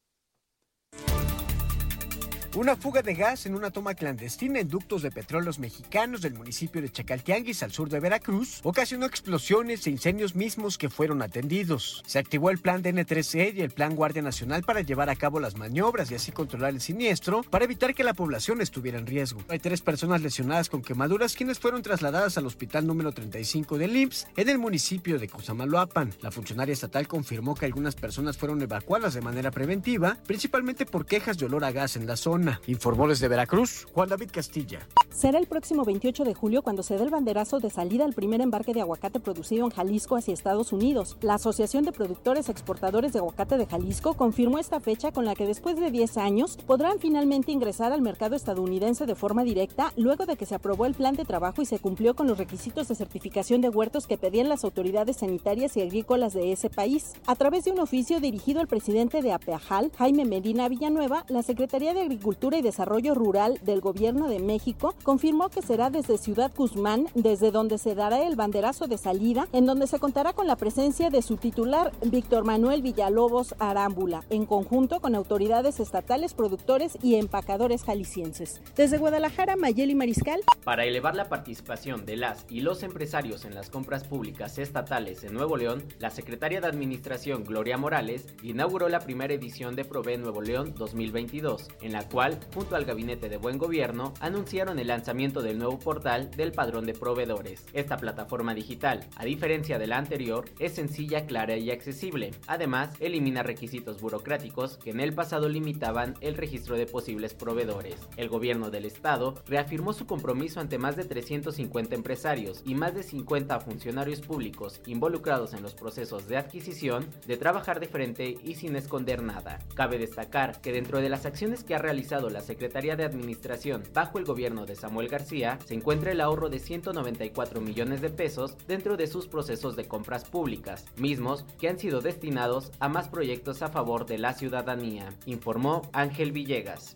[2.55, 6.83] Una fuga de gas en una toma clandestina en ductos de petróleos mexicanos del municipio
[6.83, 12.03] de Chacaltianguis al sur de Veracruz ocasionó explosiones e incendios mismos que fueron atendidos.
[12.05, 15.57] Se activó el plan DN3E y el plan Guardia Nacional para llevar a cabo las
[15.57, 19.41] maniobras y así controlar el siniestro para evitar que la población estuviera en riesgo.
[19.49, 24.27] Hay tres personas lesionadas con quemaduras quienes fueron trasladadas al hospital número 35 del IMSS
[24.37, 26.13] en el municipio de Cosamaloapan.
[26.21, 31.39] La funcionaria estatal confirmó que algunas personas fueron evacuadas de manera preventiva, principalmente por quejas
[31.39, 32.42] de olor a gas en la zona.
[32.67, 34.87] Informó desde Veracruz, Juan David Castilla.
[35.09, 38.41] Será el próximo 28 de julio cuando se dé el banderazo de salida al primer
[38.41, 41.17] embarque de aguacate producido en Jalisco hacia Estados Unidos.
[41.21, 45.45] La Asociación de Productores Exportadores de Aguacate de Jalisco confirmó esta fecha con la que
[45.45, 50.35] después de 10 años podrán finalmente ingresar al mercado estadounidense de forma directa luego de
[50.35, 53.61] que se aprobó el plan de trabajo y se cumplió con los requisitos de certificación
[53.61, 57.13] de huertos que pedían las autoridades sanitarias y agrícolas de ese país.
[57.27, 61.93] A través de un oficio dirigido al presidente de APEAJAL, Jaime Medina Villanueva, la Secretaría
[61.93, 67.07] de Agricultura y Desarrollo Rural del Gobierno de México confirmó que será desde Ciudad Guzmán,
[67.15, 71.09] desde donde se dará el banderazo de salida, en donde se contará con la presencia
[71.09, 77.83] de su titular, Víctor Manuel Villalobos Arámbula, en conjunto con autoridades estatales, productores y empacadores
[77.83, 78.61] jaliscienses.
[78.75, 80.41] Desde Guadalajara, Mayeli Mariscal.
[80.63, 85.33] Para elevar la participación de las y los empresarios en las compras públicas estatales en
[85.33, 90.41] Nuevo León, la secretaria de Administración, Gloria Morales, inauguró la primera edición de Prove Nuevo
[90.41, 92.22] León 2022, en la cual
[92.53, 96.93] junto al Gabinete de Buen Gobierno, anunciaron el lanzamiento del nuevo portal del padrón de
[96.93, 97.65] proveedores.
[97.73, 102.31] Esta plataforma digital, a diferencia de la anterior, es sencilla, clara y accesible.
[102.47, 107.95] Además, elimina requisitos burocráticos que en el pasado limitaban el registro de posibles proveedores.
[108.15, 113.03] El gobierno del estado reafirmó su compromiso ante más de 350 empresarios y más de
[113.03, 118.77] 50 funcionarios públicos involucrados en los procesos de adquisición de trabajar de frente y sin
[118.77, 119.59] esconder nada.
[119.75, 124.19] Cabe destacar que dentro de las acciones que ha realizado la Secretaría de Administración bajo
[124.19, 128.97] el gobierno de Samuel García, se encuentra el ahorro de 194 millones de pesos dentro
[128.97, 133.69] de sus procesos de compras públicas, mismos que han sido destinados a más proyectos a
[133.69, 136.95] favor de la ciudadanía, informó Ángel Villegas.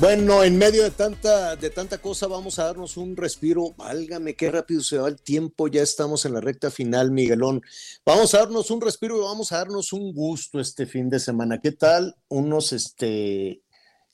[0.00, 3.74] Bueno, en medio de tanta, de tanta cosa, vamos a darnos un respiro.
[3.76, 5.68] Válgame, qué rápido se va el tiempo.
[5.68, 7.60] Ya estamos en la recta final, Miguelón.
[8.06, 11.60] Vamos a darnos un respiro y vamos a darnos un gusto este fin de semana.
[11.60, 12.16] ¿Qué tal?
[12.28, 13.60] Unos, este,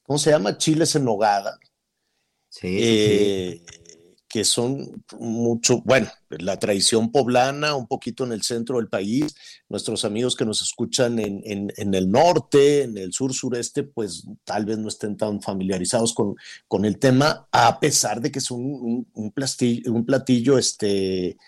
[0.02, 0.58] ¿cómo se llama?
[0.58, 1.56] Chiles en nogada.
[2.48, 3.62] Sí, eh,
[4.36, 9.34] que son mucho, bueno, la tradición poblana, un poquito en el centro del país,
[9.70, 14.66] nuestros amigos que nos escuchan en, en, el norte, en el sur sureste, pues tal
[14.66, 16.34] vez no estén tan familiarizados con,
[16.68, 21.38] con el tema, a pesar de que es un, un, platillo, un platillo este,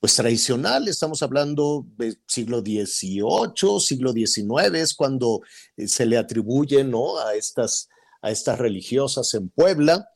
[0.00, 5.42] pues tradicional, estamos hablando del siglo XVIII, siglo XIX, es cuando
[5.76, 7.18] eh, se le atribuye ¿no?
[7.18, 7.88] a, estas,
[8.20, 10.08] a estas religiosas en Puebla,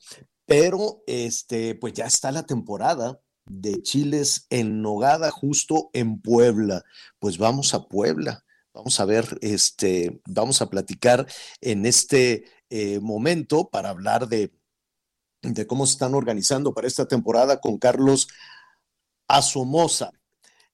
[0.46, 6.82] pero este, pues ya está la temporada de chiles en nogada justo en Puebla.
[7.18, 8.44] Pues vamos a Puebla.
[8.72, 11.26] Vamos a ver, este, vamos a platicar
[11.60, 14.52] en este eh, momento para hablar de,
[15.42, 18.28] de cómo se están organizando para esta temporada con Carlos
[19.28, 20.12] Asomosa.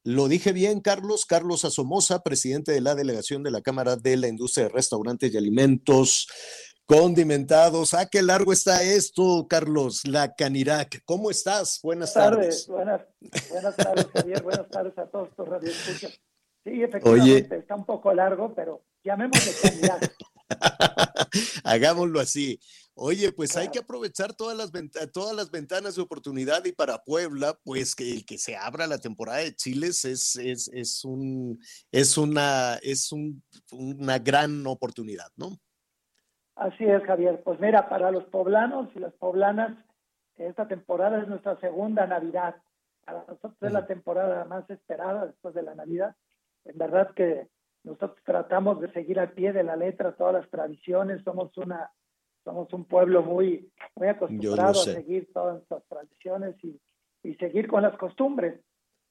[0.04, 1.26] Lo dije bien, Carlos.
[1.26, 5.36] Carlos Asomosa, presidente de la delegación de la Cámara de la Industria de Restaurantes y
[5.36, 6.26] Alimentos
[6.92, 7.94] condimentados.
[7.94, 11.02] Ah, qué largo está esto, Carlos, la Canirac.
[11.06, 11.80] ¿Cómo estás?
[11.82, 12.66] Buenas, tardes.
[12.66, 13.00] Buenas,
[13.50, 14.42] buenas tardes, Javier.
[14.42, 16.20] Buenas tardes a todos tus radioescuchas.
[16.62, 20.14] Sí, efectivamente, está un poco largo, pero llamémosle Canirac.
[21.64, 22.60] Hagámoslo así.
[22.94, 24.70] Oye, pues hay que aprovechar todas las,
[25.12, 28.98] todas las ventanas de oportunidad y para Puebla, pues que el que se abra la
[28.98, 31.58] temporada de chiles es, es, es, un,
[31.90, 35.58] es, una, es un, una gran oportunidad, ¿no?
[36.56, 37.42] Así es, Javier.
[37.42, 39.76] Pues mira, para los poblanos y las poblanas,
[40.36, 42.56] esta temporada es nuestra segunda Navidad.
[43.04, 46.14] Para nosotros es la temporada más esperada después de la Navidad.
[46.64, 47.48] En verdad que
[47.84, 51.22] nosotros tratamos de seguir al pie de la letra todas las tradiciones.
[51.24, 51.90] Somos una
[52.44, 56.80] somos un pueblo muy muy acostumbrado a seguir todas nuestras tradiciones y,
[57.22, 58.60] y seguir con las costumbres.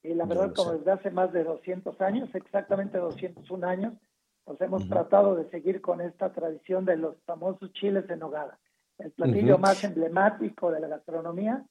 [0.04, 3.94] Y la verdad, como desde hace más de 200 años, exactamente 201 años,
[4.58, 8.60] pues hemos tratado de seguir con esta tradición de los famosos chiles en nogada,
[8.98, 11.66] el platillo más emblemático de la gastronomía.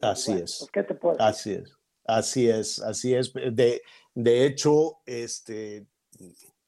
[0.00, 0.56] Así es.
[0.58, 1.28] Pues, ¿Qué te puedo decir?
[1.28, 1.78] Así es.
[2.04, 3.32] Así es, así es.
[3.32, 3.82] De,
[4.14, 5.86] de hecho, este,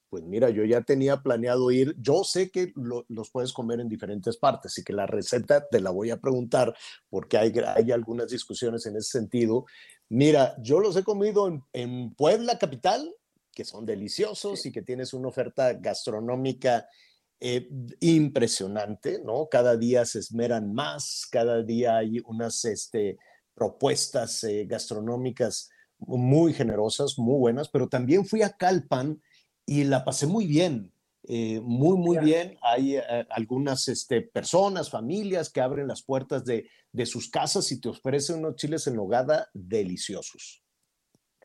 [0.09, 1.97] pues mira, yo ya tenía planeado ir.
[1.99, 2.73] Yo sé que
[3.09, 6.77] los puedes comer en diferentes partes y que la receta te la voy a preguntar
[7.09, 9.65] porque hay, hay algunas discusiones en ese sentido.
[10.09, 13.13] Mira, yo los he comido en, en Puebla capital,
[13.61, 16.89] que son deliciosos y que tienes una oferta gastronómica
[17.39, 17.69] eh,
[18.01, 19.51] impresionante, ¿no?
[19.51, 23.19] Cada día se esmeran más, cada día hay unas este,
[23.55, 25.69] propuestas eh, gastronómicas
[25.99, 29.21] muy generosas, muy buenas, pero también fui a Calpan
[29.67, 30.91] y la pasé muy bien.
[31.25, 32.57] Eh, muy, muy bien.
[32.63, 32.97] Hay
[33.29, 38.39] algunas este, personas, familias que abren las puertas de, de, sus casas y te ofrecen
[38.39, 40.65] unos chiles en nogada deliciosos.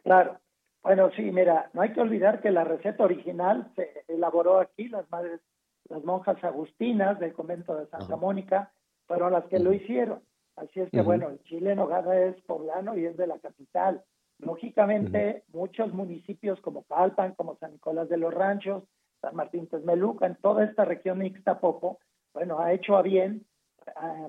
[0.02, 0.40] Claro,
[0.86, 5.10] bueno, sí, mira, no hay que olvidar que la receta original se elaboró aquí, las
[5.10, 5.42] madres,
[5.90, 8.72] las monjas agustinas del convento de Santa Mónica
[9.08, 10.22] fueron las que lo hicieron.
[10.56, 14.04] Así es que, bueno, el chile en nogada es poblano y es de la capital.
[14.38, 18.84] Lógicamente, muchos municipios como Calpan, como San Nicolás de los Ranchos,
[19.22, 21.98] San Martín Texmeluca, en toda esta región de Ixtapopo,
[22.32, 23.44] bueno, ha hecho a bien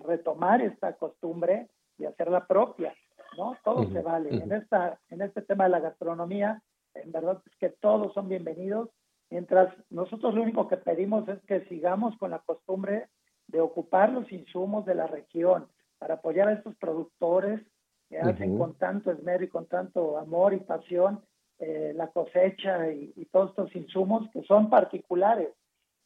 [0.07, 1.69] retomar esta costumbre
[1.99, 2.95] y hacerla propia.
[3.37, 3.57] ¿No?
[3.65, 4.31] Todo se vale.
[4.31, 6.63] En, esta, en este tema de la gastronomía,
[6.95, 8.91] en verdad es que todos son bienvenidos,
[9.31, 13.09] mientras nosotros lo único que pedimos es que sigamos con la costumbre
[13.49, 15.69] de ocupar los insumos de la región
[15.99, 17.61] para apoyar a estos productores
[18.09, 21.21] que hacen con tanto esmero y con tanto amor y pasión
[21.59, 25.49] eh, la cosecha y, todos estos insumos que son particulares,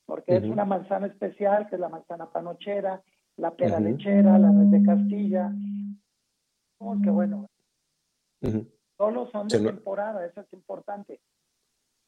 [0.06, 3.02] porque es una manzana especial, que es la manzana panochera,
[3.36, 5.52] la pera lechera, la red de Castilla,
[7.02, 7.50] que bueno,
[8.96, 11.20] solo son de temporada, eso es importante.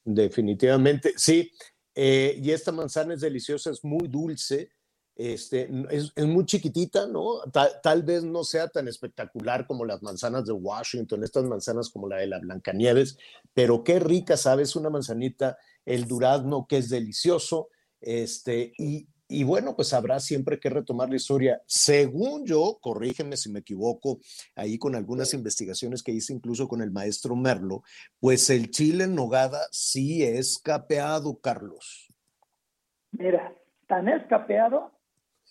[0.04, 1.52] Definitivamente, sí.
[1.94, 4.70] Eh, y esta manzana es deliciosa, es muy dulce,
[5.14, 7.40] este, es, es muy chiquitita, ¿no?
[7.82, 12.16] tal vez no sea tan espectacular como las manzanas de Washington, estas manzanas como la
[12.16, 13.18] de la Blancanieves,
[13.52, 14.74] pero qué rica, ¿sabes?
[14.74, 17.68] Una manzanita, el durazno que es delicioso,
[18.00, 21.62] este, y, y bueno, pues habrá siempre que retomar la historia.
[21.66, 24.20] Según yo, corrígeme si me equivoco,
[24.54, 27.82] ahí con algunas investigaciones que hice incluso con el maestro Merlo,
[28.20, 32.12] pues el chile en nogada sí es capeado, Carlos.
[33.12, 33.54] Mira,
[33.86, 34.92] tan escapeado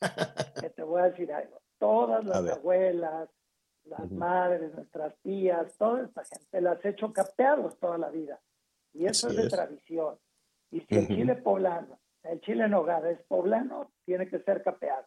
[0.62, 1.62] que te voy a decir algo.
[1.80, 3.30] Todas las abuelas,
[3.86, 8.40] las madres, nuestras tías, toda esta gente las he hecho capeados toda la vida.
[8.94, 10.20] Y eso es de tradición.
[10.70, 15.06] Y si el chile poblano el chile en nogada es poblano, tiene que ser capeado.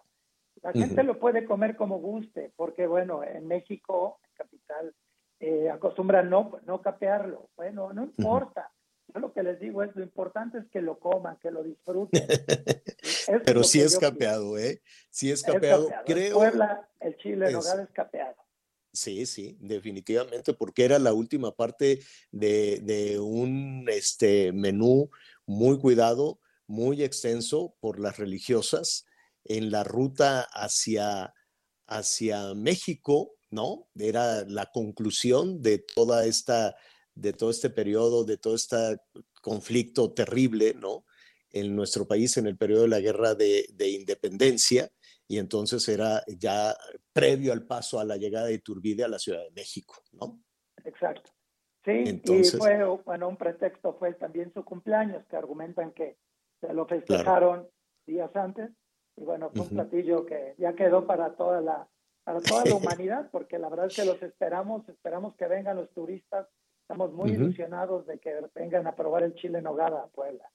[0.63, 4.95] La gente lo puede comer como guste, porque bueno, en México, en capital,
[5.41, 7.51] eh, acostumbran no, no capearlo.
[7.57, 8.73] Bueno, no importa.
[9.13, 12.27] Yo lo que les digo es, lo importante es que lo coman, que lo disfruten.
[13.45, 14.81] Pero sí es capeado, ¿eh?
[15.11, 15.89] Sí es capeado.
[16.07, 16.37] Creo...
[16.37, 18.37] Puebla, el chile en nogada es capeado.
[18.93, 22.01] Sí, sí, definitivamente, porque era la última parte
[22.31, 25.11] de, de un este, menú
[25.47, 29.07] muy cuidado muy extenso por las religiosas
[29.45, 31.35] en la ruta hacia,
[31.87, 33.89] hacia México, ¿no?
[33.95, 36.77] Era la conclusión de toda esta,
[37.15, 38.99] de todo este periodo, de todo este
[39.43, 41.05] conflicto terrible, ¿no?
[41.51, 44.91] En nuestro país en el periodo de la guerra de, independencia,
[45.29, 46.77] y entonces era ya
[47.13, 50.43] previo al paso a la llegada de Iturbide a la Ciudad de México, ¿no?
[50.85, 51.31] Exacto.
[51.85, 56.17] Sí, y fue, bueno, un pretexto fue también su cumpleaños, que argumentan que
[56.67, 57.69] se lo festejaron
[58.07, 58.71] días antes
[59.17, 61.89] y bueno, fue un platillo que ya quedó para toda la
[62.25, 65.91] para toda la humanidad, porque la verdad es que los esperamos, esperamos que vengan los
[65.93, 66.47] turistas,
[66.81, 70.51] estamos muy ilusionados de que vengan a probar el chile en nogada a Puebla.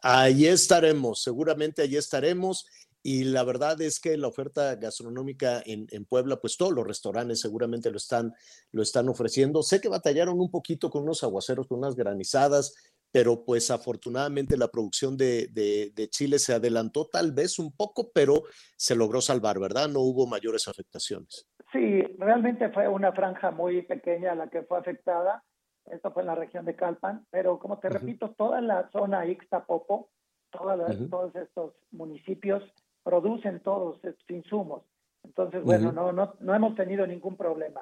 [0.00, 2.66] Allí estaremos, seguramente allí estaremos.
[3.02, 7.40] Y la verdad es que la oferta gastronómica en, en, Puebla, pues todos los restaurantes
[7.40, 8.34] seguramente lo están,
[8.72, 9.62] lo están ofreciendo.
[9.62, 12.74] Sé que batallaron un poquito con unos aguaceros, con unas granizadas,
[13.10, 18.44] pero pues afortunadamente la producción de, de, Chile se adelantó tal vez un poco, pero
[18.76, 19.88] se logró salvar, ¿verdad?
[19.88, 21.48] No hubo mayores afectaciones.
[21.72, 25.44] Sí, realmente fue una franja muy pequeña la que fue afectada.
[25.86, 30.10] Esto fue en la región de Calpan, pero como te repito, toda la zona Ixtapopo,
[30.50, 32.62] todos estos municipios
[33.02, 34.82] producen todos estos insumos.
[35.24, 37.80] Entonces, bueno, no, no, no hemos tenido ningún problema.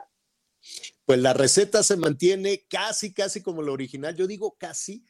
[1.04, 4.14] Pues la receta se mantiene casi, casi como la original.
[4.14, 5.04] Yo digo casi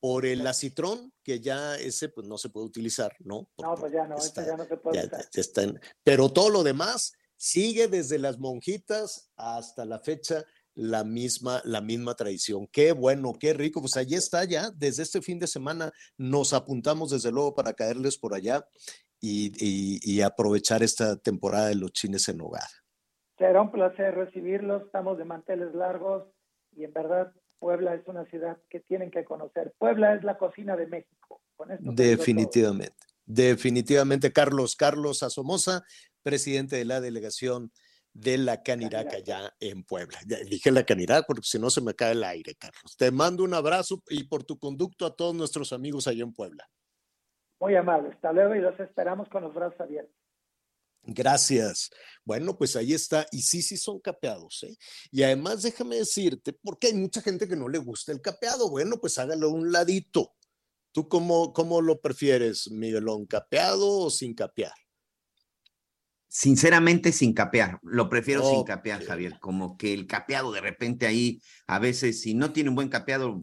[0.00, 3.48] por el acitrón, que ya ese pues no se puede utilizar, ¿no?
[3.58, 5.80] no, pues ya no, ese ya no se puede usar.
[6.02, 10.44] pero todo lo demás sigue desde las monjitas hasta la fecha
[10.74, 12.66] la misma, la misma tradición.
[12.68, 13.80] Qué bueno, qué rico.
[13.80, 14.70] Pues allí está ya.
[14.70, 18.66] Desde este fin de semana nos apuntamos desde luego para caerles por allá
[19.20, 22.68] y, y aprovechar esta temporada de los chines en hogar.
[23.36, 24.84] Será un placer recibirlos.
[24.84, 26.28] Estamos de manteles largos
[26.76, 29.72] y en verdad Puebla es una ciudad que tienen que conocer.
[29.78, 31.40] Puebla es la cocina de México.
[31.78, 32.96] definitivamente,
[33.26, 34.32] definitivamente.
[34.32, 35.84] Carlos, Carlos Asomosa,
[36.22, 37.70] presidente de la delegación
[38.12, 40.18] de la Canirac allá en Puebla.
[40.26, 42.96] Ya dije la Canirac porque si no se me cae el aire, Carlos.
[42.96, 46.66] Te mando un abrazo y por tu conducto a todos nuestros amigos allá en Puebla.
[47.60, 48.08] Muy amable.
[48.14, 50.19] Hasta luego y los esperamos con los brazos abiertos.
[51.02, 51.90] Gracias.
[52.24, 53.26] Bueno, pues ahí está.
[53.32, 54.76] Y sí, sí son capeados, ¿eh?
[55.10, 58.70] Y además déjame decirte, porque hay mucha gente que no le gusta el capeado.
[58.70, 60.34] Bueno, pues hágalo un ladito.
[60.92, 63.26] ¿Tú cómo, cómo lo prefieres, Miguelón?
[63.26, 64.72] ¿Capeado o sin capear?
[66.28, 67.80] Sinceramente, sin capear.
[67.82, 69.38] Lo prefiero sin capear, Javier.
[69.40, 73.42] Como que el capeado de repente ahí, a veces, si no tiene un buen capeado,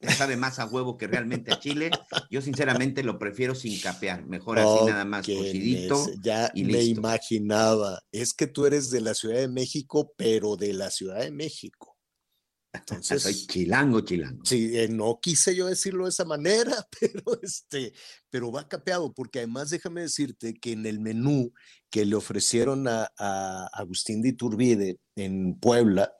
[0.00, 1.90] sabe más a huevo que realmente a chile.
[2.30, 6.06] Yo sinceramente lo prefiero sin capear, mejor así nada más cocidito.
[6.22, 10.90] Ya me imaginaba, es que tú eres de la Ciudad de México, pero de la
[10.90, 11.96] Ciudad de México.
[12.72, 14.44] Entonces, Soy chilango, chilango.
[14.44, 17.92] Sí, eh, no quise yo decirlo de esa manera, pero este,
[18.30, 21.52] pero va capeado, porque además déjame decirte que en el menú
[21.90, 26.12] que le ofrecieron a, a Agustín de Iturbide en Puebla,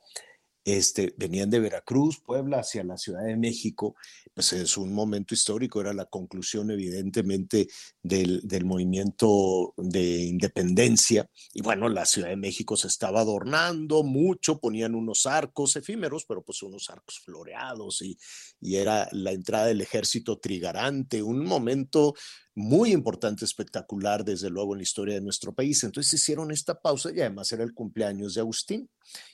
[0.76, 3.96] este, venían de Veracruz, Puebla, hacia la Ciudad de México,
[4.34, 7.68] pues es un momento histórico, era la conclusión evidentemente
[8.02, 14.94] del, movimiento de independencia, y bueno, la Ciudad de México se estaba adornando mucho, ponían
[14.94, 18.18] unos arcos efímeros, pero pues unos arcos floreados, y,
[18.60, 22.14] y era la entrada del ejército trigarante, un momento
[22.58, 25.84] muy importante, espectacular, desde luego, en la historia de nuestro país.
[25.84, 28.90] Entonces hicieron esta pausa y además era el cumpleaños de Agustín,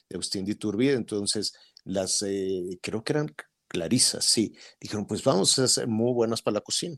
[0.09, 0.95] de Agustín de Iturbide.
[0.95, 1.53] Entonces,
[1.85, 3.35] las, eh, creo que eran
[3.69, 6.97] clarisas, sí, dijeron, pues vamos a hacer muy buenas para la cocina.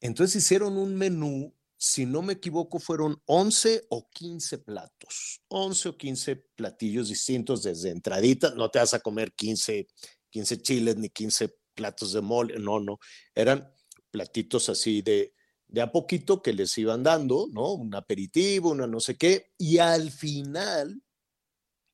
[0.00, 5.96] Entonces hicieron un menú, si no me equivoco, fueron 11 o 15 platos, 11 o
[5.96, 9.86] 15 platillos distintos desde entradita, no te vas a comer 15,
[10.30, 12.98] 15 chiles ni 15 platos de mole, no, no,
[13.34, 13.72] eran
[14.10, 15.34] platitos así de,
[15.68, 17.72] de a poquito que les iban dando, ¿no?
[17.74, 21.00] Un aperitivo, una no sé qué, y al final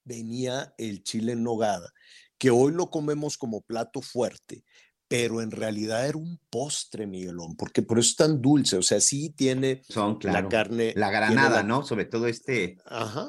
[0.09, 1.93] venía el chile en nogada,
[2.39, 4.65] que hoy lo comemos como plato fuerte,
[5.09, 9.01] pero en realidad era un postre, Miguelón, porque por eso es tan dulce, o sea,
[9.01, 10.93] sí tiene Son, la carne.
[10.97, 11.83] La granada, ¿no?
[11.83, 12.77] Sobre todo este,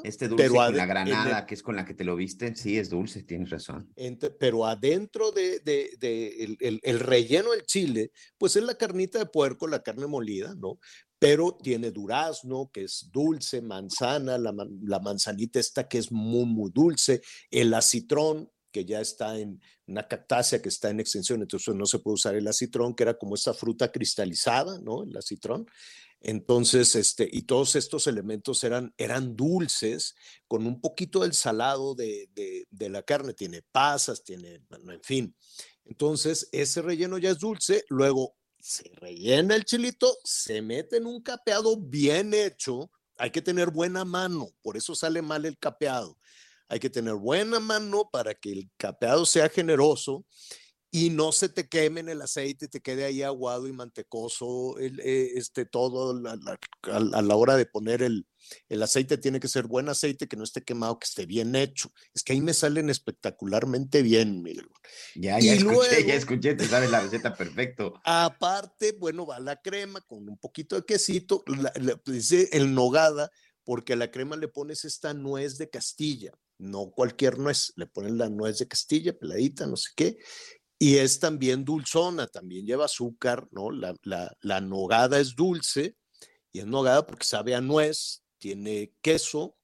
[0.04, 2.90] este dulce pero la granada, que es con la que te lo visten, sí es
[2.90, 3.94] dulce, tienes razón.
[4.40, 9.66] pero adentro de, de, el, el, relleno del chile, pues es la carnita de puerco,
[9.66, 10.80] la carne molida, ¿no?
[11.20, 17.22] Pero tiene durazno, que es dulce, manzana, la, manzanita esta que es muy, muy dulce,
[17.52, 22.00] el acitrón, que ya está en una cactácea que está en extensión, entonces no se
[22.00, 25.04] puede usar el acitrón, que era como esta fruta cristalizada, ¿no?
[25.04, 25.66] El acitrón.
[26.22, 30.16] Entonces, este, y todos estos elementos eran, eran dulces,
[30.48, 32.30] con un poquito del salado de,
[32.70, 35.36] de, la carne, tiene pasas, tiene, en fin.
[35.86, 41.22] Entonces, ese relleno ya es dulce, luego se rellena el chilito, se mete en un
[41.22, 46.18] capeado bien hecho, hay que tener buena mano, por eso sale mal el capeado.
[46.70, 50.24] Hay que tener buena mano para que el capeado sea generoso
[50.92, 55.00] y no se te queme en el aceite, te quede ahí aguado y mantecoso, el,
[55.02, 58.26] eh, este, todo a, la hora de poner el,
[58.70, 61.92] el, aceite tiene que ser buen aceite, que no esté quemado, que esté bien hecho.
[62.16, 64.68] Es que ahí me salen espectacularmente bien, Miguel.
[65.14, 67.94] Ya, ya escuché, ya escuché, te sabes la receta perfecto.
[68.04, 71.44] Aparte, bueno, va la crema con un poquito de quesito,
[72.06, 73.30] dice el nogada,
[73.64, 78.18] porque a la crema le pones esta nuez de Castilla no cualquier nuez, le ponen
[78.18, 80.18] la nuez de Castilla, peladita, no sé qué,
[80.82, 83.70] y es también dulzona, también lleva azúcar, ¿no?
[83.70, 85.98] La, la, nogada es dulce
[86.54, 89.58] y es nogada porque sabe a nuez, tiene queso,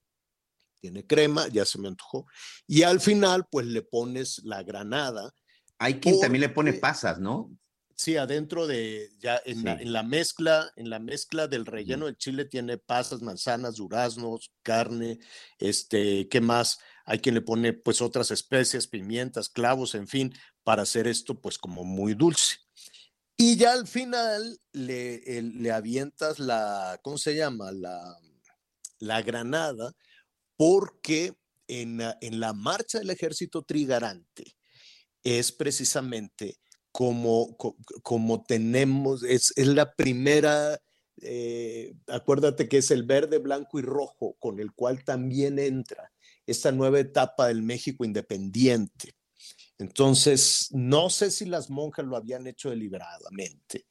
[0.81, 2.27] tiene crema, ya se me antojó,
[2.67, 5.33] y al final pues le pones la granada,
[5.79, 7.49] Hay quien también le pone pasas, ¿no?
[7.97, 12.17] Sí, adentro de, ya en, la, en la mezcla, en la mezcla del relleno del
[12.17, 15.19] chile tiene pasas, manzanas, duraznos, carne,
[15.59, 16.77] este, ¿qué más?
[17.05, 20.33] Hay quien le pone pues otras especias, pimientas, clavos, en fin,
[20.65, 22.57] para hacer esto pues como muy dulce.
[23.37, 27.71] Y ya al final le, le avientas la, ¿cómo se llama?
[27.71, 28.17] La,
[28.99, 29.93] la granada,
[30.57, 31.33] porque
[31.67, 34.55] en, en la marcha del ejército trigarante
[35.23, 36.57] es precisamente
[36.91, 37.57] como,
[38.03, 40.79] como tenemos, es, es la primera,
[41.21, 46.13] eh, acuérdate que es el verde, blanco y rojo, con el cual también entra
[46.47, 49.13] esta nueva etapa del México independiente.
[49.77, 53.87] Entonces, no sé si las monjas lo habían hecho deliberadamente,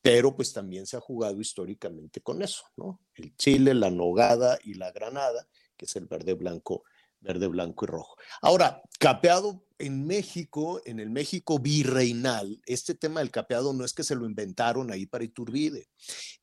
[0.00, 3.00] pero pues también se ha jugado históricamente con eso, ¿no?
[3.14, 5.46] El chile, la nogada y la granada,
[5.76, 6.84] que es el verde, blanco,
[7.20, 8.16] verde, blanco y rojo.
[8.40, 14.04] Ahora, capeado en México, en el México virreinal, este tema del capeado no es que
[14.04, 15.88] se lo inventaron ahí para Iturbide.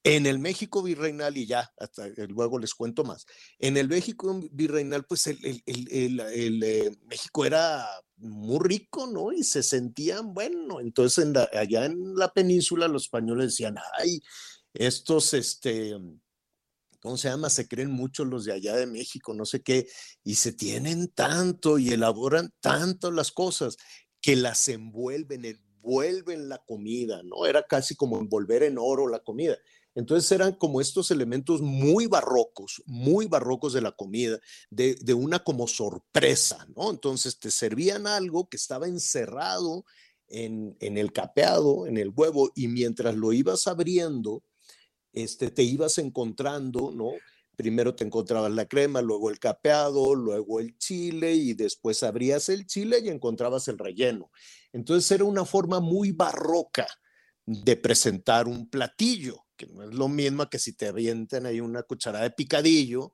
[0.03, 3.25] En el México virreinal, y ya, hasta luego les cuento más,
[3.59, 7.87] en el México virreinal, pues el, el, eh, México era
[8.17, 9.31] muy rico, ¿no?
[9.31, 14.21] Y se sentían, bueno, entonces allá en la península los españoles decían, ay,
[14.73, 15.95] estos, este,
[17.05, 17.51] ¿cómo se llama?
[17.51, 19.87] Se creen mucho los de allá de México, no sé qué,
[20.23, 23.77] y se tienen tanto y elaboran tanto las cosas
[24.21, 27.45] que las envuelven, envuelven la comida, ¿no?
[27.45, 29.55] Era casi como envolver en oro la comida.
[29.93, 34.39] Entonces eran como estos elementos muy barrocos, muy barrocos de la comida,
[34.71, 36.89] de, de, una como sorpresa, ¿no?
[36.89, 39.85] Entonces te servían algo que estaba encerrado
[40.27, 44.41] en, en el capeado, en el huevo, y mientras lo ibas abriendo,
[45.15, 47.11] este, te ibas encontrando, ¿no?
[47.55, 52.67] Primero te encontrabas la crema, luego el capeado, luego el chile y después abrías el
[52.67, 54.29] chile y encontrabas el relleno.
[54.73, 56.85] Entonces era una forma muy barroca
[57.45, 61.83] de presentar un platillo, que no es lo mismo que si te avientan ahí una
[61.83, 63.13] cucharada de picadillo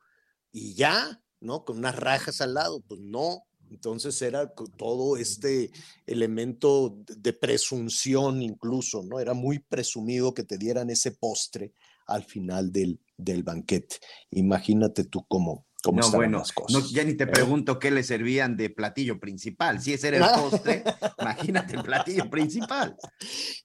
[0.52, 1.64] y ya, ¿no?
[1.64, 3.44] Con unas rajas al lado, pues no.
[3.69, 5.72] Entonces era todo este
[6.06, 9.19] elemento de presunción incluso, ¿no?
[9.19, 11.73] Era muy presumido que te dieran ese postre
[12.14, 13.98] al final del, del banquete.
[14.32, 16.84] Imagínate tú cómo, cómo no, bueno, las cosas.
[16.84, 17.28] No, ya ni te ¿eh?
[17.28, 19.82] pregunto qué le servían de platillo principal.
[19.82, 20.84] Si ese era el postre,
[21.20, 22.96] imagínate el platillo principal.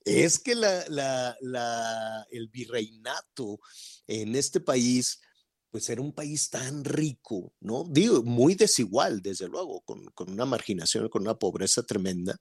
[0.05, 3.59] Es que la, la, la, el virreinato
[4.07, 5.21] en este país
[5.71, 7.85] pues era un país tan rico, ¿no?
[7.87, 12.39] Digo, muy desigual, desde luego, con, con una marginación, con una pobreza tremenda,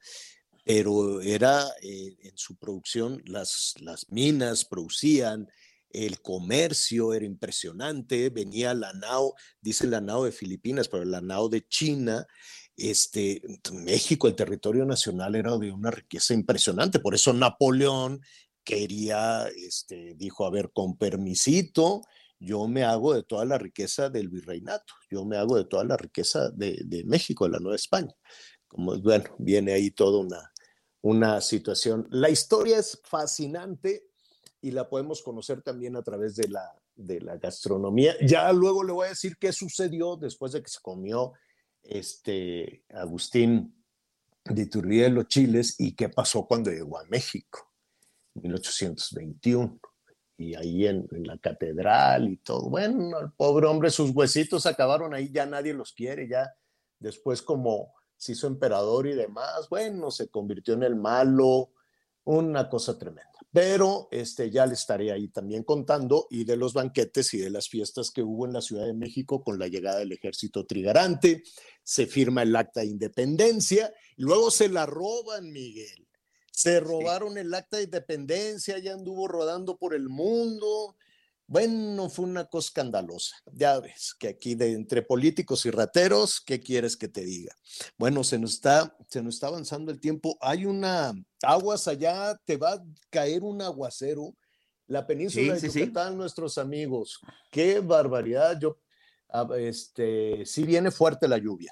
[0.63, 5.47] pero era eh, en su producción, las, las minas producían,
[5.89, 11.49] el comercio era impresionante, venía la NAO, dice la NAO de Filipinas, pero la NAO
[11.49, 12.25] de China,
[12.75, 13.41] este,
[13.71, 18.21] México, el territorio nacional era de una riqueza impresionante, por eso Napoleón
[18.63, 22.01] quería, este, dijo, a ver, con permisito,
[22.39, 25.95] yo me hago de toda la riqueza del virreinato, yo me hago de toda la
[25.95, 28.13] riqueza de, México, de la Nueva España.
[28.67, 30.51] Como, bueno, viene ahí toda una,
[31.01, 32.07] una situación.
[32.11, 34.07] La historia es fascinante,
[34.65, 38.15] y la podemos conocer también a través de la, de la gastronomía.
[38.25, 41.33] Ya luego le voy a decir qué sucedió después de que se comió
[41.83, 43.85] este Agustín
[44.43, 47.71] de Iturbide los chiles y qué pasó cuando llegó a México,
[48.33, 49.79] en 1821.
[50.35, 52.67] Y ahí en, en, la catedral y todo.
[52.67, 56.55] Bueno, el pobre hombre, sus huesitos acabaron ahí, ya nadie los quiere, ya
[56.97, 61.69] después como se hizo emperador y demás, bueno, se convirtió en el malo,
[62.23, 67.33] una cosa tremenda pero este, ya le estaré ahí también contando y de los banquetes
[67.35, 70.11] y de las fiestas que hubo en la Ciudad de México con la llegada del
[70.11, 71.41] ejército trigarante,
[71.81, 76.05] se firma el acta de independencia y luego se la roban, Miguel.
[76.51, 80.97] Se robaron el acta de independencia, ya anduvo rodando por el mundo,
[81.47, 83.35] bueno, fue una cosa escandalosa.
[83.53, 87.55] Ya ves que aquí de entre políticos y rateros, ¿qué quieres que te diga?
[87.97, 90.37] Bueno, se nos está, se nos está avanzando el tiempo.
[90.41, 91.13] Hay una
[91.43, 94.35] aguas allá, te va a caer un aguacero.
[94.87, 97.19] La península de Yucatán, nuestros amigos.
[97.51, 98.59] Qué barbaridad.
[98.59, 98.79] Yo,
[99.57, 101.71] este, sí viene fuerte la lluvia.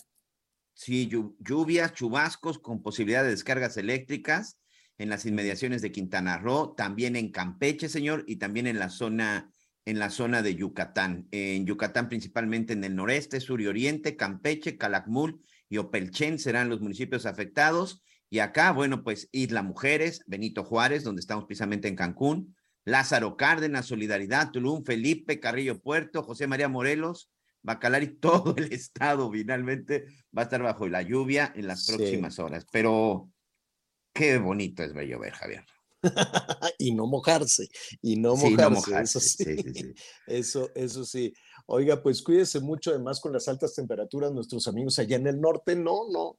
[0.73, 1.09] Sí,
[1.39, 4.57] lluvias, chubascos con posibilidad de descargas eléctricas
[4.97, 9.51] en las inmediaciones de Quintana Roo, también en Campeche, señor, y también en la zona
[9.85, 11.27] en la zona de Yucatán.
[11.31, 16.81] En Yucatán, principalmente en el noreste, sur y oriente, Campeche, Calakmul y Opelchen serán los
[16.81, 18.03] municipios afectados.
[18.29, 22.55] Y acá, bueno, pues Isla Mujeres, Benito Juárez, donde estamos precisamente en Cancún,
[22.85, 27.29] Lázaro Cárdenas, Solidaridad, Tulum, Felipe, Carrillo Puerto, José María Morelos,
[27.61, 30.05] Bacalar y todo el estado finalmente
[30.35, 32.65] va a estar bajo la lluvia en las próximas horas.
[32.71, 33.29] Pero
[34.13, 35.65] qué bonito es ver llover, Javier.
[36.77, 37.67] y no mojarse,
[38.01, 39.93] y no Sí, mojarse, no mojarse, eso sí, sí, sí, sí.
[40.27, 41.33] Eso, eso sí.
[41.65, 45.75] Oiga, pues cuídese mucho, además con las altas temperaturas, nuestros amigos allá en el norte,
[45.75, 46.37] no, no,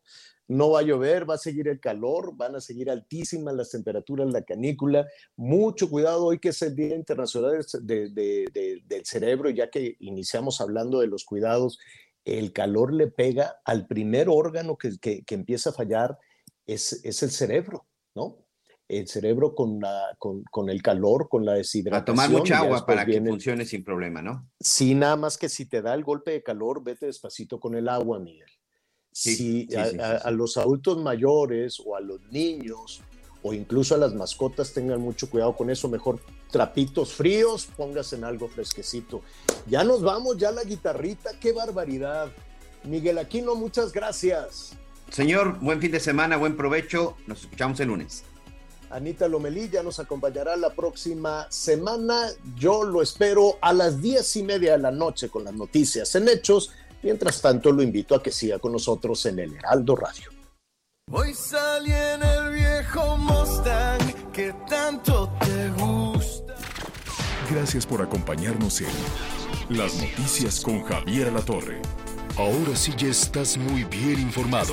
[0.49, 4.31] no va a llover, va a seguir el calor, van a seguir altísimas las temperaturas,
[4.31, 5.07] la canícula.
[5.37, 9.97] Mucho cuidado hoy que es el Día Internacional de- de- de- del Cerebro, ya que
[10.01, 11.79] iniciamos hablando de los cuidados,
[12.27, 16.19] el calor le pega al primer órgano que, que- que empieza a fallar,
[16.67, 18.44] es, es el cerebro, ¿no?
[18.87, 22.05] El cerebro con, la, con, con el calor, con la A deshidratación.
[22.05, 24.49] tomar y mucha agua para que viene funcione sin problema, ¿no?
[24.61, 27.89] Sí, nada más que si te da el golpe de calor, vete despacito con el
[27.89, 28.49] agua, Miguel.
[29.11, 33.01] Sí, si sí, a, sí, a- a los adultos mayores o a los niños
[33.43, 36.19] o incluso a las mascotas tengan mucho cuidado con eso, mejor
[36.51, 39.23] trapitos fríos, póngase en algo fresquecito.
[39.67, 42.31] Ya nos vamos, ya la guitarrita, qué barbaridad.
[42.85, 44.77] Miguel Aquino, muchas gracias.
[45.11, 47.17] Señor, buen fin de semana, buen provecho.
[47.27, 48.25] Nos escuchamos el lunes.
[48.95, 52.29] Anita Lomelí ya nos acompañará la próxima semana.
[52.57, 56.29] Yo lo espero a las diez y media de la noche con las noticias en
[56.29, 56.71] hechos.
[57.03, 60.31] Mientras tanto, lo invito a que siga con nosotros en el Heraldo Radio.
[61.11, 66.55] Hoy salí en el viejo Mustang que tanto te gusta.
[67.51, 71.83] Gracias por acompañarnos en Las Noticias con Javier Alatorre.
[72.37, 74.73] Ahora sí ya estás muy bien informado.